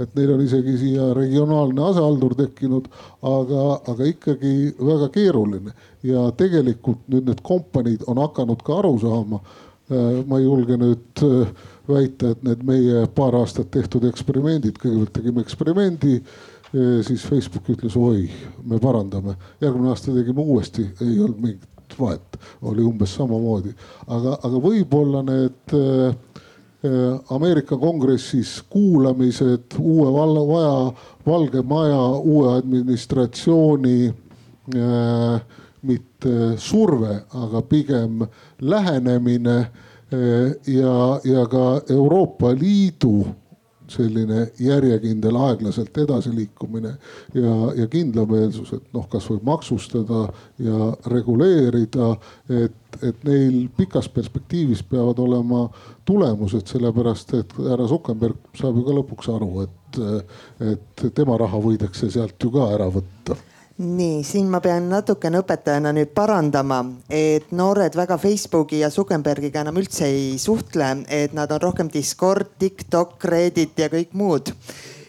[0.00, 2.86] Et neil on isegi siia regionaalne asehaldur tekkinud,
[3.20, 5.74] aga, aga ikkagi väga keeruline.
[6.08, 9.42] Ja tegelikult nüüd need kompaniid on hakanud ka aru saama
[9.90, 11.48] Äh, ma ei julge nüüd äh,
[11.90, 16.20] väita, et need meie paar aastat tehtud eksperimendid, kõigepealt tegime eksperimendi
[17.02, 18.28] siis Facebook ütles oi,
[18.62, 21.64] me parandame, järgmine aasta tegime uuesti, ei olnud mingit
[21.98, 23.72] vahet, oli umbes samamoodi,
[24.06, 26.14] aga, aga võib-olla need äh,
[27.30, 30.92] Ameerika kongressis kuulamised, uue valla, vaja,
[31.26, 35.40] Valge Maja uue administratsiooni äh,
[35.82, 38.24] mitte surve, aga pigem
[38.60, 43.26] lähenemine äh, ja, ja ka Euroopa Liidu
[43.90, 46.92] selline järjekindel aeglaselt edasiliikumine
[47.34, 50.26] ja, ja kindlameelsus, et noh, kasvõi maksustada
[50.62, 52.12] ja reguleerida,
[52.62, 55.66] et, et neil pikas perspektiivis peavad olema
[56.08, 60.02] tulemused, sellepärast et härra Zuckerberg saab ju ka lõpuks aru, et,
[60.72, 63.38] et tema raha võidakse sealt ju ka ära võtta
[63.80, 69.80] nii, siin ma pean natukene õpetajana nüüd parandama, et noored väga Facebooki ja Zuckerbergiga enam
[69.80, 74.52] üldse ei suhtle, et nad on rohkem Discord, TikTok, Reddit ja kõik muud.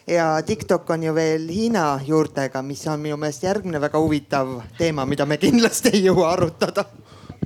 [0.08, 5.06] ja TikTok on ju veel Hiina juurtega, mis on minu meelest järgmine väga huvitav teema,
[5.06, 6.86] mida me kindlasti ei jõua arutada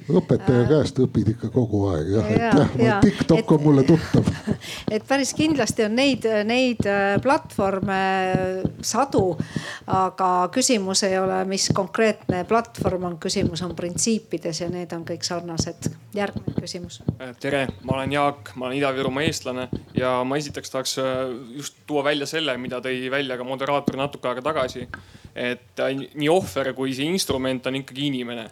[0.10, 2.28] õpetaja käest õpid ikka kogu aeg jah,
[2.78, 4.28] ja,, TikTok et, on mulle tuttav.
[4.96, 8.00] et päris kindlasti on neid, neid äh, platvorme
[8.86, 9.24] sadu,
[9.90, 15.26] aga küsimus ei ole, mis konkreetne platvorm on, küsimus on printsiipides ja need on kõik
[15.26, 15.90] sarnased.
[16.16, 17.02] järgmine küsimus.
[17.18, 21.24] Äh, tere, ma olen Jaak, ma olen Ida-Virumaa eestlane ja ma esiteks tahaks äh,
[21.58, 24.88] just tuua välja selle, mida tõi välja ka moderaator natuke aega tagasi.
[25.36, 25.82] et
[26.16, 28.46] nii ohver kui see instrument on ikkagi inimene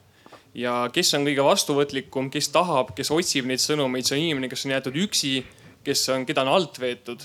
[0.56, 4.66] ja kes on kõige vastuvõtlikum, kes tahab, kes otsib neid sõnumeid, see on inimene, kes
[4.68, 5.38] on jäetud üksi,
[5.86, 7.24] kes on, keda on alt veetud.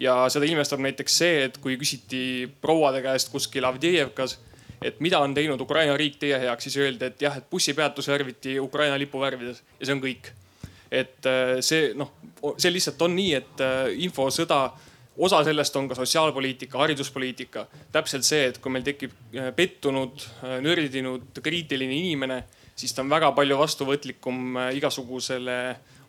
[0.00, 4.38] ja seda ilmestab näiteks see, et kui küsiti prouade käest kuskil Avdijevkas,
[4.80, 8.56] et mida on teinud Ukraina riik teie heaks, siis öeldi, et jah, et bussipeatus värviti
[8.60, 10.30] Ukraina lipu värvides ja see on kõik.
[10.90, 12.14] et äh, see noh,
[12.56, 14.70] see lihtsalt on nii, et äh, infosõda
[15.20, 17.66] osa sellest on ka sotsiaalpoliitika, hariduspoliitika.
[17.92, 20.24] täpselt see, et kui meil tekib äh, pettunud,
[20.64, 22.40] nördinud, kriitiline inimene
[22.80, 25.56] siis ta on väga palju vastuvõtlikum äh, igasugusele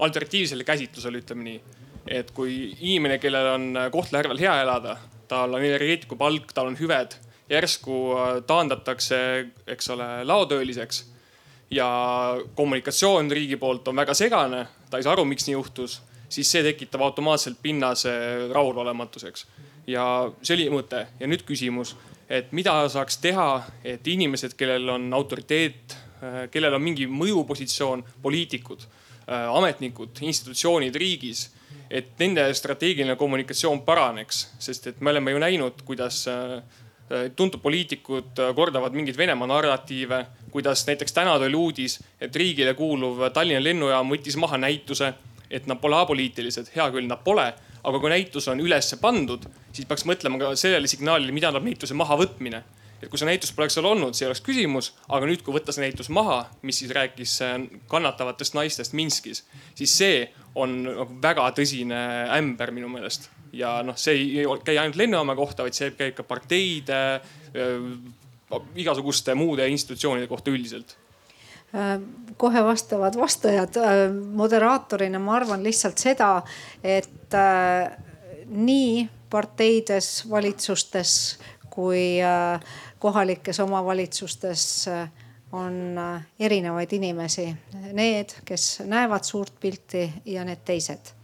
[0.01, 1.61] alternatiivsele käsitlusele, ütleme nii.
[2.07, 4.97] et kui inimene, kellel on äh, Kohtla-Järvel hea elada,
[5.29, 7.17] tal on energeetiku palk, tal on hüved,
[7.51, 9.19] järsku äh, taandatakse,
[9.67, 11.05] eks ole, laotööliseks
[11.71, 11.89] ja
[12.55, 15.99] kommunikatsioon riigi poolt on väga segane, ta ei saa aru, miks nii juhtus,
[16.31, 18.13] siis see tekitab automaatselt pinnase
[18.53, 19.45] rahulolematuseks.
[19.87, 20.05] ja
[20.41, 21.95] see oli mõte ja nüüd küsimus,
[22.29, 23.49] et mida saaks teha,
[23.83, 25.97] et inimesed, kellel on autoriteet
[26.51, 28.85] kellel on mingi mõjupositsioon, poliitikud,
[29.25, 31.47] äh, ametnikud, institutsioonid riigis,
[31.91, 36.61] et nende strateegiline kommunikatsioon paraneks, sest et me oleme ju näinud, kuidas äh,
[37.35, 40.21] tuntud poliitikud kordavad mingeid Venemaa narratiive,
[40.51, 45.13] kuidas näiteks täna tuli uudis, et riigile kuuluv Tallinna lennujaam võttis maha näituse,
[45.51, 46.71] et nad pole apoliitilised.
[46.75, 47.49] hea küll, nad pole,
[47.83, 49.43] aga kui näitus on ülesse pandud,
[49.73, 52.63] siis peaks mõtlema ka sellele signaalile, mida annab näituse mahavõtmine
[53.01, 55.73] et kui see näitus poleks seal olnud, see ei oleks küsimus, aga nüüd, kui võtta
[55.73, 57.57] see näitus maha, mis siis rääkis äh,
[57.91, 59.43] kannatavatest naistest Minskis,
[59.77, 60.23] siis see
[60.55, 62.01] on nagu väga tõsine
[62.37, 63.29] ämber minu meelest.
[63.53, 66.99] ja noh, see ei käi ainult lennujaama kohta, vaid see käib ka parteide,
[67.51, 70.95] äh, igasuguste muude institutsioonide kohta üldiselt
[71.73, 71.97] äh,
[72.37, 73.79] kohe vastavad vastajad.
[74.35, 76.35] moderaatorina ma arvan lihtsalt seda,
[76.83, 77.35] et
[78.51, 81.13] nii parteides, valitsustes
[81.71, 82.19] kui
[83.01, 85.09] kohalikes omavalitsustes äh,
[85.51, 87.49] on äh, erinevaid inimesi,
[87.93, 91.17] need, kes näevad suurt pilti ja need teised.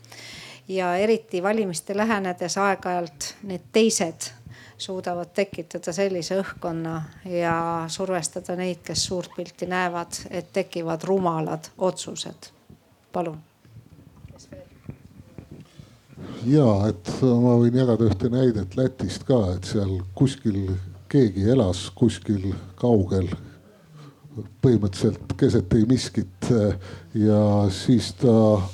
[0.67, 4.31] ja eriti valimiste lähenedes aeg-ajalt need teised
[4.77, 6.95] suudavad tekitada sellise õhkkonna
[7.25, 12.51] ja survestada neid, kes suurt pilti näevad, et tekivad rumalad otsused.
[13.13, 13.39] palun.
[16.45, 20.75] ja et ma võin jagada ühte näidet Lätist ka, et seal kuskil
[21.09, 23.29] keegi elas kuskil kaugel,
[24.61, 26.49] põhimõtteliselt keset ei miskit.
[27.17, 28.31] ja siis ta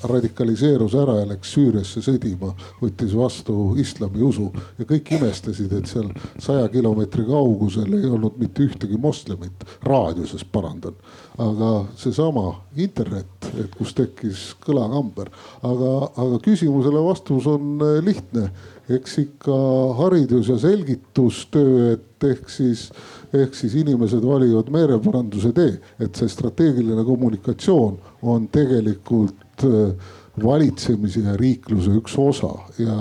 [0.09, 2.49] radikaliseerus ära ja läks Süüriasse sõdima,
[2.81, 4.49] võttis vastu islamiusu
[4.81, 6.09] ja kõik imestasid, et seal
[6.43, 10.97] saja kilomeetri kaugusel ei olnud mitte ühtegi moslemit, raadiuses parandan.
[11.37, 15.31] aga seesama internet, et kus tekkis kõlakamber,
[15.63, 18.49] aga, aga küsimusele vastus on lihtne
[18.89, 19.55] eks ikka
[19.97, 22.89] haridus ja selgitustöö, et ehk siis,
[23.33, 30.11] ehk siis inimesed valivad meeleparanduse tee, et see strateegiline kommunikatsioon on tegelikult äh,
[30.43, 32.51] valitsemise ja riikluse üks osa.
[32.81, 32.95] Ja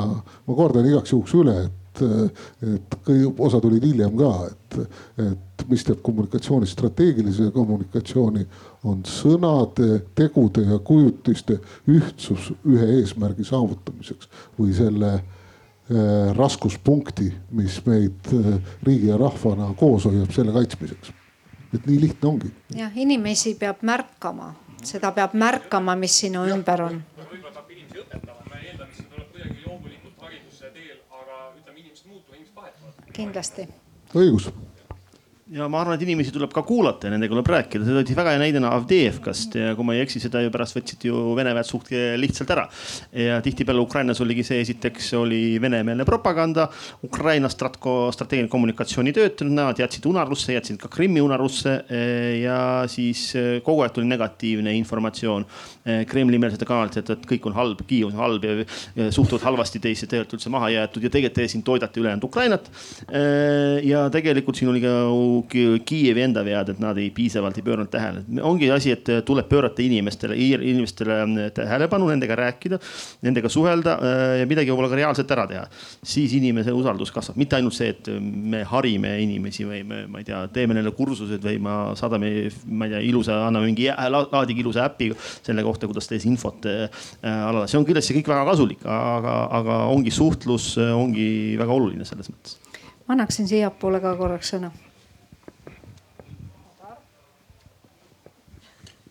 [0.46, 2.98] ma kordan igaks juhuks üle, et, äh, et
[3.38, 4.78] osa tulid hiljem ka, et,
[5.26, 8.46] et mis teeb kommunikatsiooni strateegilise kommunikatsiooni,
[8.86, 11.58] on sõnade, tegude ja kujutiste
[11.90, 15.16] ühtsus ühe eesmärgi saavutamiseks või selle
[16.36, 18.30] raskuspunkti, mis meid
[18.86, 21.12] riigi ja rahvana koos hoiab selle kaitsmiseks.
[21.74, 22.52] et nii lihtne ongi.
[22.76, 24.54] jah, inimesi peab märkama,
[24.84, 26.56] seda peab märkama, mis sinu ja.
[26.56, 26.98] ümber on.
[27.18, 31.78] võib-olla peab inimesi õpetama, ma eeldan, et see tuleb kuidagi loomulikult hariduse teel, aga ütleme,
[31.80, 33.08] inimesed muutuvad, inimesed vahetuvad.
[33.12, 33.68] kindlasti.
[34.14, 34.52] õigus
[35.52, 38.32] ja ma arvan, et inimesi tuleb ka kuulata ja nendega tuleb rääkida, see oli väga
[38.32, 41.68] hea näidena Avdeevkast ja kui ma ei eksi, seda ju pärast võtsid ju Vene väed
[41.68, 42.64] suht lihtsalt ära.
[43.12, 46.68] ja tihtipeale Ukrainas oligi see, esiteks oli venemeelne propaganda,
[47.04, 51.76] Ukraina stratko, strateegiline kommunikatsioon ei töötanud, nad jätsid unarusse, jätsid ka Krimmi unarusse
[52.40, 52.58] ja
[52.88, 53.26] siis
[53.66, 55.46] kogu aeg tuli negatiivne informatsioon
[56.08, 60.38] Kremli-meelsete kanalite, et kõik on halb, Kiiev on halb ja suhtuvad halvasti teisse, te olete
[60.38, 62.70] üldse maha jäetud ja tegelikult te siin toidate ülejäänud Ukrainat.
[63.82, 64.92] ja tegelikult siin oli ka
[65.48, 68.22] Kiievi enda vead, et nad ei piisavalt ei pööranud tähele.
[68.42, 72.78] ongi asi, et tuleb pöörata inimestele, inimestele tähelepanu, nendega rääkida,
[73.22, 75.64] nendega suhelda äh, ja midagi võib-olla ka reaalselt ära teha.
[76.02, 80.28] siis inimese usaldus kasvab, mitte ainult see, et me harime inimesi või me, ma ei
[80.28, 82.32] tea, teeme neile kursused või ma saadame,
[82.66, 85.12] ma ei tea, ilusa, anname mingi laadige ilusa äpi
[85.42, 86.88] selle kohta, kuidas tehes infot äh,
[87.22, 87.66] alal.
[87.66, 92.60] see on kindlasti kõik väga kasulik, aga, aga ongi suhtlus ongi väga oluline selles mõttes
[93.08, 94.70] annaksin siiapoole ka korraks sõna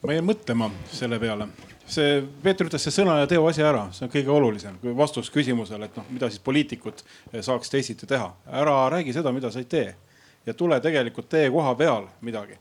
[0.01, 1.47] ma jäin mõtlema selle peale.
[1.85, 5.85] see, Peeter ütles see sõna ja teo asi ära, see on kõige olulisem vastus küsimusele,
[5.85, 7.03] et noh, mida siis poliitikud
[7.41, 8.31] saaks teisiti teha.
[8.47, 9.95] ära räägi seda, mida sa ei tee
[10.45, 12.57] ja tule tegelikult tee koha peal midagi.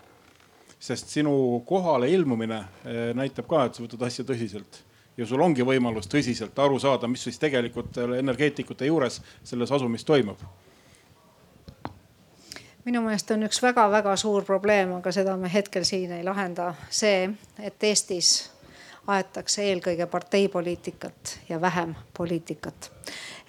[0.80, 4.80] sest sinu kohale ilmumine eh, näitab ka, et sa võtad asja tõsiselt
[5.16, 10.40] ja sul ongi võimalus tõsiselt aru saada, mis siis tegelikult energeetikute juures selles asumis toimub
[12.90, 17.28] minu meelest on üks väga-väga suur probleem, aga seda me hetkel siin ei lahenda, see,
[17.62, 18.50] et Eestis
[19.10, 22.90] aetakse eelkõige parteipoliitikat ja vähem poliitikat.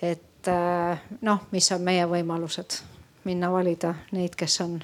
[0.02, 2.82] et äh, noh, mis on meie võimalused
[3.24, 4.78] minna valida neid, kes on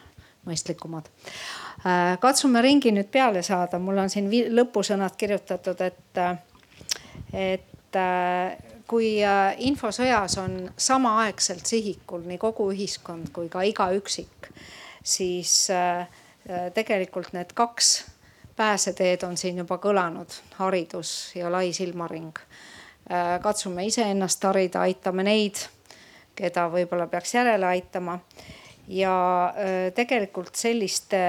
[0.46, 1.10] mõistlikumad.
[1.86, 6.38] Äh, katsume ringi nüüd peale saada, mul on siin lõpusõnad kirjutatud, et, äh,
[7.34, 8.02] et
[8.88, 14.50] kui äh, infosõjas on samaaegselt sihikul nii kogu ühiskond kui ka iga üksik,
[15.04, 16.08] siis äh,
[16.48, 18.06] äh, tegelikult need kaks
[18.58, 22.40] pääseteed on siin juba kõlanud, haridus ja lai silmaring.
[23.42, 25.62] katsume iseennast harida, aitame neid,
[26.36, 28.20] keda võib-olla peaks järele aitama.
[28.88, 29.14] ja
[29.96, 31.22] tegelikult selliste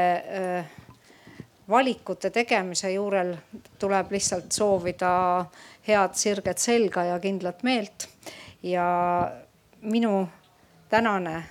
[1.69, 3.37] valikute tegemise juurel
[3.79, 5.45] tuleb lihtsalt soovida
[5.89, 8.09] head sirget selga ja kindlat meelt.
[8.63, 8.87] ja
[9.81, 10.29] minu
[10.89, 11.45] tänane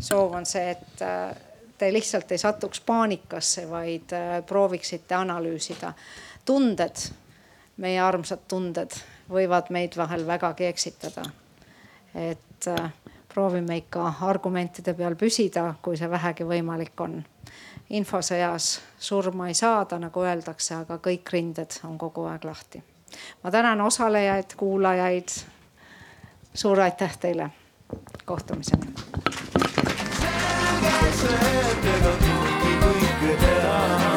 [0.00, 1.36] soov on see, et äh,
[1.78, 5.92] te lihtsalt ei satuks paanikasse, vaid äh, prooviksite analüüsida.
[6.44, 6.96] tunded,
[7.76, 8.96] meie armsad tunded
[9.30, 11.22] võivad meid vahel vägagi eksitada.
[12.14, 12.92] et äh,
[13.34, 17.24] proovime ikka argumentide peal püsida, kui see vähegi võimalik on.
[17.90, 22.82] infosõjas surma ei saada, nagu öeldakse, aga kõik rinded on kogu aeg lahti
[23.42, 25.28] ma tänan osalejaid, kuulajaid.
[26.54, 27.50] suur aitäh teile,
[28.24, 28.86] kohtumiseni.
[30.80, 34.09] selge see, et ega kõike kõike teha.